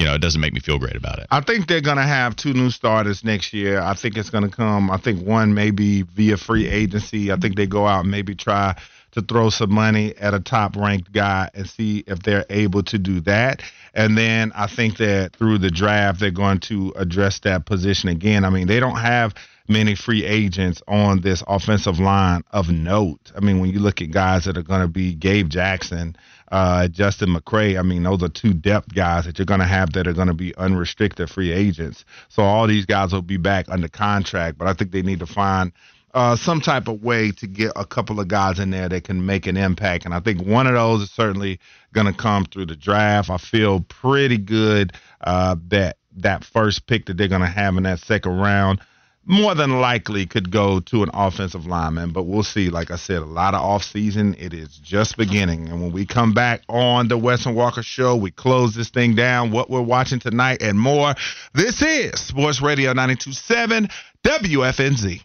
you 0.00 0.06
know, 0.06 0.14
it 0.14 0.22
doesn't 0.22 0.40
make 0.40 0.54
me 0.54 0.60
feel 0.60 0.78
great 0.78 0.96
about 0.96 1.18
it. 1.18 1.26
I 1.30 1.42
think 1.42 1.68
they're 1.68 1.82
going 1.82 1.98
to 1.98 2.02
have 2.02 2.34
two 2.34 2.54
new 2.54 2.70
starters 2.70 3.22
next 3.22 3.52
year. 3.52 3.82
I 3.82 3.92
think 3.92 4.16
it's 4.16 4.30
going 4.30 4.44
to 4.44 4.56
come. 4.56 4.90
I 4.90 4.96
think 4.96 5.26
one 5.26 5.52
maybe 5.52 6.02
via 6.02 6.38
free 6.38 6.66
agency. 6.66 7.30
I 7.30 7.36
think 7.36 7.56
they 7.56 7.66
go 7.66 7.86
out 7.86 8.00
and 8.00 8.10
maybe 8.10 8.34
try 8.34 8.80
to 9.10 9.20
throw 9.20 9.50
some 9.50 9.70
money 9.70 10.16
at 10.16 10.32
a 10.32 10.40
top 10.40 10.74
ranked 10.74 11.12
guy 11.12 11.50
and 11.52 11.68
see 11.68 12.02
if 12.06 12.22
they're 12.22 12.46
able 12.48 12.82
to 12.84 12.96
do 12.96 13.20
that. 13.20 13.62
And 13.92 14.16
then 14.16 14.52
I 14.54 14.68
think 14.68 14.96
that 14.98 15.36
through 15.36 15.58
the 15.58 15.70
draft, 15.70 16.18
they're 16.18 16.30
going 16.30 16.60
to 16.60 16.94
address 16.96 17.40
that 17.40 17.66
position 17.66 18.08
again. 18.08 18.46
I 18.46 18.50
mean, 18.50 18.68
they 18.68 18.80
don't 18.80 18.96
have 18.96 19.34
many 19.68 19.94
free 19.94 20.24
agents 20.24 20.82
on 20.88 21.20
this 21.20 21.44
offensive 21.46 22.00
line 22.00 22.42
of 22.52 22.70
note. 22.70 23.32
I 23.36 23.40
mean, 23.40 23.60
when 23.60 23.70
you 23.70 23.80
look 23.80 24.00
at 24.00 24.10
guys 24.10 24.46
that 24.46 24.56
are 24.56 24.62
going 24.62 24.80
to 24.80 24.88
be 24.88 25.14
Gabe 25.14 25.50
Jackson, 25.50 26.16
uh, 26.50 26.88
Justin 26.88 27.34
McCray. 27.34 27.78
I 27.78 27.82
mean, 27.82 28.02
those 28.02 28.22
are 28.22 28.28
two 28.28 28.54
depth 28.54 28.94
guys 28.94 29.24
that 29.26 29.38
you're 29.38 29.46
going 29.46 29.60
to 29.60 29.66
have 29.66 29.92
that 29.92 30.06
are 30.06 30.12
going 30.12 30.28
to 30.28 30.34
be 30.34 30.54
unrestricted 30.56 31.30
free 31.30 31.52
agents. 31.52 32.04
So 32.28 32.42
all 32.42 32.66
these 32.66 32.86
guys 32.86 33.12
will 33.12 33.22
be 33.22 33.36
back 33.36 33.66
under 33.68 33.88
contract, 33.88 34.58
but 34.58 34.66
I 34.66 34.72
think 34.74 34.90
they 34.90 35.02
need 35.02 35.20
to 35.20 35.26
find 35.26 35.72
uh, 36.12 36.34
some 36.34 36.60
type 36.60 36.88
of 36.88 37.02
way 37.02 37.30
to 37.30 37.46
get 37.46 37.72
a 37.76 37.86
couple 37.86 38.18
of 38.18 38.28
guys 38.28 38.58
in 38.58 38.70
there 38.70 38.88
that 38.88 39.04
can 39.04 39.24
make 39.24 39.46
an 39.46 39.56
impact. 39.56 40.04
And 40.04 40.12
I 40.12 40.20
think 40.20 40.42
one 40.42 40.66
of 40.66 40.74
those 40.74 41.02
is 41.02 41.10
certainly 41.10 41.60
going 41.92 42.06
to 42.06 42.12
come 42.12 42.44
through 42.44 42.66
the 42.66 42.76
draft. 42.76 43.30
I 43.30 43.38
feel 43.38 43.80
pretty 43.80 44.38
good 44.38 44.92
uh, 45.20 45.56
that 45.68 45.96
that 46.16 46.44
first 46.44 46.86
pick 46.86 47.06
that 47.06 47.16
they're 47.16 47.28
going 47.28 47.40
to 47.40 47.46
have 47.46 47.76
in 47.76 47.84
that 47.84 48.00
second 48.00 48.38
round 48.38 48.80
more 49.24 49.54
than 49.54 49.80
likely 49.80 50.26
could 50.26 50.50
go 50.50 50.80
to 50.80 51.02
an 51.02 51.10
offensive 51.12 51.66
lineman, 51.66 52.10
but 52.10 52.24
we'll 52.24 52.42
see. 52.42 52.70
Like 52.70 52.90
I 52.90 52.96
said, 52.96 53.18
a 53.22 53.26
lot 53.26 53.54
of 53.54 53.60
offseason. 53.60 54.40
It 54.40 54.54
is 54.54 54.76
just 54.78 55.16
beginning. 55.16 55.68
And 55.68 55.82
when 55.82 55.92
we 55.92 56.06
come 56.06 56.32
back 56.32 56.62
on 56.68 57.08
the 57.08 57.18
Wes 57.18 57.46
and 57.46 57.54
Walker 57.54 57.82
show, 57.82 58.16
we 58.16 58.30
close 58.30 58.74
this 58.74 58.90
thing 58.90 59.14
down, 59.14 59.50
what 59.50 59.70
we're 59.70 59.82
watching 59.82 60.18
tonight 60.18 60.62
and 60.62 60.78
more. 60.78 61.14
This 61.54 61.82
is 61.82 62.18
Sports 62.18 62.60
Radio 62.60 62.92
927 62.92 63.88
WFNZ. 64.24 65.22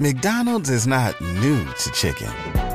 McDonald's 0.00 0.70
is 0.70 0.86
not 0.86 1.20
new 1.20 1.64
to 1.64 1.90
chicken. 1.92 2.53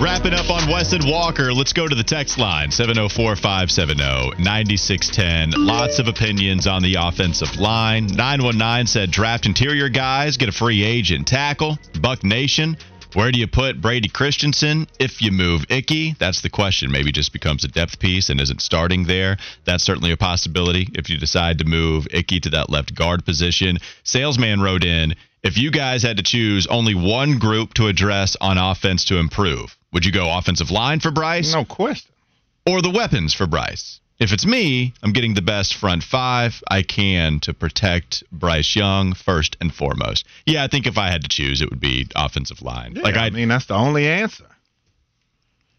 Wrapping 0.00 0.32
up 0.32 0.48
on 0.48 0.66
Wes 0.70 0.94
and 0.94 1.04
Walker, 1.04 1.52
let's 1.52 1.74
go 1.74 1.86
to 1.86 1.94
the 1.94 2.02
text 2.02 2.38
line 2.38 2.70
704 2.70 3.36
570 3.36 4.42
9610. 4.42 5.50
Lots 5.50 5.98
of 5.98 6.08
opinions 6.08 6.66
on 6.66 6.82
the 6.82 6.94
offensive 6.94 7.60
line. 7.60 8.06
919 8.06 8.86
said 8.86 9.10
draft 9.10 9.44
interior 9.44 9.90
guys, 9.90 10.38
get 10.38 10.48
a 10.48 10.52
free 10.52 10.82
agent 10.82 11.28
tackle. 11.28 11.78
Buck 12.00 12.24
Nation, 12.24 12.78
where 13.12 13.30
do 13.30 13.38
you 13.38 13.46
put 13.46 13.82
Brady 13.82 14.08
Christensen 14.08 14.86
if 14.98 15.20
you 15.20 15.32
move 15.32 15.66
Icky? 15.68 16.14
That's 16.18 16.40
the 16.40 16.48
question. 16.48 16.90
Maybe 16.90 17.12
just 17.12 17.34
becomes 17.34 17.64
a 17.64 17.68
depth 17.68 17.98
piece 17.98 18.30
and 18.30 18.40
isn't 18.40 18.62
starting 18.62 19.04
there. 19.04 19.36
That's 19.66 19.84
certainly 19.84 20.12
a 20.12 20.16
possibility 20.16 20.88
if 20.94 21.10
you 21.10 21.18
decide 21.18 21.58
to 21.58 21.66
move 21.66 22.08
Icky 22.10 22.40
to 22.40 22.50
that 22.50 22.70
left 22.70 22.94
guard 22.94 23.26
position. 23.26 23.76
Salesman 24.04 24.62
wrote 24.62 24.82
in, 24.82 25.14
if 25.42 25.58
you 25.58 25.70
guys 25.70 26.02
had 26.02 26.16
to 26.16 26.22
choose 26.22 26.66
only 26.68 26.94
one 26.94 27.38
group 27.38 27.74
to 27.74 27.86
address 27.86 28.36
on 28.40 28.56
offense 28.56 29.04
to 29.06 29.18
improve, 29.18 29.76
would 29.92 30.04
you 30.04 30.12
go 30.12 30.36
offensive 30.36 30.70
line 30.70 31.00
for 31.00 31.10
Bryce? 31.10 31.52
No 31.52 31.64
question. 31.64 32.12
Or 32.66 32.82
the 32.82 32.90
weapons 32.90 33.34
for 33.34 33.46
Bryce? 33.46 34.00
If 34.18 34.32
it's 34.32 34.44
me, 34.44 34.92
I'm 35.02 35.12
getting 35.14 35.32
the 35.32 35.40
best 35.42 35.74
front 35.74 36.02
five 36.02 36.62
I 36.70 36.82
can 36.82 37.40
to 37.40 37.54
protect 37.54 38.22
Bryce 38.30 38.76
Young 38.76 39.14
first 39.14 39.56
and 39.62 39.74
foremost. 39.74 40.26
Yeah, 40.44 40.62
I 40.62 40.68
think 40.68 40.86
if 40.86 40.98
I 40.98 41.10
had 41.10 41.22
to 41.22 41.28
choose, 41.28 41.62
it 41.62 41.70
would 41.70 41.80
be 41.80 42.06
offensive 42.14 42.60
line. 42.60 42.92
Yeah, 42.96 43.02
like 43.02 43.16
I 43.16 43.26
I, 43.26 43.30
mean, 43.30 43.48
that's 43.48 43.64
the 43.66 43.74
only 43.74 44.06
answer. 44.06 44.44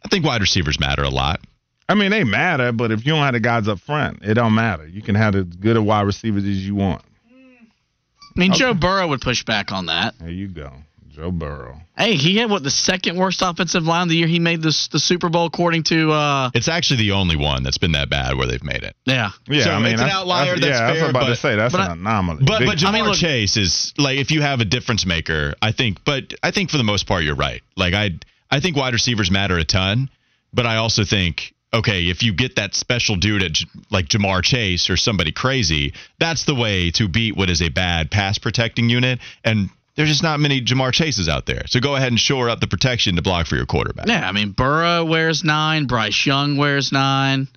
I 0.03 0.07
think 0.07 0.26
wide 0.26 0.41
receivers 0.41 0.80
matter 0.80 1.03
a 1.03 1.09
lot. 1.09 1.39
I 1.88 1.93
mean, 1.93 2.09
they 2.09 2.24
matter, 2.24 2.72
but 2.72 2.91
if 2.91 3.05
you 3.05 3.12
don't 3.14 3.22
have 3.22 3.34
the 3.34 3.39
guys 3.39 3.68
up 3.68 3.80
front, 3.80 4.24
it 4.24 4.34
don't 4.34 4.55
matter. 4.55 4.88
You 4.88 5.03
can 5.03 5.14
have 5.14 5.36
as 5.36 5.43
good 5.43 5.78
a 5.78 5.84
wide 5.84 6.07
receivers 6.07 6.43
as 6.43 6.66
you 6.66 6.74
want. 6.74 7.03
I 7.30 8.39
mean, 8.39 8.51
Okay. 8.51 8.59
Joe 8.59 8.74
Burrow 8.74 9.07
would 9.09 9.22
push 9.22 9.43
back 9.43 9.72
on 9.72 9.86
that. 9.88 10.18
There 10.20 10.30
you 10.30 10.47
go, 10.47 10.72
Joe 11.14 11.32
Burrow. 11.32 11.82
Hey, 11.97 12.16
he 12.16 12.38
had 12.38 12.49
what 12.49 12.64
the 12.64 12.70
second 12.72 13.18
worst 13.18 13.41
offensive 13.41 13.84
line 13.84 14.07
the 14.07 14.16
year 14.16 14.28
he 14.28 14.39
made 14.39 14.62
this 14.62 14.88
the 14.88 14.99
Super 14.99 15.30
Bowl, 15.30 15.45
according 15.45 15.84
to 15.84 16.12
uh, 16.12 16.51
It's 16.53 16.68
actually 16.68 16.97
the 16.97 17.12
only 17.12 17.36
one 17.36 17.64
that's 17.64 17.78
been 17.78 17.91
that 17.93 18.09
bad 18.09 18.36
where 18.38 18.47
they've 18.47 18.64
made 18.64 18.84
it. 18.84 18.95
yeah. 19.05 19.32
Yeah, 19.47 19.64
So 19.66 19.72
I 19.72 19.78
mean, 19.80 19.93
it's 19.93 20.01
an 20.01 20.07
that's- 20.07 20.16
outlier, 20.16 20.55
That's, 20.55 20.62
that's 20.62 20.80
yeah, 20.80 20.86
I 20.88 20.91
was 20.91 20.99
fair, 21.01 21.09
about 21.09 21.26
to 21.28 21.36
say 21.36 21.55
that's 21.55 21.72
but 21.74 21.82
an 21.82 21.88
I- 21.89 21.93
anomaly. 21.93 22.43
But 22.45 22.59
Big 22.59 22.68
but 22.68 22.80
time. 22.80 22.93
Ja'Marr 22.95 23.07
look- 23.07 23.18
Chase 23.18 23.57
is 23.57 23.93
like 23.97 24.18
if 24.18 24.32
you 24.32 24.41
have 24.41 24.62
a 24.62 24.66
difference 24.66 25.05
maker, 25.05 25.53
I 25.62 25.72
think. 25.74 26.03
But 26.05 26.34
I 26.41 26.51
think 26.51 26.70
for 26.72 26.78
the 26.78 26.84
most 26.84 27.07
part, 27.07 27.24
you're 27.24 27.36
right. 27.36 27.62
Like 27.76 27.93
I 27.93 28.12
I 28.49 28.59
think 28.59 28.78
wide 28.78 28.93
receivers 28.93 29.30
matter 29.30 29.57
a 29.57 29.64
ton, 29.66 30.09
but 30.53 30.66
I 30.66 30.78
also 30.78 31.03
think 31.03 31.53
okay 31.74 32.09
if 32.09 32.22
you 32.24 32.34
get 32.34 32.55
that 32.55 32.74
special 32.76 33.16
dude 33.16 33.43
at 33.43 33.57
like 33.91 34.07
Ja'Marr 34.07 34.43
Chase 34.43 34.89
or 34.89 34.97
somebody 34.97 35.32
crazy, 35.32 35.93
that's 36.20 36.45
the 36.45 36.55
way 36.55 36.91
to 36.91 37.07
beat 37.07 37.36
what 37.36 37.49
is 37.49 37.62
a 37.62 37.70
bad 37.70 38.09
pass 38.12 38.38
protecting 38.38 38.89
unit. 38.89 39.20
And 39.43 39.70
there's 40.01 40.09
just 40.09 40.23
not 40.23 40.39
many 40.39 40.61
Ja'Marr 40.61 40.91
Chases 40.91 41.29
out 41.29 41.45
there. 41.45 41.61
So 41.67 41.79
go 41.79 41.95
ahead 41.95 42.07
and 42.07 42.19
shore 42.19 42.49
up 42.49 42.59
the 42.59 42.65
protection 42.65 43.17
to 43.17 43.21
block 43.21 43.45
for 43.45 43.55
your 43.55 43.67
quarterback. 43.67 44.07
Yeah, 44.07 44.27
I 44.27 44.31
mean 44.31 44.51
Burrow 44.51 45.05
wears 45.05 45.43
nine, 45.43 45.85
Bryce 45.85 46.25
Young 46.25 46.57
wears 46.57 46.91
nine. 46.91 47.47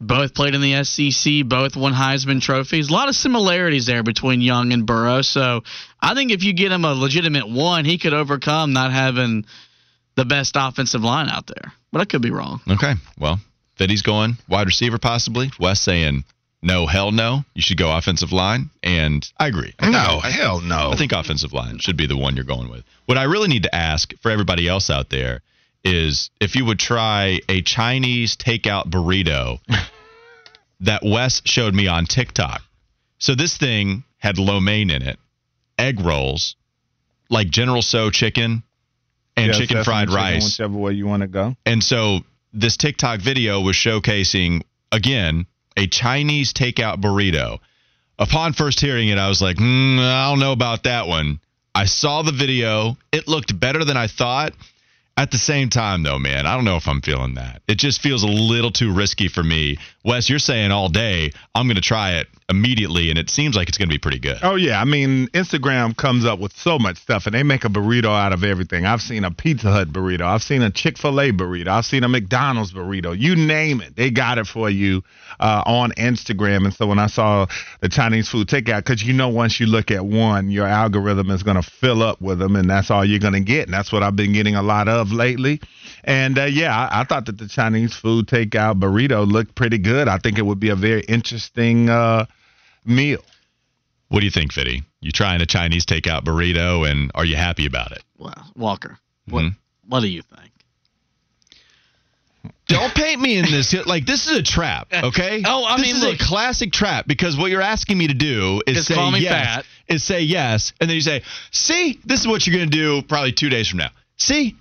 Both 0.00 0.34
played 0.34 0.56
in 0.56 0.60
the 0.60 0.82
SEC, 0.82 1.46
both 1.46 1.76
won 1.76 1.92
Heisman 1.92 2.42
trophies. 2.42 2.88
A 2.88 2.92
lot 2.92 3.08
of 3.08 3.14
similarities 3.14 3.86
there 3.86 4.02
between 4.02 4.40
Young 4.40 4.72
and 4.72 4.84
Burrow. 4.84 5.22
So 5.22 5.62
I 6.00 6.14
think 6.14 6.32
if 6.32 6.42
you 6.42 6.52
get 6.52 6.72
him 6.72 6.84
a 6.84 6.94
legitimate 6.94 7.48
one, 7.48 7.84
he 7.84 7.96
could 7.96 8.12
overcome 8.12 8.72
not 8.72 8.90
having 8.90 9.46
the 10.16 10.24
best 10.24 10.56
offensive 10.58 11.02
line 11.02 11.28
out 11.28 11.46
there. 11.46 11.72
But 11.92 12.00
I 12.00 12.06
could 12.06 12.22
be 12.22 12.32
wrong. 12.32 12.60
Okay. 12.68 12.94
Well, 13.20 13.38
Fitty's 13.76 14.02
going 14.02 14.36
wide 14.48 14.66
receiver 14.66 14.98
possibly. 14.98 15.52
Wes 15.60 15.80
saying 15.80 16.24
no, 16.64 16.86
hell 16.86 17.12
no. 17.12 17.44
You 17.54 17.62
should 17.62 17.76
go 17.76 17.94
offensive 17.96 18.32
line, 18.32 18.70
and 18.82 19.28
I 19.38 19.46
agree. 19.48 19.72
I 19.78 19.90
No, 19.90 20.20
I- 20.22 20.30
hell 20.30 20.60
no. 20.60 20.90
I 20.90 20.96
think 20.96 21.12
offensive 21.12 21.52
line 21.52 21.78
should 21.78 21.96
be 21.96 22.06
the 22.06 22.16
one 22.16 22.34
you're 22.36 22.44
going 22.44 22.70
with. 22.70 22.84
What 23.06 23.18
I 23.18 23.24
really 23.24 23.48
need 23.48 23.64
to 23.64 23.74
ask 23.74 24.12
for 24.22 24.30
everybody 24.30 24.66
else 24.66 24.88
out 24.90 25.10
there 25.10 25.42
is 25.84 26.30
if 26.40 26.56
you 26.56 26.64
would 26.64 26.78
try 26.78 27.40
a 27.48 27.60
Chinese 27.62 28.36
takeout 28.36 28.88
burrito 28.88 29.60
that 30.80 31.02
Wes 31.04 31.42
showed 31.44 31.74
me 31.74 31.86
on 31.86 32.06
TikTok. 32.06 32.62
So 33.18 33.34
this 33.34 33.56
thing 33.56 34.04
had 34.18 34.38
lo 34.38 34.60
mein 34.60 34.90
in 34.90 35.02
it, 35.02 35.18
egg 35.78 36.00
rolls, 36.00 36.56
like 37.30 37.50
General 37.50 37.82
Tso 37.82 38.10
chicken, 38.10 38.62
and 39.36 39.48
Yeah, 39.48 39.52
chicken 39.58 39.84
fried 39.84 40.08
chicken, 40.08 40.14
rice. 40.22 40.44
whichever 40.44 40.78
way 40.78 40.92
you 40.92 41.06
want 41.06 41.20
to 41.22 41.26
go. 41.28 41.56
And 41.66 41.82
so 41.82 42.20
this 42.52 42.76
TikTok 42.76 43.20
video 43.20 43.60
was 43.60 43.76
showcasing 43.76 44.62
again 44.92 45.46
a 45.76 45.86
Chinese 45.86 46.52
takeout 46.52 47.00
burrito. 47.00 47.58
Upon 48.18 48.52
first 48.52 48.80
hearing 48.80 49.08
it, 49.08 49.18
I 49.18 49.28
was 49.28 49.42
like, 49.42 49.56
mm, 49.56 49.98
I 49.98 50.30
don't 50.30 50.40
know 50.40 50.52
about 50.52 50.84
that 50.84 51.06
one. 51.06 51.40
I 51.74 51.86
saw 51.86 52.22
the 52.22 52.32
video. 52.32 52.96
It 53.12 53.26
looked 53.26 53.58
better 53.58 53.84
than 53.84 53.96
I 53.96 54.06
thought. 54.06 54.52
At 55.16 55.30
the 55.30 55.38
same 55.38 55.68
time, 55.68 56.02
though, 56.02 56.18
man, 56.18 56.44
I 56.44 56.56
don't 56.56 56.64
know 56.64 56.76
if 56.76 56.88
I'm 56.88 57.00
feeling 57.00 57.34
that. 57.34 57.62
It 57.68 57.76
just 57.76 58.00
feels 58.00 58.24
a 58.24 58.28
little 58.28 58.72
too 58.72 58.92
risky 58.92 59.28
for 59.28 59.44
me. 59.44 59.78
Wes, 60.04 60.28
you're 60.28 60.40
saying 60.40 60.72
all 60.72 60.88
day, 60.88 61.30
I'm 61.54 61.66
going 61.66 61.76
to 61.76 61.80
try 61.80 62.14
it 62.14 62.26
immediately, 62.48 63.10
and 63.10 63.18
it 63.18 63.30
seems 63.30 63.56
like 63.56 63.68
it's 63.68 63.78
going 63.78 63.88
to 63.88 63.94
be 63.94 63.98
pretty 63.98 64.18
good. 64.18 64.38
Oh 64.42 64.56
yeah, 64.56 64.80
I 64.80 64.84
mean 64.84 65.28
Instagram 65.28 65.96
comes 65.96 66.24
up 66.24 66.38
with 66.38 66.52
so 66.56 66.78
much 66.78 66.98
stuff, 66.98 67.26
and 67.26 67.34
they 67.34 67.42
make 67.42 67.64
a 67.64 67.68
burrito 67.68 68.06
out 68.06 68.32
of 68.32 68.44
everything. 68.44 68.84
I've 68.84 69.00
seen 69.00 69.24
a 69.24 69.30
Pizza 69.30 69.70
Hut 69.70 69.92
burrito, 69.92 70.22
I've 70.22 70.42
seen 70.42 70.62
a 70.62 70.70
Chick 70.70 70.98
Fil 70.98 71.20
A 71.20 71.30
burrito, 71.30 71.68
I've 71.68 71.86
seen 71.86 72.04
a 72.04 72.08
McDonald's 72.08 72.72
burrito. 72.72 73.18
You 73.18 73.36
name 73.36 73.80
it, 73.80 73.96
they 73.96 74.10
got 74.10 74.38
it 74.38 74.46
for 74.46 74.68
you 74.68 75.02
uh, 75.40 75.62
on 75.66 75.92
Instagram. 75.92 76.64
And 76.64 76.74
so 76.74 76.86
when 76.86 76.98
I 76.98 77.06
saw 77.06 77.46
the 77.80 77.88
Chinese 77.88 78.28
food 78.28 78.48
takeout, 78.48 78.84
because 78.84 79.02
you 79.02 79.12
know 79.12 79.28
once 79.28 79.58
you 79.58 79.66
look 79.66 79.90
at 79.90 80.04
one, 80.04 80.50
your 80.50 80.66
algorithm 80.66 81.30
is 81.30 81.42
going 81.42 81.60
to 81.60 81.62
fill 81.62 82.02
up 82.02 82.20
with 82.20 82.38
them, 82.38 82.56
and 82.56 82.68
that's 82.68 82.90
all 82.90 83.04
you're 83.04 83.20
going 83.20 83.34
to 83.34 83.40
get. 83.40 83.64
And 83.66 83.74
that's 83.74 83.92
what 83.92 84.02
I've 84.02 84.16
been 84.16 84.32
getting 84.32 84.54
a 84.54 84.62
lot 84.62 84.88
of 84.88 85.12
lately. 85.12 85.60
And 86.06 86.38
uh, 86.38 86.44
yeah, 86.44 86.76
I, 86.76 87.00
I 87.00 87.04
thought 87.04 87.26
that 87.26 87.38
the 87.38 87.48
Chinese 87.48 87.94
food 87.94 88.26
takeout 88.26 88.78
burrito 88.78 89.26
looked 89.26 89.54
pretty 89.54 89.78
good. 89.78 90.06
I 90.06 90.18
think 90.18 90.38
it 90.38 90.42
would 90.42 90.60
be 90.60 90.68
a 90.68 90.76
very 90.76 91.00
interesting 91.02 91.88
uh, 91.88 92.26
meal. 92.84 93.20
What 94.08 94.20
do 94.20 94.26
you 94.26 94.30
think, 94.30 94.52
Fitty? 94.52 94.82
You 95.00 95.10
trying 95.12 95.40
a 95.40 95.46
Chinese 95.46 95.86
takeout 95.86 96.24
burrito, 96.24 96.88
and 96.88 97.10
are 97.14 97.24
you 97.24 97.36
happy 97.36 97.66
about 97.66 97.92
it? 97.92 98.02
Well, 98.18 98.34
Walker, 98.54 98.98
what 99.28 99.44
Mhm. 99.44 99.56
what 99.88 100.00
do 100.00 100.08
you 100.08 100.22
think? 100.22 100.50
Don't 102.66 102.94
paint 102.94 103.20
me 103.20 103.36
in 103.36 103.44
this 103.46 103.74
like 103.86 104.04
this 104.06 104.26
is 104.26 104.38
a 104.38 104.42
trap, 104.42 104.88
okay? 104.92 105.42
Oh, 105.46 105.64
I 105.64 105.76
mean, 105.76 105.84
this 105.84 105.86
mean, 105.86 105.96
is 105.96 106.02
look- 106.04 106.20
a 106.20 106.24
classic 106.24 106.72
trap 106.72 107.06
because 107.06 107.36
what 107.36 107.50
you're 107.50 107.60
asking 107.62 107.98
me 107.98 108.08
to 108.08 108.14
do 108.14 108.62
is 108.66 108.86
say 108.86 108.94
call 108.94 109.10
me 109.10 109.20
yes, 109.20 109.32
fat. 109.32 109.64
is 109.88 110.02
say 110.04 110.20
yes, 110.22 110.72
and 110.80 110.88
then 110.88 110.94
you 110.96 111.02
say, 111.02 111.22
"See, 111.50 111.98
this 112.04 112.20
is 112.20 112.26
what 112.26 112.46
you're 112.46 112.56
gonna 112.56 112.70
do 112.70 113.02
probably 113.02 113.32
two 113.32 113.48
days 113.48 113.68
from 113.68 113.78
now." 113.78 113.90
See, 114.16 114.56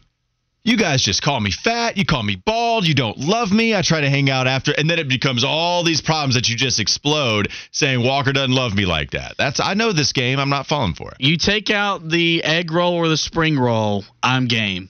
you 0.64 0.78
guys 0.78 1.02
just 1.02 1.22
call 1.22 1.40
me 1.40 1.52
fat, 1.52 1.98
you 1.98 2.06
call 2.06 2.24
me 2.24 2.36
bald, 2.36 2.88
you 2.88 2.94
don't 2.94 3.18
love 3.18 3.52
me. 3.52 3.76
I 3.76 3.82
try 3.82 4.02
to 4.02 4.10
hang 4.10 4.30
out 4.30 4.48
after, 4.48 4.72
and 4.72 4.90
then 4.90 4.98
it 4.98 5.10
becomes 5.10 5.44
all 5.44 5.84
these 5.84 6.02
problems 6.02 6.36
that 6.36 6.48
you 6.48 6.56
just 6.56 6.80
explode 6.80 7.50
saying 7.72 8.02
Walker 8.02 8.32
doesn't 8.32 8.54
love 8.54 8.74
me 8.74 8.86
like 8.86 9.12
that. 9.12 9.36
That's 9.38 9.60
I 9.60 9.74
know 9.74 9.92
this 9.92 10.14
game. 10.14 10.40
I'm 10.40 10.50
not 10.50 10.68
falling 10.68 10.94
for 10.94 11.12
it. 11.12 11.18
You 11.20 11.38
take 11.38 11.70
out 11.70 12.08
the 12.08 12.44
egg 12.44 12.72
roll 12.72 12.96
or 12.96 13.10
the 13.10 13.18
spring 13.18 13.60
roll, 13.60 14.06
I'm 14.22 14.48
game. 14.48 14.90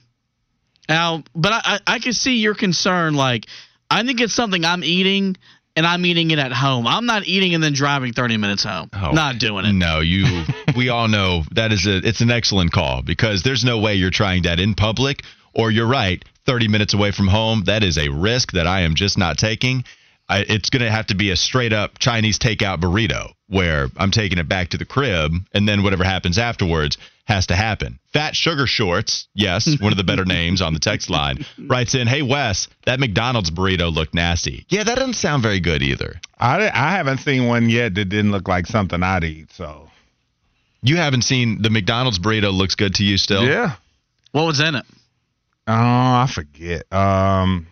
Now, 0.88 1.24
but 1.34 1.52
I, 1.52 1.60
I, 1.64 1.94
I 1.94 1.98
can 1.98 2.12
see 2.12 2.36
your 2.36 2.54
concern. 2.54 3.14
Like, 3.14 3.46
I 3.90 4.04
think 4.04 4.20
it's 4.20 4.34
something 4.34 4.64
I'm 4.64 4.84
eating, 4.84 5.36
and 5.76 5.86
I'm 5.86 6.04
eating 6.06 6.30
it 6.30 6.38
at 6.38 6.52
home. 6.52 6.86
I'm 6.86 7.06
not 7.06 7.26
eating 7.26 7.54
and 7.54 7.62
then 7.62 7.72
driving 7.72 8.12
30 8.12 8.36
minutes 8.36 8.64
home. 8.64 8.90
Oh, 8.92 9.10
not 9.10 9.38
doing 9.38 9.64
it. 9.64 9.72
No, 9.72 10.00
you. 10.00 10.44
we 10.76 10.88
all 10.88 11.08
know 11.08 11.42
that 11.52 11.72
is 11.72 11.86
a. 11.86 11.96
It's 11.96 12.20
an 12.20 12.30
excellent 12.30 12.72
call 12.72 13.02
because 13.02 13.42
there's 13.42 13.64
no 13.64 13.80
way 13.80 13.94
you're 13.94 14.10
trying 14.10 14.42
that 14.42 14.60
in 14.60 14.74
public, 14.74 15.22
or 15.54 15.70
you're 15.70 15.86
right. 15.88 16.24
30 16.46 16.68
minutes 16.68 16.92
away 16.94 17.10
from 17.10 17.26
home, 17.28 17.64
that 17.64 17.82
is 17.82 17.96
a 17.96 18.10
risk 18.10 18.52
that 18.52 18.66
I 18.66 18.80
am 18.82 18.94
just 18.94 19.16
not 19.16 19.38
taking. 19.38 19.84
I, 20.28 20.40
it's 20.40 20.70
going 20.70 20.82
to 20.82 20.90
have 20.90 21.06
to 21.08 21.14
be 21.14 21.30
a 21.30 21.36
straight 21.36 21.72
up 21.72 21.98
Chinese 21.98 22.38
takeout 22.38 22.80
burrito 22.80 23.32
where 23.48 23.88
I'm 23.96 24.10
taking 24.10 24.38
it 24.38 24.48
back 24.48 24.70
to 24.70 24.78
the 24.78 24.84
crib, 24.86 25.32
and 25.52 25.68
then 25.68 25.82
whatever 25.82 26.02
happens 26.04 26.38
afterwards 26.38 26.96
has 27.26 27.46
to 27.46 27.54
happen. 27.56 27.98
Fat 28.12 28.34
Sugar 28.34 28.66
Shorts, 28.66 29.28
yes, 29.34 29.80
one 29.80 29.92
of 29.92 29.96
the 29.98 30.04
better 30.04 30.24
names 30.26 30.60
on 30.62 30.72
the 30.74 30.80
text 30.80 31.08
line, 31.10 31.44
writes 31.58 31.94
in, 31.94 32.06
"Hey 32.06 32.22
Wes, 32.22 32.68
that 32.84 33.00
McDonald's 33.00 33.50
burrito 33.50 33.92
looked 33.94 34.14
nasty. 34.14 34.66
Yeah, 34.68 34.84
that 34.84 34.96
doesn't 34.96 35.14
sound 35.14 35.42
very 35.42 35.60
good 35.60 35.82
either. 35.82 36.20
I, 36.38 36.68
I 36.68 36.92
haven't 36.92 37.18
seen 37.18 37.46
one 37.46 37.68
yet 37.68 37.94
that 37.94 38.06
didn't 38.06 38.32
look 38.32 38.48
like 38.48 38.66
something 38.66 39.02
I'd 39.02 39.24
eat. 39.24 39.52
So 39.52 39.90
You 40.82 40.96
haven't 40.96 41.22
seen 41.22 41.60
the 41.62 41.70
McDonald's 41.70 42.18
burrito 42.18 42.52
looks 42.52 42.74
good 42.74 42.94
to 42.96 43.04
you 43.04 43.16
still? 43.18 43.44
yeah. 43.44 43.76
What 44.32 44.44
was 44.46 44.60
in 44.60 44.74
it? 44.74 44.84
Oh, 45.66 45.72
I 45.74 46.28
forget. 46.32 46.92
Um, 46.92 47.66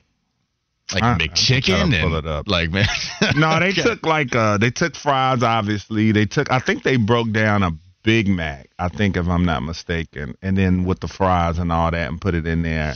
Like 0.92 1.02
I- 1.02 1.14
McChicken 1.18 1.56
I'm 1.56 1.62
trying 1.62 1.90
to 1.90 1.96
and 1.98 2.08
pull 2.10 2.18
it 2.18 2.26
up. 2.26 2.48
like 2.48 2.70
man. 2.70 2.86
no, 3.36 3.58
they 3.60 3.70
Okay. 3.70 3.82
took 3.82 4.04
like 4.06 4.34
uh 4.34 4.58
they 4.58 4.70
took 4.70 4.94
fries 4.96 5.42
obviously. 5.42 6.12
They 6.12 6.26
took 6.26 6.50
I 6.50 6.58
think 6.58 6.82
they 6.82 6.96
broke 6.96 7.30
down 7.32 7.62
a 7.62 7.72
Big 8.02 8.26
Mac, 8.28 8.68
I 8.80 8.88
think 8.88 9.16
if 9.16 9.28
I'm 9.28 9.44
not 9.44 9.62
mistaken, 9.62 10.34
and 10.42 10.56
then 10.58 10.84
with 10.84 10.98
the 11.00 11.06
fries 11.06 11.58
and 11.58 11.70
all 11.70 11.90
that 11.92 12.08
and 12.10 12.20
put 12.20 12.34
it 12.34 12.46
in 12.48 12.62
there. 12.62 12.94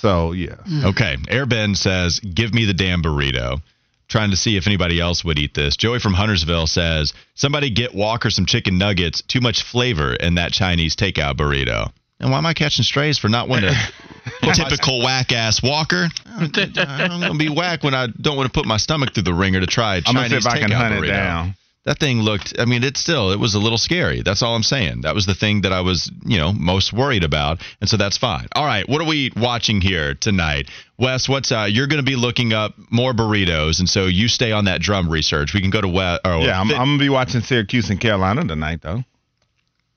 So 0.00 0.32
yeah. 0.32 0.56
Okay. 0.84 1.16
Airbend 1.28 1.76
says, 1.76 2.18
"Give 2.20 2.52
me 2.52 2.64
the 2.64 2.74
damn 2.74 3.02
burrito." 3.02 3.60
Trying 4.08 4.30
to 4.32 4.36
see 4.36 4.56
if 4.56 4.66
anybody 4.66 4.98
else 4.98 5.24
would 5.24 5.38
eat 5.38 5.54
this. 5.54 5.76
Joey 5.76 6.00
from 6.00 6.14
Huntersville 6.14 6.66
says, 6.66 7.12
"Somebody 7.36 7.70
get 7.70 7.94
Walker 7.94 8.30
some 8.30 8.46
chicken 8.46 8.76
nuggets. 8.78 9.22
Too 9.22 9.40
much 9.40 9.62
flavor 9.62 10.14
in 10.14 10.34
that 10.34 10.52
Chinese 10.52 10.96
takeout 10.96 11.34
burrito." 11.36 11.92
And 12.20 12.30
why 12.30 12.38
am 12.38 12.46
I 12.46 12.52
catching 12.54 12.84
strays 12.84 13.18
for 13.18 13.28
not 13.28 13.48
wanting 13.48 13.72
to 13.72 14.52
typical 14.54 15.02
whack 15.02 15.32
ass 15.32 15.62
Walker? 15.62 16.08
I'm 16.36 16.50
gonna 16.50 17.34
be 17.34 17.48
whack 17.48 17.82
when 17.82 17.94
I 17.94 18.08
don't 18.08 18.36
want 18.36 18.46
to 18.46 18.52
put 18.52 18.66
my 18.66 18.76
stomach 18.76 19.14
through 19.14 19.22
the 19.24 19.34
ringer 19.34 19.60
to 19.60 19.66
try 19.66 19.96
a 19.96 19.98
I'm 20.06 20.14
gonna 20.14 20.28
Chinese 20.28 20.44
see 20.44 20.48
if 20.50 20.54
I 20.54 20.58
can 20.58 20.70
hunt 20.70 20.94
burrito. 20.94 21.04
it 21.04 21.06
down. 21.08 21.54
That 21.86 21.98
thing 21.98 22.20
looked. 22.20 22.58
I 22.58 22.66
mean, 22.66 22.84
it 22.84 22.98
still. 22.98 23.32
It 23.32 23.40
was 23.40 23.54
a 23.54 23.58
little 23.58 23.78
scary. 23.78 24.20
That's 24.20 24.42
all 24.42 24.54
I'm 24.54 24.62
saying. 24.62 25.00
That 25.00 25.14
was 25.14 25.24
the 25.24 25.34
thing 25.34 25.62
that 25.62 25.72
I 25.72 25.80
was, 25.80 26.12
you 26.26 26.36
know, 26.36 26.52
most 26.52 26.92
worried 26.92 27.24
about, 27.24 27.62
and 27.80 27.88
so 27.88 27.96
that's 27.96 28.18
fine. 28.18 28.48
All 28.52 28.66
right, 28.66 28.86
what 28.86 29.00
are 29.00 29.06
we 29.08 29.32
watching 29.34 29.80
here 29.80 30.12
tonight, 30.14 30.68
Wes? 30.98 31.26
What's 31.26 31.50
uh? 31.50 31.66
You're 31.70 31.86
going 31.86 32.04
to 32.04 32.08
be 32.08 32.16
looking 32.16 32.52
up 32.52 32.74
more 32.90 33.14
burritos, 33.14 33.78
and 33.78 33.88
so 33.88 34.04
you 34.04 34.28
stay 34.28 34.52
on 34.52 34.66
that 34.66 34.82
drum 34.82 35.08
research. 35.08 35.54
We 35.54 35.62
can 35.62 35.70
go 35.70 35.80
to 35.80 35.88
Wes. 35.88 36.20
Or 36.22 36.40
Yeah, 36.40 36.60
I'm, 36.60 36.68
Fit- 36.68 36.78
I'm 36.78 36.86
gonna 36.88 36.98
be 36.98 37.08
watching 37.08 37.40
Syracuse 37.40 37.88
and 37.88 37.98
Carolina 37.98 38.44
tonight 38.46 38.82
though. 38.82 39.02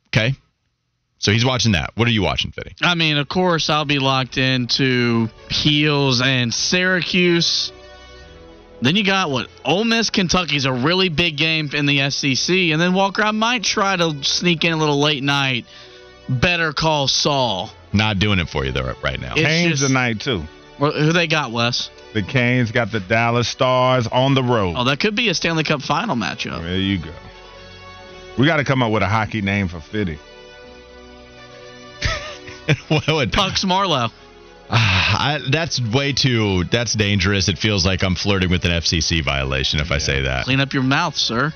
okay. 0.08 0.36
So 1.24 1.32
he's 1.32 1.46
watching 1.46 1.72
that. 1.72 1.92
What 1.96 2.06
are 2.06 2.12
you 2.12 2.22
watching, 2.22 2.52
Fitty? 2.52 2.76
I 2.82 2.96
mean, 2.96 3.16
of 3.16 3.30
course, 3.30 3.70
I'll 3.70 3.86
be 3.86 3.98
locked 3.98 4.38
into 4.38 5.30
Heels 5.50 6.22
and 6.22 6.54
Syracuse. 6.54 7.72
Then 8.82 8.98
you 8.98 9.06
got 9.06 9.32
what? 9.32 9.48
Ole 9.64 9.86
Miss, 9.86 10.10
Kentucky's 10.10 10.66
a 10.66 10.74
really 10.74 11.08
big 11.08 11.38
game 11.38 11.70
in 11.74 11.86
the 11.86 12.10
SEC. 12.10 12.54
And 12.54 12.82
then 12.82 12.94
Walker, 12.94 13.24
I 13.24 13.32
might 13.32 13.64
try 13.64 13.96
to 13.96 14.22
sneak 14.22 14.66
in 14.66 14.74
a 14.74 14.76
little 14.76 15.00
late 15.00 15.24
night. 15.24 15.66
Better 16.28 16.74
call 16.74 17.08
Saul. 17.08 17.70
Not 17.94 18.20
doing 18.20 18.40
it 18.40 18.50
for 18.50 18.66
you 18.66 18.74
though 18.74 18.94
right 19.02 19.20
now. 19.20 19.32
It's 19.38 19.48
Canes 19.48 19.72
just- 19.80 19.88
tonight 19.88 20.20
too. 20.20 20.44
Well, 20.78 20.92
Who 20.92 21.14
they 21.14 21.28
got, 21.28 21.52
Wes? 21.52 21.90
The 22.14 22.22
Canes 22.24 22.72
got 22.74 22.92
the 22.92 23.00
Dallas 23.00 23.48
Stars 23.48 24.08
on 24.08 24.34
the 24.34 24.44
road. 24.44 24.74
Oh, 24.76 24.84
that 24.84 25.00
could 25.00 25.16
be 25.16 25.30
a 25.30 25.34
Stanley 25.34 25.64
Cup 25.64 25.82
final 25.82 26.18
matchup. 26.18 26.62
There 26.64 26.76
you 26.76 26.98
go. 26.98 27.12
We 28.38 28.46
got 28.46 28.58
to 28.58 28.66
come 28.66 28.84
up 28.84 28.92
with 28.92 29.04
a 29.04 29.08
hockey 29.08 29.42
name 29.42 29.70
for 29.70 29.80
Fitty. 29.80 30.20
what 32.88 33.08
would, 33.08 33.34
Pucks 33.34 33.64
Marlowe. 33.64 34.10
Ah, 34.70 35.36
I, 35.36 35.40
that's 35.50 35.80
way 35.82 36.14
too. 36.14 36.64
That's 36.66 36.94
dangerous. 36.94 37.48
It 37.48 37.58
feels 37.58 37.86
like 37.86 38.04
I'm 38.04 38.16
flirting 38.16 38.50
with 38.50 38.66
an 38.66 38.72
FCC 38.72 39.24
violation 39.24 39.80
if 39.80 39.92
I 39.92 39.98
say 39.98 40.22
that. 40.22 40.46
Clean 40.46 40.60
up 40.60 40.74
your 40.74 40.84
mouth, 40.84 41.16
sir. 41.16 41.54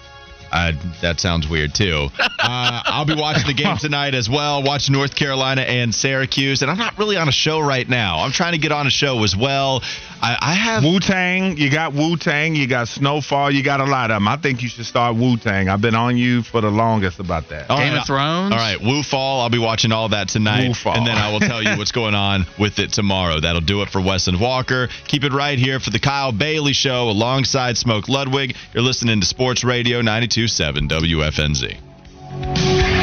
Uh, 0.52 0.72
that 1.02 1.20
sounds 1.20 1.48
weird 1.48 1.74
too. 1.74 2.08
Uh, 2.40 2.82
I'll 2.86 3.04
be 3.04 3.16
watching 3.16 3.46
the 3.46 3.54
game 3.54 3.76
tonight 3.78 4.14
as 4.14 4.30
well. 4.30 4.64
Watch 4.64 4.90
North 4.90 5.16
Carolina 5.16 5.62
and 5.64 5.94
Syracuse, 5.94 6.62
and 6.62 6.72
I'm 6.72 6.78
not 6.78 6.98
really 6.98 7.18
on 7.18 7.28
a 7.28 7.32
show 7.32 7.60
right 7.60 7.90
now. 7.90 8.20
I'm 8.20 8.32
trying 8.32 8.54
to 8.54 8.58
get 8.58 8.72
on 8.72 8.88
a 8.88 8.90
show 8.90 9.22
as 9.26 9.36
well. 9.36 9.82
I, 10.22 10.38
I 10.40 10.54
have. 10.54 10.84
Wu 10.84 11.00
Tang, 11.00 11.58
you 11.58 11.70
got 11.70 11.94
Wu 11.94 12.16
Tang, 12.16 12.56
you 12.56 12.66
got 12.68 12.88
Snowfall, 12.88 13.52
you 13.52 13.64
got 13.64 13.82
a 13.82 13.86
lot 13.86 14.12
of 14.12 14.16
them. 14.16 14.28
I 14.30 14.38
think 14.38 14.62
you 14.62 14.70
should 14.70 14.86
start 14.86 15.16
Wu 15.18 15.36
Tang. 15.38 15.68
I've 15.68 15.82
been 15.82 15.96
on 15.96 16.16
you 16.16 16.42
for 16.44 16.62
the 16.62 16.70
longest 16.70 17.20
about 17.20 17.50
that. 17.50 17.70
All 17.70 17.80
Game 17.80 17.94
right, 17.94 18.02
of 18.02 18.08
Thrones. 18.08 18.54
All 18.54 18.58
right, 18.58 18.80
Wu 18.80 19.04
Fall. 19.04 19.42
I'll 19.42 19.50
be 19.50 19.60
watching 19.60 19.92
all 19.92 20.08
that 20.10 20.30
tonight, 20.30 20.68
Woo 20.70 20.74
Fall. 20.74 20.96
and 20.96 21.06
then 21.06 21.18
I 21.18 21.32
will 21.34 21.42
tell 21.42 21.62
you 21.62 21.76
what's 21.78 21.92
going 21.92 22.16
on 22.16 22.46
with 22.58 22.80
it 22.80 22.94
tomorrow. 22.94 23.42
That'll 23.42 23.62
do 23.62 23.82
it 23.82 23.90
for 23.90 24.00
Wes 24.00 24.28
and 24.28 24.40
Walker. 24.40 24.88
Keep 25.08 25.24
it 25.26 25.34
right 25.34 25.58
here 25.60 25.80
for 25.82 25.90
the 25.90 26.00
Kyle 26.00 26.32
Bailey 26.32 26.74
Show 26.74 27.10
alongside 27.10 27.78
Smoke 27.78 28.08
Ludwig. 28.08 28.56
You're 28.74 28.84
listening 28.84 29.20
to 29.20 29.26
Sports 29.26 29.64
Radio 29.66 30.02
92.7 30.38 30.88
WFNZ. 30.88 32.97